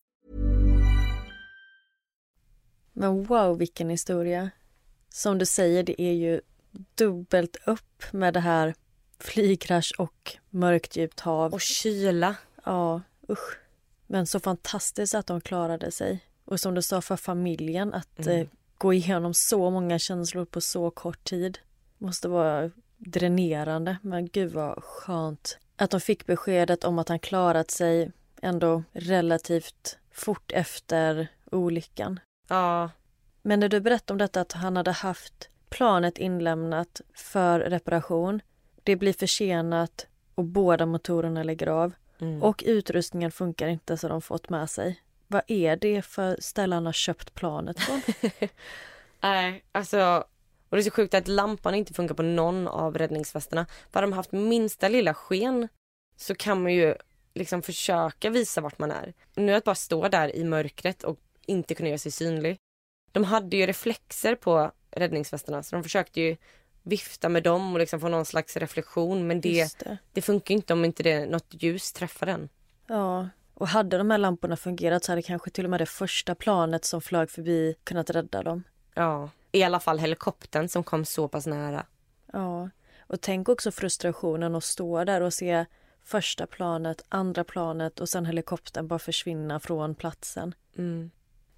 Men 2.93 3.23
wow, 3.23 3.57
vilken 3.57 3.89
historia. 3.89 4.49
Som 5.09 5.37
du 5.37 5.45
säger, 5.45 5.83
det 5.83 6.01
är 6.01 6.13
ju 6.13 6.41
dubbelt 6.95 7.57
upp 7.65 8.03
med 8.11 8.33
det 8.33 8.39
här 8.39 8.73
flygkrasch 9.19 9.93
och 9.97 10.37
mörkt 10.49 10.97
djupt 10.97 11.19
hav. 11.19 11.53
Och 11.53 11.61
kyla. 11.61 12.35
Ja, 12.65 13.01
usch. 13.29 13.57
Men 14.07 14.27
så 14.27 14.39
fantastiskt 14.39 15.15
att 15.15 15.27
de 15.27 15.41
klarade 15.41 15.91
sig. 15.91 16.19
Och 16.45 16.59
som 16.59 16.73
du 16.73 16.81
sa 16.81 17.01
för 17.01 17.15
familjen 17.15 17.93
att 17.93 18.19
mm. 18.19 18.41
eh, 18.41 18.47
gå 18.77 18.93
igenom 18.93 19.33
så 19.33 19.69
många 19.69 19.99
känslor 19.99 20.45
på 20.45 20.61
så 20.61 20.91
kort 20.91 21.23
tid. 21.23 21.59
Måste 21.97 22.27
vara 22.27 22.71
dränerande 22.97 23.97
men 24.01 24.27
gud 24.27 24.51
vad 24.51 24.83
skönt. 24.83 25.57
Att 25.75 25.89
de 25.89 26.01
fick 26.01 26.25
beskedet 26.25 26.83
om 26.83 26.99
att 26.99 27.09
han 27.09 27.19
klarat 27.19 27.71
sig 27.71 28.11
ändå 28.41 28.83
relativt 28.91 29.97
fort 30.11 30.51
efter 30.51 31.27
olyckan. 31.51 32.19
Ja. 32.51 32.89
Men 33.41 33.59
när 33.59 33.69
du 33.69 33.79
berättade 33.79 34.13
om 34.13 34.17
detta 34.17 34.41
att 34.41 34.51
han 34.51 34.77
hade 34.77 34.91
haft 34.91 35.49
planet 35.69 36.17
inlämnat 36.17 37.01
för 37.13 37.59
reparation. 37.59 38.41
Det 38.83 38.95
blir 38.95 39.13
försenat 39.13 40.07
och 40.35 40.43
båda 40.43 40.85
motorerna 40.85 41.43
lägger 41.43 41.67
av. 41.67 41.93
Mm. 42.19 42.43
Och 42.43 42.63
utrustningen 42.65 43.31
funkar 43.31 43.67
inte 43.67 43.97
så 43.97 44.07
de 44.07 44.21
fått 44.21 44.49
med 44.49 44.69
sig. 44.69 45.01
Vad 45.27 45.41
är 45.47 45.75
det 45.75 46.01
för 46.01 46.37
ställe 46.39 46.75
han 46.75 46.85
har 46.85 46.93
köpt 46.93 47.33
planet 47.33 47.79
från? 47.79 48.01
Nej, 49.21 49.63
alltså 49.71 50.23
och 50.69 50.77
det 50.77 50.81
är 50.81 50.83
så 50.83 50.91
sjukt 50.91 51.13
att 51.13 51.27
lampan 51.27 51.75
inte 51.75 51.93
funkar 51.93 52.15
på 52.15 52.23
någon 52.23 52.67
av 52.67 52.97
räddningsvästarna. 52.97 53.65
För 53.91 54.01
de 54.01 54.13
haft 54.13 54.31
minsta 54.31 54.89
lilla 54.89 55.13
sken 55.13 55.67
så 56.17 56.35
kan 56.35 56.63
man 56.63 56.73
ju 56.73 56.95
liksom 57.33 57.61
försöka 57.61 58.29
visa 58.29 58.61
vart 58.61 58.79
man 58.79 58.91
är. 58.91 59.13
Nu 59.35 59.53
att 59.53 59.63
bara 59.63 59.75
stå 59.75 60.07
där 60.07 60.35
i 60.35 60.43
mörkret 60.43 61.03
och 61.03 61.19
inte 61.45 61.75
kunna 61.75 61.89
göra 61.89 61.97
sig 61.97 62.11
synlig. 62.11 62.57
De 63.11 63.23
hade 63.23 63.57
ju 63.57 63.65
reflexer 63.65 64.35
på 64.35 64.71
räddningsvästarna 64.91 65.63
så 65.63 65.75
de 65.75 65.83
försökte 65.83 66.21
ju 66.21 66.37
vifta 66.83 67.29
med 67.29 67.43
dem 67.43 67.73
och 67.73 67.79
liksom 67.79 67.99
få 67.99 68.07
någon 68.07 68.25
slags 68.25 68.57
reflektion 68.57 69.27
men 69.27 69.41
det, 69.41 69.79
det. 69.79 69.97
det 70.13 70.21
funkar 70.21 70.55
inte 70.55 70.73
om 70.73 70.85
inte 70.85 71.03
det, 71.03 71.25
något 71.25 71.47
ljus 71.49 71.93
träffar 71.93 72.25
den. 72.25 72.49
Ja, 72.87 73.29
och 73.53 73.67
hade 73.67 73.97
de 73.97 74.11
här 74.11 74.17
lamporna 74.17 74.57
fungerat 74.57 75.03
så 75.03 75.11
hade 75.11 75.21
kanske 75.21 75.49
till 75.49 75.63
och 75.63 75.71
med 75.71 75.81
det 75.81 75.85
första 75.85 76.35
planet 76.35 76.85
som 76.85 77.01
flög 77.01 77.29
förbi 77.29 77.75
kunnat 77.83 78.09
rädda 78.09 78.43
dem. 78.43 78.63
Ja, 78.93 79.29
i 79.51 79.63
alla 79.63 79.79
fall 79.79 79.99
helikoptern 79.99 80.67
som 80.67 80.83
kom 80.83 81.05
så 81.05 81.27
pass 81.27 81.45
nära. 81.45 81.85
Ja, 82.33 82.69
och 82.99 83.21
tänk 83.21 83.49
också 83.49 83.71
frustrationen 83.71 84.55
att 84.55 84.63
stå 84.63 85.03
där 85.03 85.21
och 85.21 85.33
se 85.33 85.65
första 86.03 86.47
planet, 86.47 87.05
andra 87.09 87.43
planet 87.43 87.99
och 87.99 88.09
sen 88.09 88.25
helikoptern 88.25 88.87
bara 88.87 88.99
försvinna 88.99 89.59
från 89.59 89.95
platsen. 89.95 90.55
Mm. 90.77 91.11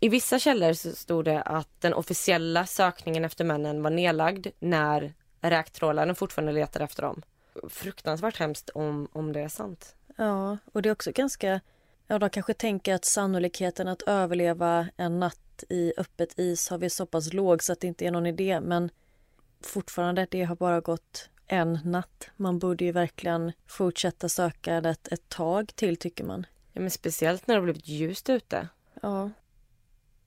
I 0.03 0.09
vissa 0.09 0.39
källor 0.39 0.73
så 0.73 0.91
stod 0.91 1.25
det 1.25 1.41
att 1.41 1.81
den 1.81 1.93
officiella 1.93 2.65
sökningen 2.65 3.25
efter 3.25 3.45
männen 3.45 3.83
var 3.83 3.89
nedlagd 3.89 4.47
när 4.59 5.13
räktrålaren 5.41 6.15
fortfarande 6.15 6.51
letade 6.51 6.85
efter 6.85 7.03
dem. 7.03 7.21
Fruktansvärt 7.69 8.37
hemskt 8.37 8.69
om, 8.69 9.07
om 9.11 9.33
det 9.33 9.39
är 9.39 9.47
sant. 9.47 9.95
Ja, 10.15 10.57
och 10.71 10.81
det 10.81 10.89
är 10.89 10.93
också 10.93 11.11
ganska... 11.11 11.59
Ja, 12.07 12.19
de 12.19 12.29
kanske 12.29 12.53
tänker 12.53 12.93
att 12.93 13.05
sannolikheten 13.05 13.87
att 13.87 14.01
överleva 14.01 14.87
en 14.97 15.19
natt 15.19 15.63
i 15.69 15.93
öppet 15.97 16.39
ishav 16.39 16.83
är 16.83 16.89
så 16.89 17.05
pass 17.05 17.33
låg 17.33 17.63
så 17.63 17.73
att 17.73 17.79
det 17.79 17.87
inte 17.87 18.05
är 18.05 18.11
någon 18.11 18.25
idé. 18.25 18.59
Men 18.61 18.89
fortfarande, 19.61 20.27
det 20.31 20.43
har 20.43 20.55
bara 20.55 20.81
gått 20.81 21.29
en 21.47 21.79
natt. 21.83 22.29
Man 22.35 22.59
borde 22.59 22.85
ju 22.85 22.91
verkligen 22.91 23.51
fortsätta 23.67 24.29
sökandet 24.29 25.07
ett 25.07 25.29
tag 25.29 25.75
till 25.75 25.97
tycker 25.97 26.23
man. 26.23 26.45
Ja, 26.73 26.81
men 26.81 26.91
speciellt 26.91 27.47
när 27.47 27.55
det 27.55 27.61
har 27.61 27.65
blivit 27.65 27.87
ljust 27.87 28.29
ute. 28.29 28.67
Ja. 29.01 29.29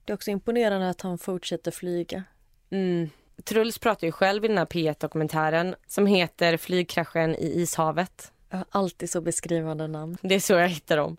Det 0.07 0.13
är 0.13 0.15
också 0.15 0.31
imponerande 0.31 0.89
att 0.89 1.01
han 1.01 1.17
fortsätter 1.17 1.71
flyga. 1.71 2.23
Mm. 2.69 3.09
Truls 3.43 3.77
pratar 3.79 4.07
ju 4.07 4.11
själv 4.11 4.45
i 4.45 4.47
den 4.47 4.57
här 4.57 4.65
P1-dokumentären 4.65 5.75
som 5.87 6.05
heter 6.05 6.57
Flygkraschen 6.57 7.35
i 7.35 7.61
ishavet. 7.61 8.31
Jag 8.49 8.57
har 8.57 8.65
alltid 8.69 9.09
så 9.09 9.21
beskrivande 9.21 9.87
namn. 9.87 10.17
Det 10.21 10.35
är 10.35 10.39
så 10.39 10.53
jag 10.53 10.67
hittar 10.67 10.97
dem. 10.97 11.17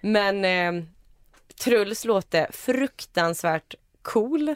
Men 0.00 0.44
eh, 0.44 0.84
Truls 1.64 2.04
låter 2.04 2.52
fruktansvärt 2.52 3.74
cool. 4.02 4.54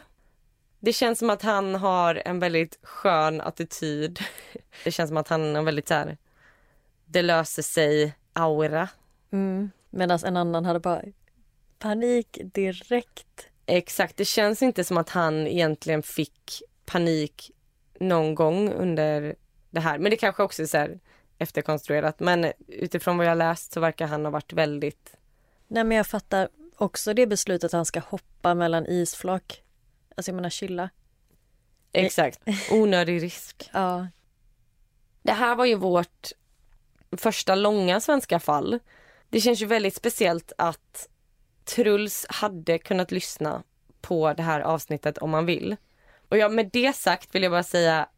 Det 0.79 0.93
känns 0.93 1.19
som 1.19 1.29
att 1.29 1.41
han 1.41 1.75
har 1.75 2.21
en 2.25 2.39
väldigt 2.39 2.79
skön 2.81 3.41
attityd. 3.41 4.19
Det 4.83 4.91
känns 4.91 5.07
som 5.07 5.17
att 5.17 5.27
han 5.27 5.55
har 5.55 5.63
väldigt 5.63 5.87
så 5.87 5.93
här, 5.93 6.17
det 7.05 7.21
löser 7.21 7.61
sig 7.61 8.13
aura. 8.33 8.89
Mm. 9.31 9.71
Medan 9.89 10.19
en 10.25 10.37
annan 10.37 10.65
hade 10.65 10.79
bara 10.79 11.01
panik 11.79 12.37
direkt. 12.43 13.47
Exakt, 13.65 14.17
det 14.17 14.25
känns 14.25 14.61
inte 14.61 14.83
som 14.83 14.97
att 14.97 15.09
han 15.09 15.47
egentligen 15.47 16.03
fick 16.03 16.61
panik 16.85 17.51
någon 17.99 18.35
gång 18.35 18.73
under 18.73 19.35
det 19.69 19.79
här. 19.79 19.99
Men 19.99 20.09
det 20.09 20.17
kanske 20.17 20.43
också 20.43 20.61
är 20.61 20.65
så 20.65 20.77
här 20.77 20.99
efterkonstruerat. 21.37 22.19
Men 22.19 22.51
utifrån 22.67 23.17
vad 23.17 23.27
jag 23.27 23.37
läst 23.37 23.73
så 23.73 23.79
verkar 23.79 24.07
han 24.07 24.25
ha 24.25 24.31
varit 24.31 24.53
väldigt... 24.53 25.15
Nej 25.67 25.83
men 25.83 25.97
jag 25.97 26.07
fattar 26.07 26.49
också 26.77 27.13
det 27.13 27.27
beslutet 27.27 27.63
att 27.63 27.71
han 27.71 27.85
ska 27.85 27.99
hoppa 27.99 28.53
mellan 28.53 28.85
isflak. 28.85 29.63
Alltså 30.15 30.31
jag 30.31 30.35
menar 30.35 30.49
chilla. 30.49 30.89
Exakt, 31.91 32.39
onödig 32.71 33.23
risk. 33.23 33.69
Ja. 33.73 34.07
Det 35.21 35.31
här 35.31 35.55
var 35.55 35.65
ju 35.65 35.75
vårt 35.75 36.31
första 37.17 37.55
långa 37.55 37.99
svenska 37.99 38.39
fall. 38.39 38.79
Det 39.29 39.41
känns 39.41 39.61
ju 39.61 39.65
väldigt 39.65 39.95
speciellt 39.95 40.51
att 40.57 41.09
Truls 41.75 42.25
hade 42.29 42.77
kunnat 42.77 43.11
lyssna 43.11 43.63
på 44.01 44.33
det 44.33 44.43
här 44.43 44.61
avsnittet 44.61 45.17
om 45.17 45.29
man 45.29 45.45
vill. 45.45 45.75
Och 46.29 46.37
ja, 46.37 46.49
med 46.49 46.69
det 46.73 46.95
sagt 46.95 47.35
vill 47.35 47.43
jag 47.43 47.51
bara 47.51 47.63
säga 47.63 48.09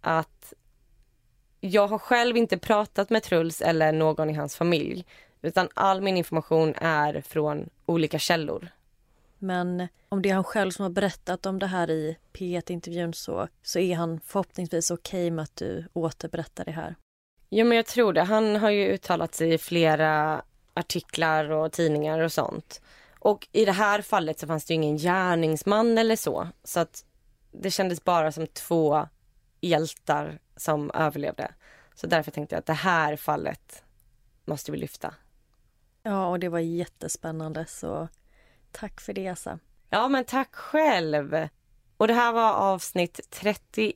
att 0.00 0.52
jag 1.60 1.86
har 1.86 1.98
själv 1.98 2.36
inte 2.36 2.58
pratat 2.58 3.10
med 3.10 3.22
Truls 3.22 3.62
eller 3.62 3.92
någon 3.92 4.30
i 4.30 4.32
hans 4.32 4.56
familj. 4.56 5.06
Utan 5.42 5.68
all 5.74 6.00
min 6.00 6.16
information 6.16 6.74
är 6.76 7.20
från 7.20 7.70
olika 7.86 8.18
källor. 8.18 8.68
Men 9.38 9.88
om 10.08 10.22
det 10.22 10.30
är 10.30 10.34
han 10.34 10.44
själv 10.44 10.70
som 10.70 10.82
har 10.82 10.90
berättat 10.90 11.46
om 11.46 11.58
det 11.58 11.66
här 11.66 11.90
i 11.90 12.16
P1-intervjun 12.32 13.12
så, 13.12 13.48
så 13.62 13.78
är 13.78 13.96
han 13.96 14.20
förhoppningsvis 14.20 14.90
okej 14.90 15.26
okay 15.26 15.30
med 15.30 15.42
att 15.42 15.56
du 15.56 15.84
återberättar 15.92 16.64
det 16.64 16.70
här. 16.70 16.94
Ja, 17.48 17.64
men 17.64 17.76
jag 17.76 17.86
tror 17.86 18.12
det. 18.12 18.22
Han 18.22 18.56
har 18.56 18.70
ju 18.70 18.88
uttalat 18.88 19.34
sig 19.34 19.54
i 19.54 19.58
flera 19.58 20.42
artiklar 20.74 21.50
och 21.50 21.72
tidningar 21.72 22.18
och 22.18 22.32
sånt. 22.32 22.80
Och 23.18 23.48
i 23.52 23.64
det 23.64 23.72
här 23.72 24.02
fallet 24.02 24.38
så 24.38 24.46
fanns 24.46 24.64
det 24.64 24.74
ju 24.74 24.76
ingen 24.76 24.96
gärningsman 24.96 25.98
eller 25.98 26.16
så. 26.16 26.48
Så 26.64 26.80
att 26.80 27.04
det 27.52 27.70
kändes 27.70 28.04
bara 28.04 28.32
som 28.32 28.46
två 28.46 29.08
hjältar 29.60 30.38
som 30.56 30.90
överlevde. 30.94 31.54
Så 31.94 32.06
därför 32.06 32.30
tänkte 32.30 32.54
jag 32.54 32.58
att 32.58 32.66
det 32.66 32.72
här 32.72 33.16
fallet 33.16 33.84
måste 34.44 34.72
vi 34.72 34.78
lyfta. 34.78 35.14
Ja, 36.02 36.26
och 36.26 36.40
det 36.40 36.48
var 36.48 36.58
jättespännande 36.58 37.66
så 37.66 38.08
tack 38.72 39.00
för 39.00 39.12
det 39.12 39.28
Asa. 39.28 39.58
Ja, 39.90 40.08
men 40.08 40.24
tack 40.24 40.54
själv. 40.54 41.48
Och 41.96 42.08
det 42.08 42.14
här 42.14 42.32
var 42.32 42.52
avsnitt 42.52 43.20
31 43.30 43.94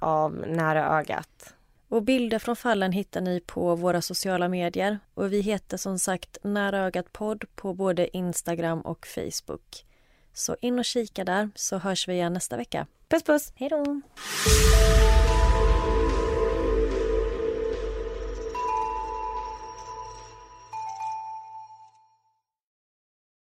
av 0.00 0.32
Nära 0.32 0.98
ögat. 0.98 1.54
Och 1.94 2.02
bilder 2.02 2.38
från 2.38 2.56
fallen 2.56 2.92
hittar 2.92 3.20
ni 3.20 3.40
på 3.40 3.74
våra 3.74 4.02
sociala 4.02 4.48
medier 4.48 4.98
och 5.14 5.32
vi 5.32 5.40
heter 5.40 5.76
som 5.76 5.98
sagt 5.98 6.38
Nära 6.42 6.78
ögat 6.78 7.12
podd 7.12 7.44
på 7.54 7.74
både 7.74 8.16
Instagram 8.16 8.80
och 8.80 9.06
Facebook. 9.06 9.84
Så 10.32 10.56
in 10.60 10.78
och 10.78 10.84
kika 10.84 11.24
där 11.24 11.50
så 11.54 11.78
hörs 11.78 12.08
vi 12.08 12.12
igen 12.12 12.32
nästa 12.32 12.56
vecka. 12.56 12.86
Puss 13.08 13.22
puss! 13.22 13.52
Hej 13.56 13.68
då! 13.68 14.00